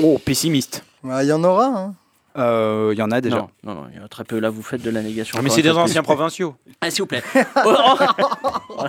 Oh, 0.00 0.18
pessimiste. 0.24 0.84
Bah, 1.02 1.22
Il 1.24 1.28
y 1.28 1.32
en 1.32 1.42
aura. 1.44 1.66
hein. 1.66 1.94
Euh, 2.38 2.90
Il 2.94 2.98
y 2.98 3.02
en 3.02 3.10
a 3.10 3.20
déjà. 3.20 3.36
Non, 3.36 3.48
non, 3.62 3.74
non, 3.74 3.86
il 3.92 3.98
y 3.98 4.00
en 4.00 4.04
a 4.04 4.08
très 4.08 4.24
peu. 4.24 4.38
Là, 4.38 4.48
vous 4.48 4.62
faites 4.62 4.80
de 4.82 4.88
la 4.90 5.02
négation. 5.02 5.38
mais 5.42 5.50
c'est 5.50 5.60
des 5.62 5.70
anciens 5.70 6.02
provinciaux. 6.02 6.54
Ah, 6.80 6.90
s'il 6.90 7.02
vous 7.02 7.06
plaît. 7.06 7.22
Oh, 7.64 7.74
oh, 8.78 8.84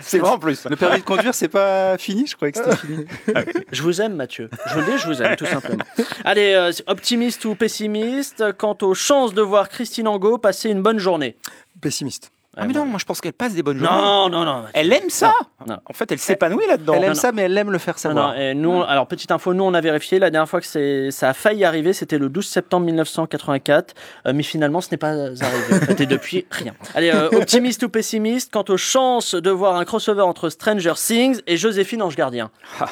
C'est 0.00 0.18
vrai 0.18 0.30
en 0.30 0.38
plus. 0.38 0.64
Le 0.64 0.76
permis 0.76 1.00
de 1.00 1.04
conduire, 1.04 1.34
c'est 1.34 1.48
pas 1.48 1.98
fini 1.98 2.26
Je 2.26 2.34
croyais 2.36 2.52
que 2.52 2.58
c'était 2.58 2.76
fini. 2.76 3.04
je 3.72 3.82
vous 3.82 4.00
aime, 4.00 4.14
Mathieu. 4.14 4.48
Je 4.66 4.74
vous 4.74 4.80
le 4.80 4.86
dis, 4.86 4.98
je 4.98 5.06
vous 5.06 5.20
aime, 5.22 5.36
tout 5.36 5.44
simplement. 5.46 5.84
Allez, 6.24 6.54
euh, 6.54 6.72
optimiste 6.86 7.44
ou 7.44 7.54
pessimiste 7.54 8.52
quant 8.56 8.76
aux 8.82 8.94
chances 8.94 9.34
de 9.34 9.42
voir 9.42 9.68
Christine 9.68 10.08
Angot 10.08 10.38
passer 10.38 10.70
une 10.70 10.80
bonne 10.82 10.98
journée? 10.98 11.36
Pessimiste. 11.82 12.32
Ah, 12.60 12.66
mais 12.66 12.72
non, 12.74 12.84
moi 12.86 12.98
je 12.98 13.04
pense 13.04 13.20
qu'elle 13.20 13.32
passe 13.32 13.54
des 13.54 13.62
bonnes 13.62 13.78
journées. 13.78 13.90
Non, 13.96 14.28
non, 14.28 14.44
non. 14.44 14.64
Elle 14.74 14.92
aime 14.92 15.08
ça 15.10 15.32
Non. 15.66 15.78
En 15.86 15.92
fait, 15.92 16.10
elle 16.12 16.18
s'épanouit 16.18 16.66
là-dedans. 16.68 16.92
Elle 16.94 17.04
aime 17.04 17.08
non. 17.10 17.14
ça, 17.14 17.32
mais 17.32 17.42
elle 17.42 17.56
aime 17.58 17.70
le 17.70 17.78
faire 17.78 17.98
savoir. 17.98 18.28
non, 18.32 18.34
et 18.40 18.54
nous, 18.54 18.70
on- 18.70 18.82
alors 18.82 19.06
petite 19.06 19.30
info, 19.30 19.54
nous 19.54 19.64
on 19.64 19.74
a 19.74 19.80
vérifié 19.80 20.18
la 20.18 20.30
dernière 20.30 20.48
fois 20.48 20.60
que 20.60 20.66
c'est, 20.66 21.10
ça 21.10 21.30
a 21.30 21.34
failli 21.34 21.64
arriver, 21.64 21.92
c'était 21.92 22.18
le 22.18 22.28
12 22.28 22.46
septembre 22.46 22.86
1984, 22.86 23.94
euh, 24.26 24.32
mais 24.34 24.42
finalement 24.42 24.80
ce 24.80 24.88
n'est 24.90 24.96
pas 24.98 25.08
arrivé. 25.10 25.36
En 25.72 25.86
fait, 25.86 26.00
et 26.00 26.06
depuis 26.06 26.46
rien. 26.50 26.74
Allez, 26.94 27.10
euh, 27.10 27.28
optimiste 27.32 27.82
ou 27.82 27.88
pessimiste 27.88 28.52
quant 28.52 28.64
aux 28.68 28.76
chances 28.76 29.34
de 29.34 29.50
voir 29.50 29.76
un 29.76 29.84
crossover 29.84 30.22
entre 30.22 30.48
Stranger 30.50 30.92
Things 30.96 31.40
et 31.46 31.56
Joséphine 31.56 32.02
Ange 32.02 32.16
Gardien. 32.16 32.50
Ah, 32.80 32.86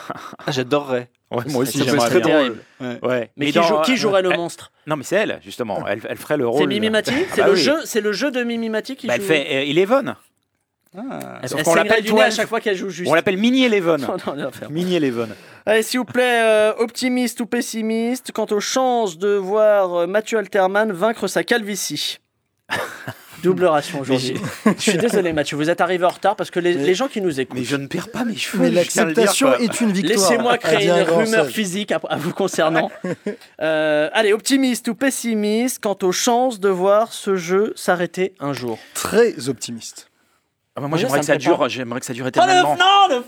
J'adorerais. 0.48 1.10
Ouais, 1.30 1.44
moi 1.48 1.62
aussi, 1.62 1.82
j'aimerais 1.84 2.08
bien. 2.10 2.20
terrible. 2.20 2.62
Ouais. 3.02 3.30
Mais, 3.36 3.46
qui, 3.46 3.52
dans- 3.52 3.62
jou- 3.62 3.80
qui 3.84 3.96
jouerait 3.98 4.22
le 4.22 4.30
elle- 4.30 4.36
monstre 4.38 4.72
Non, 4.86 4.96
mais 4.96 5.04
c'est 5.04 5.16
elle, 5.16 5.40
justement. 5.44 5.86
Elle, 5.86 6.00
elle 6.08 6.16
ferait 6.16 6.38
le 6.38 6.46
rôle. 6.48 6.72
C'est 6.72 6.86
Ah 6.88 7.02
C'est 7.04 7.40
bah 7.42 7.46
le 7.48 7.52
oui. 7.52 7.60
jeu, 7.60 7.76
c'est 7.84 8.00
le 8.00 8.12
jeu 8.12 8.30
de 8.30 8.42
Mimi 8.44 8.70
Mati 8.70 8.96
qui 8.96 9.06
Bah, 9.06 9.16
joue. 9.16 9.20
elle 9.22 9.26
fait 9.28 9.46
euh, 9.50 9.70
Eleven. 9.70 10.16
Elle, 10.94 11.48
sauf 11.48 11.58
elle 11.58 11.64
qu'on 11.64 11.74
saignerait 11.74 11.88
l'appelle 11.88 12.18
à 12.22 12.26
12. 12.28 12.34
chaque 12.36 12.48
fois 12.48 12.60
qu'elle 12.60 12.74
joue 12.76 12.88
juste. 12.88 13.10
On 13.10 13.14
l'appelle 13.14 13.36
Mini 13.36 13.64
Eleven. 13.64 14.00
Non, 14.08 14.16
non, 14.26 14.34
non, 14.42 14.50
faire. 14.50 14.70
Mini 14.70 14.94
Eleven. 14.96 15.28
Allez, 15.66 15.82
s'il 15.82 15.98
vous 16.00 16.06
plaît, 16.06 16.40
euh, 16.42 16.72
optimiste 16.78 17.40
ou 17.40 17.46
pessimiste 17.46 18.32
quant 18.32 18.46
aux 18.50 18.60
chances 18.60 19.18
de 19.18 19.34
voir 19.34 19.94
euh, 19.94 20.06
Mathieu 20.06 20.38
Alterman 20.38 20.90
vaincre 20.92 21.26
sa 21.26 21.44
calvitie 21.44 22.18
Double 23.42 23.64
ration 23.66 24.00
aujourd'hui. 24.00 24.34
Je 24.66 24.80
suis 24.82 24.98
désolé, 24.98 25.32
Mathieu, 25.32 25.56
vous 25.56 25.70
êtes 25.70 25.80
arrivé 25.80 26.04
en 26.04 26.08
retard 26.10 26.34
parce 26.36 26.50
que 26.50 26.58
les, 26.60 26.74
Mais- 26.74 26.84
les 26.84 26.94
gens 26.94 27.08
qui 27.08 27.20
nous 27.20 27.38
écoutent. 27.40 27.58
Mais 27.58 27.64
je 27.64 27.76
ne 27.76 27.86
perds 27.86 28.10
pas 28.10 28.24
mes 28.24 28.36
cheveux. 28.36 28.64
Mais 28.64 28.70
l'acceptation 28.70 29.54
est 29.58 29.80
une 29.80 29.92
victoire. 29.92 30.18
Laissez-moi 30.30 30.52
a 30.52 30.58
créer 30.58 30.88
une 30.88 31.02
rumeur 31.02 31.44
sage. 31.44 31.52
physique 31.52 31.92
à, 31.92 32.00
à 32.08 32.16
vous 32.16 32.32
concernant. 32.32 32.90
Euh, 33.60 34.08
allez, 34.12 34.32
optimiste 34.32 34.88
ou 34.88 34.94
pessimiste 34.94 35.80
quant 35.82 35.96
aux 36.02 36.12
chances 36.12 36.60
de 36.60 36.68
voir 36.68 37.12
ce 37.12 37.36
jeu 37.36 37.72
s'arrêter 37.76 38.34
un 38.40 38.52
jour 38.52 38.78
Très 38.94 39.48
optimiste. 39.48 40.08
Ah 40.76 40.80
bah 40.80 40.86
moi 40.88 40.96
j'aimerais 40.98 41.20
que 41.20 41.26
ça 41.26 41.36
dure, 41.36 41.68
j'aimerais 41.68 41.98
que 42.00 42.06
ça 42.06 42.12
dure 42.12 42.24
Oh, 42.26 42.26
le, 42.26 42.28
éternellement. 42.28 42.76
non, 42.76 43.22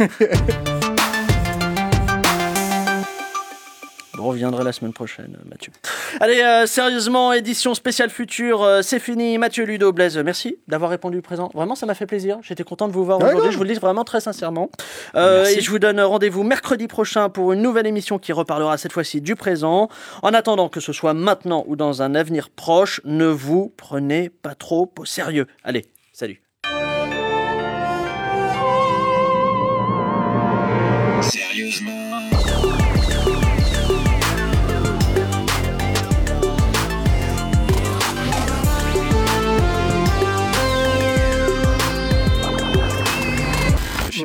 le 0.00 0.91
Vous 4.22 4.28
reviendrez 4.28 4.62
la 4.62 4.70
semaine 4.70 4.92
prochaine, 4.92 5.36
Mathieu. 5.50 5.72
Allez, 6.20 6.40
euh, 6.42 6.64
sérieusement, 6.66 7.32
édition 7.32 7.74
spéciale 7.74 8.08
future, 8.08 8.62
euh, 8.62 8.80
c'est 8.80 9.00
fini. 9.00 9.36
Mathieu 9.36 9.64
Ludo 9.64 9.90
Blaise, 9.90 10.16
merci 10.18 10.58
d'avoir 10.68 10.92
répondu 10.92 11.20
présent. 11.22 11.50
Vraiment, 11.54 11.74
ça 11.74 11.86
m'a 11.86 11.94
fait 11.94 12.06
plaisir. 12.06 12.38
J'étais 12.42 12.62
content 12.62 12.86
de 12.86 12.92
vous 12.92 13.04
voir 13.04 13.18
aujourd'hui. 13.18 13.50
Je 13.50 13.56
vous 13.56 13.64
le 13.64 13.70
dis 13.70 13.80
vraiment 13.80 14.04
très 14.04 14.20
sincèrement. 14.20 14.70
Euh, 15.16 15.44
et 15.46 15.60
je 15.60 15.68
vous 15.68 15.80
donne 15.80 16.00
rendez-vous 16.00 16.44
mercredi 16.44 16.86
prochain 16.86 17.30
pour 17.30 17.52
une 17.52 17.62
nouvelle 17.62 17.88
émission 17.88 18.20
qui 18.20 18.32
reparlera 18.32 18.78
cette 18.78 18.92
fois-ci 18.92 19.20
du 19.20 19.34
présent. 19.34 19.88
En 20.22 20.32
attendant 20.34 20.68
que 20.68 20.78
ce 20.78 20.92
soit 20.92 21.14
maintenant 21.14 21.64
ou 21.66 21.74
dans 21.74 22.02
un 22.02 22.14
avenir 22.14 22.48
proche, 22.50 23.00
ne 23.04 23.26
vous 23.26 23.74
prenez 23.76 24.28
pas 24.28 24.54
trop 24.54 24.88
au 25.00 25.04
sérieux. 25.04 25.48
Allez, 25.64 25.84
salut. 26.12 26.40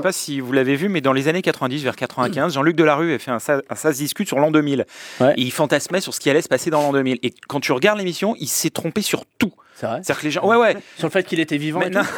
Pas 0.07 0.13
si 0.13 0.39
vous 0.39 0.53
l'avez 0.53 0.77
vu, 0.77 0.87
mais 0.87 1.01
dans 1.01 1.11
les 1.11 1.27
années 1.27 1.41
90 1.41 1.83
vers 1.83 1.97
95, 1.97 2.53
Jean-Luc 2.53 2.77
Delarue 2.77 3.13
a 3.13 3.19
fait 3.19 3.31
un 3.31 3.39
ça, 3.39 3.61
un 3.69 3.75
ça 3.75 3.91
se 3.91 3.97
discute 3.97 4.29
sur 4.29 4.39
l'an 4.39 4.51
2000. 4.51 4.85
Ouais. 5.19 5.33
Et 5.35 5.41
il 5.41 5.51
fantasmait 5.51 5.99
sur 5.99 6.13
ce 6.13 6.21
qui 6.21 6.29
allait 6.29 6.41
se 6.41 6.47
passer 6.47 6.69
dans 6.69 6.81
l'an 6.81 6.93
2000. 6.93 7.19
Et 7.23 7.33
quand 7.49 7.59
tu 7.59 7.73
regardes 7.73 7.99
l'émission, 7.99 8.33
il 8.39 8.47
s'est 8.47 8.69
trompé 8.69 9.01
sur 9.01 9.25
tout. 9.37 9.51
C'est 9.75 9.85
vrai 9.85 9.99
C'est-à-dire 10.01 10.21
que 10.21 10.25
les 10.25 10.31
gens. 10.31 10.47
Ouais, 10.47 10.55
ouais. 10.55 10.77
Sur 10.97 11.07
le 11.07 11.11
fait 11.11 11.23
qu'il 11.23 11.41
était 11.41 11.57
vivant 11.57 11.81
Mais 11.81 11.87
et 11.87 11.91
tout 11.91 11.97
non. 11.97 12.05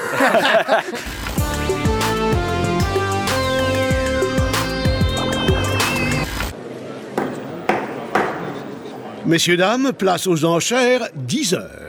Messieurs, 9.26 9.58
dames, 9.58 9.94
place 9.94 10.28
aux 10.28 10.46
enchères, 10.46 11.08
10 11.16 11.56
heures. 11.56 11.89